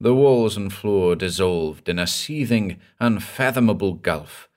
The 0.00 0.14
walls 0.14 0.56
and 0.56 0.72
floor 0.72 1.14
dissolved 1.14 1.88
in 1.88 1.98
a 1.98 2.06
seething, 2.06 2.78
unfathomable 2.98 3.94
gulf, 3.94 4.48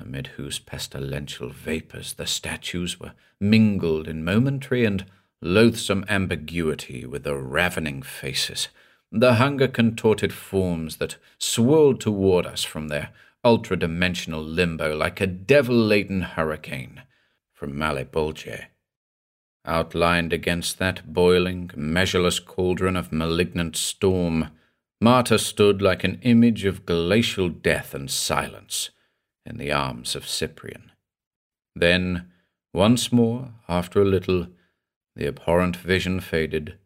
amid 0.00 0.28
whose 0.28 0.58
pestilential 0.58 1.50
vapours 1.50 2.14
the 2.14 2.26
statues 2.26 2.98
were 2.98 3.12
mingled 3.40 4.08
in 4.08 4.24
momentary 4.24 4.84
and 4.84 5.04
loathsome 5.42 6.04
ambiguity 6.08 7.06
with 7.06 7.24
the 7.24 7.36
ravening 7.36 8.02
faces, 8.02 8.68
the 9.12 9.34
hunger 9.34 9.68
contorted 9.68 10.32
forms 10.32 10.96
that 10.96 11.16
swirled 11.38 12.00
toward 12.00 12.46
us 12.46 12.62
from 12.62 12.88
their 12.88 13.10
ultra 13.44 13.76
dimensional 13.76 14.42
limbo 14.42 14.96
like 14.96 15.20
a 15.20 15.26
devil 15.26 15.74
laden 15.74 16.22
hurricane 16.22 17.02
from 17.52 17.72
Malebolge. 17.72 18.66
Outlined 19.64 20.32
against 20.32 20.78
that 20.78 21.12
boiling, 21.12 21.70
measureless 21.76 22.38
cauldron 22.38 22.96
of 22.96 23.12
malignant 23.12 23.76
storm, 23.76 24.50
Marta 25.00 25.38
stood 25.38 25.82
like 25.82 26.04
an 26.04 26.18
image 26.22 26.64
of 26.64 26.86
glacial 26.86 27.48
death 27.48 27.94
and 27.94 28.10
silence 28.10 28.90
in 29.50 29.58
the 29.58 29.72
arms 29.72 30.14
of 30.16 30.28
Cyprian. 30.28 30.92
Then, 31.74 32.30
once 32.72 33.12
more, 33.12 33.52
after 33.68 34.00
a 34.00 34.06
little, 34.06 34.46
the 35.16 35.26
abhorrent 35.26 35.76
vision 35.76 36.20
faded, 36.20 36.78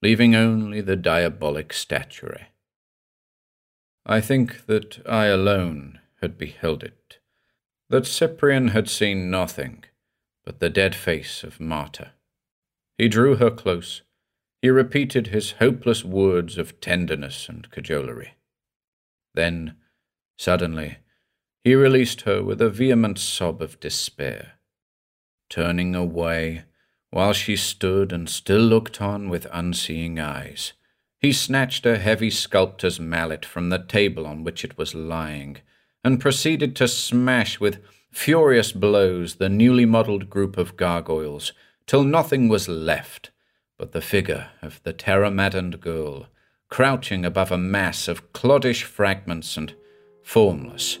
leaving 0.00 0.34
only 0.34 0.80
the 0.80 0.96
diabolic 0.96 1.72
statuary. 1.72 2.46
I 4.06 4.20
think 4.20 4.66
that 4.66 5.04
I 5.06 5.26
alone 5.26 5.98
had 6.20 6.38
beheld 6.38 6.84
it, 6.84 7.18
that 7.90 8.06
Cyprian 8.06 8.68
had 8.68 8.88
seen 8.88 9.30
nothing 9.30 9.84
but 10.44 10.60
the 10.60 10.70
dead 10.70 10.94
face 10.94 11.44
of 11.44 11.60
Marta. 11.60 12.12
He 12.98 13.08
drew 13.08 13.36
her 13.36 13.50
close. 13.50 14.02
He 14.60 14.70
repeated 14.70 15.28
his 15.28 15.52
hopeless 15.52 16.04
words 16.04 16.56
of 16.56 16.80
tenderness 16.80 17.48
and 17.48 17.68
cajolery. 17.70 18.30
Then, 19.34 19.76
suddenly, 20.38 20.98
he 21.64 21.74
released 21.74 22.22
her 22.22 22.42
with 22.42 22.60
a 22.60 22.70
vehement 22.70 23.18
sob 23.18 23.62
of 23.62 23.78
despair. 23.80 24.52
Turning 25.48 25.94
away, 25.94 26.62
while 27.10 27.32
she 27.32 27.56
stood 27.56 28.12
and 28.12 28.28
still 28.28 28.60
looked 28.60 29.00
on 29.00 29.28
with 29.28 29.46
unseeing 29.52 30.18
eyes, 30.18 30.72
he 31.20 31.32
snatched 31.32 31.86
a 31.86 31.98
heavy 31.98 32.30
sculptor's 32.30 32.98
mallet 32.98 33.44
from 33.44 33.68
the 33.68 33.78
table 33.78 34.26
on 34.26 34.42
which 34.42 34.64
it 34.64 34.76
was 34.76 34.94
lying 34.94 35.58
and 36.02 36.20
proceeded 36.20 36.74
to 36.74 36.88
smash 36.88 37.60
with 37.60 37.78
furious 38.10 38.72
blows 38.72 39.36
the 39.36 39.48
newly 39.48 39.84
modelled 39.84 40.28
group 40.28 40.56
of 40.56 40.76
gargoyles 40.76 41.52
till 41.86 42.02
nothing 42.02 42.48
was 42.48 42.68
left 42.68 43.30
but 43.82 43.90
the 43.90 44.00
figure 44.00 44.48
of 44.62 44.80
the 44.84 44.92
terror 44.92 45.28
maddened 45.28 45.80
girl, 45.80 46.28
crouching 46.68 47.24
above 47.24 47.50
a 47.50 47.58
mass 47.58 48.06
of 48.06 48.32
cloddish 48.32 48.84
fragments 48.84 49.56
and 49.56 49.74
formless, 50.22 51.00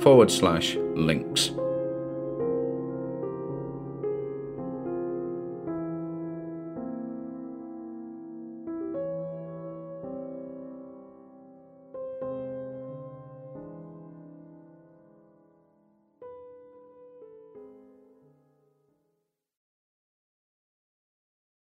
forward 0.00 0.30
slash 0.30 0.76
links. 0.94 1.50